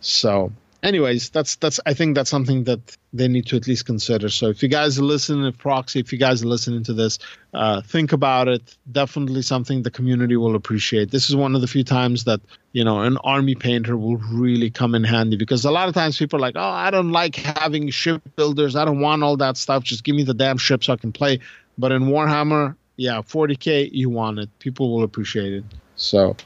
So 0.00 0.52
anyways, 0.82 1.30
that's 1.30 1.56
that's 1.56 1.80
I 1.86 1.94
think 1.94 2.14
that's 2.14 2.30
something 2.30 2.64
that 2.64 2.96
they 3.12 3.28
need 3.28 3.46
to 3.46 3.56
at 3.56 3.66
least 3.66 3.86
consider. 3.86 4.28
So 4.28 4.48
if 4.48 4.62
you 4.62 4.68
guys 4.68 4.98
are 4.98 5.02
listening 5.02 5.50
to 5.50 5.56
Proxy, 5.56 6.00
if 6.00 6.12
you 6.12 6.18
guys 6.18 6.42
are 6.42 6.46
listening 6.46 6.84
to 6.84 6.92
this, 6.92 7.18
uh, 7.54 7.80
think 7.80 8.12
about 8.12 8.48
it. 8.48 8.76
Definitely 8.90 9.42
something 9.42 9.82
the 9.82 9.90
community 9.90 10.36
will 10.36 10.54
appreciate. 10.54 11.10
This 11.10 11.28
is 11.28 11.36
one 11.36 11.54
of 11.54 11.60
the 11.60 11.66
few 11.66 11.84
times 11.84 12.24
that 12.24 12.40
you 12.72 12.84
know 12.84 13.00
an 13.02 13.16
army 13.18 13.54
painter 13.54 13.96
will 13.96 14.16
really 14.16 14.70
come 14.70 14.94
in 14.94 15.04
handy 15.04 15.36
because 15.36 15.64
a 15.64 15.70
lot 15.70 15.88
of 15.88 15.94
times 15.94 16.18
people 16.18 16.38
are 16.38 16.42
like, 16.42 16.56
oh, 16.56 16.60
I 16.60 16.90
don't 16.90 17.12
like 17.12 17.36
having 17.36 17.90
ship 17.90 18.22
builders. 18.36 18.76
I 18.76 18.84
don't 18.84 19.00
want 19.00 19.22
all 19.22 19.36
that 19.38 19.56
stuff. 19.56 19.82
Just 19.82 20.04
give 20.04 20.14
me 20.14 20.24
the 20.24 20.34
damn 20.34 20.58
ship 20.58 20.84
so 20.84 20.92
I 20.92 20.96
can 20.96 21.12
play. 21.12 21.40
But 21.78 21.92
in 21.92 22.04
Warhammer, 22.04 22.76
yeah, 22.96 23.18
40k, 23.18 23.90
you 23.92 24.08
want 24.08 24.38
it. 24.38 24.48
People 24.58 24.94
will 24.94 25.04
appreciate 25.04 25.52
it. 25.52 25.64
So, 25.96 26.36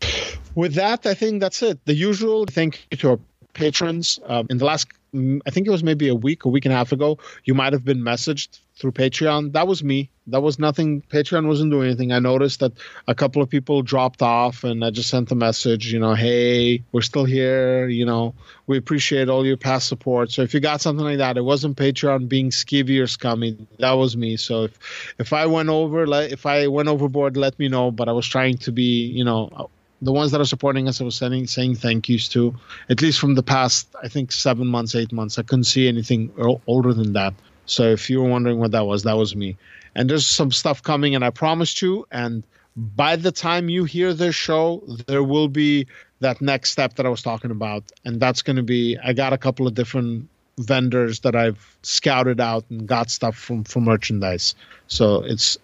with 0.55 0.75
that, 0.75 1.07
I 1.07 1.15
think 1.15 1.41
that's 1.41 1.63
it. 1.63 1.85
The 1.85 1.95
usual 1.95 2.47
thank 2.47 2.87
you 2.91 2.97
to 2.99 3.11
our 3.11 3.19
patrons. 3.55 4.19
Um, 4.27 4.47
in 4.51 4.59
the 4.59 4.65
last, 4.65 4.89
I 5.15 5.51
think 5.51 5.67
it 5.67 5.71
was 5.71 5.83
maybe 5.83 6.09
a 6.09 6.15
week, 6.15 6.45
a 6.45 6.49
week 6.49 6.65
and 6.65 6.73
a 6.73 6.77
half 6.77 6.93
ago, 6.93 7.19
you 7.45 7.55
might 7.55 7.73
have 7.73 7.85
been 7.85 8.01
messaged 8.01 8.61
through 8.77 8.93
Patreon. 8.93 9.53
That 9.53 9.69
was 9.69 9.85
me. 9.85 10.09
That 10.29 10.41
was 10.41 10.59
nothing. 10.59 11.03
Patreon 11.03 11.47
wasn't 11.47 11.71
doing 11.71 11.89
anything. 11.89 12.13
I 12.13 12.19
noticed 12.19 12.61
that 12.61 12.73
a 13.09 13.15
couple 13.15 13.43
of 13.43 13.51
people 13.51 13.83
dropped 13.83 14.23
off, 14.23 14.65
and 14.65 14.85
I 14.85 14.91
just 14.91 15.11
sent 15.11 15.31
a 15.33 15.35
message, 15.35 15.93
you 15.93 15.99
know, 15.99 16.15
hey, 16.15 16.83
we're 16.93 17.03
still 17.03 17.25
here. 17.25 17.89
You 17.89 18.07
know, 18.07 18.35
we 18.67 18.79
appreciate 18.79 19.29
all 19.29 19.45
your 19.45 19.57
past 19.57 19.89
support. 19.89 20.31
So 20.31 20.43
if 20.43 20.55
you 20.55 20.61
got 20.61 20.81
something 20.81 21.05
like 21.05 21.19
that, 21.19 21.37
it 21.37 21.45
wasn't 21.45 21.77
Patreon 21.77 22.29
being 22.29 22.51
skeevy 22.51 23.03
or 23.03 23.07
scummy. 23.07 23.57
That 23.81 23.93
was 23.93 24.17
me. 24.17 24.37
So 24.37 24.65
if 24.65 25.15
if 25.19 25.33
I 25.33 25.47
went 25.47 25.69
over, 25.69 26.05
if 26.23 26.47
I 26.47 26.69
went 26.69 26.89
overboard, 26.89 27.37
let 27.37 27.59
me 27.59 27.69
know. 27.69 27.91
But 27.91 28.09
I 28.09 28.13
was 28.13 28.27
trying 28.27 28.59
to 28.59 28.73
be, 28.73 29.05
you 29.05 29.25
know, 29.25 29.71
the 30.03 30.13
ones 30.13 30.33
that 30.33 30.41
are 30.41 30.47
supporting 30.47 30.89
us, 30.89 31.01
I 31.01 31.05
was 31.05 31.17
sending 31.17 31.47
saying 31.47 31.77
thank 31.77 32.09
yous 32.09 32.29
to. 32.29 32.55
At 32.89 33.03
least 33.03 33.19
from 33.19 33.35
the 33.35 33.43
past, 33.43 33.89
I 34.03 34.09
think 34.09 34.33
seven 34.33 34.67
months, 34.67 34.95
eight 34.95 35.13
months, 35.13 35.39
I 35.39 35.43
couldn't 35.43 35.65
see 35.65 35.89
anything 35.89 36.33
older 36.67 36.95
than 36.95 37.13
that. 37.13 37.35
So 37.67 37.85
if 37.85 38.11
you 38.11 38.23
were 38.23 38.29
wondering 38.29 38.59
what 38.59 38.73
that 38.73 38.87
was, 38.87 39.03
that 39.05 39.17
was 39.17 39.37
me. 39.37 39.57
And 39.95 40.09
there's 40.09 40.27
some 40.27 40.51
stuff 40.51 40.83
coming, 40.83 41.15
and 41.15 41.25
I 41.25 41.31
promised 41.31 41.83
you. 41.83 42.07
And 42.11 42.43
by 42.77 43.17
the 43.17 43.33
time 43.33 43.69
you 43.69 43.85
hear 43.85 44.15
this 44.15 44.35
show, 44.35 44.83
there 45.07 45.23
will 45.23 45.49
be 45.49 45.87
that 46.21 46.41
next 46.41 46.71
step 46.71 46.95
that 46.95 47.07
I 47.07 47.09
was 47.09 47.23
talking 47.23 47.51
about, 47.51 47.85
and 48.05 48.21
that's 48.21 48.43
going 48.43 48.57
to 48.57 48.63
be 48.63 48.99
I 49.03 49.13
got 49.13 49.33
a 49.33 49.39
couple 49.39 49.67
of 49.67 49.75
different 49.75 50.29
vendors 50.59 51.21
that 51.21 51.35
I've 51.35 51.77
scouted 51.83 52.41
out 52.41 52.65
and 52.71 52.87
got 52.87 53.11
stuff 53.11 53.37
from 53.37 53.65
from 53.65 53.85
merchandise. 53.85 54.55
So 54.87 55.23
it's 55.23 55.59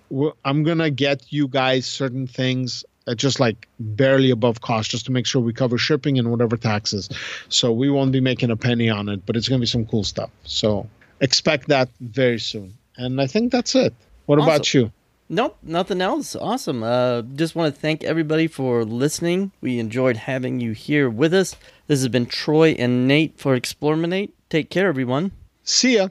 I'm 0.45 0.63
gonna 0.63 0.91
get 0.91 1.33
you 1.33 1.49
guys 1.49 1.87
certain 1.87 2.27
things 2.27 2.85
just 3.15 3.39
like 3.41 3.69
barely 3.79 4.31
above 4.31 4.61
cost 4.61 4.91
just 4.91 5.07
to 5.07 5.13
make 5.13 5.27
sure 5.27 5.41
we 5.41 5.53
cover 5.53 5.79
shipping 5.79 6.19
and 6.19 6.31
whatever 6.31 6.57
taxes. 6.57 7.09
So 7.49 7.73
we 7.73 7.91
won't 7.91 8.13
be 8.13 8.21
making 8.21 8.51
a 8.51 8.57
penny 8.57 8.91
on 8.91 9.09
it, 9.09 9.25
but 9.27 9.37
it's 9.37 9.49
going 9.49 9.61
to 9.61 9.63
be 9.63 9.67
some 9.67 9.87
cool 9.87 10.05
stuff. 10.05 10.31
So 10.45 10.89
expect 11.21 11.69
that 11.69 11.89
very 12.01 12.39
soon. 12.39 12.77
And 12.97 13.21
I 13.21 13.27
think 13.27 13.53
that's 13.53 13.75
it. 13.75 13.95
What 14.27 14.39
awesome. 14.39 14.49
about 14.49 14.75
you? 14.75 14.93
Nope, 15.29 15.59
nothing 15.63 16.01
else. 16.01 16.37
Awesome. 16.37 16.83
Uh, 16.83 17.23
just 17.23 17.57
want 17.57 17.75
to 17.75 17.81
thank 17.81 18.05
everybody 18.05 18.47
for 18.47 18.85
listening. 18.85 19.51
We 19.61 19.79
enjoyed 19.81 20.17
having 20.17 20.61
you 20.61 20.73
here 20.73 21.11
with 21.11 21.35
us. 21.35 21.57
This 21.89 22.01
has 22.01 22.09
been 22.09 22.27
Troy 22.27 22.77
and 22.79 23.09
Nate 23.09 23.39
for 23.39 23.57
Explorminate. 23.57 24.31
Take 24.49 24.71
care, 24.71 24.89
everyone. 24.89 25.33
See 25.65 25.97
ya. 25.97 26.09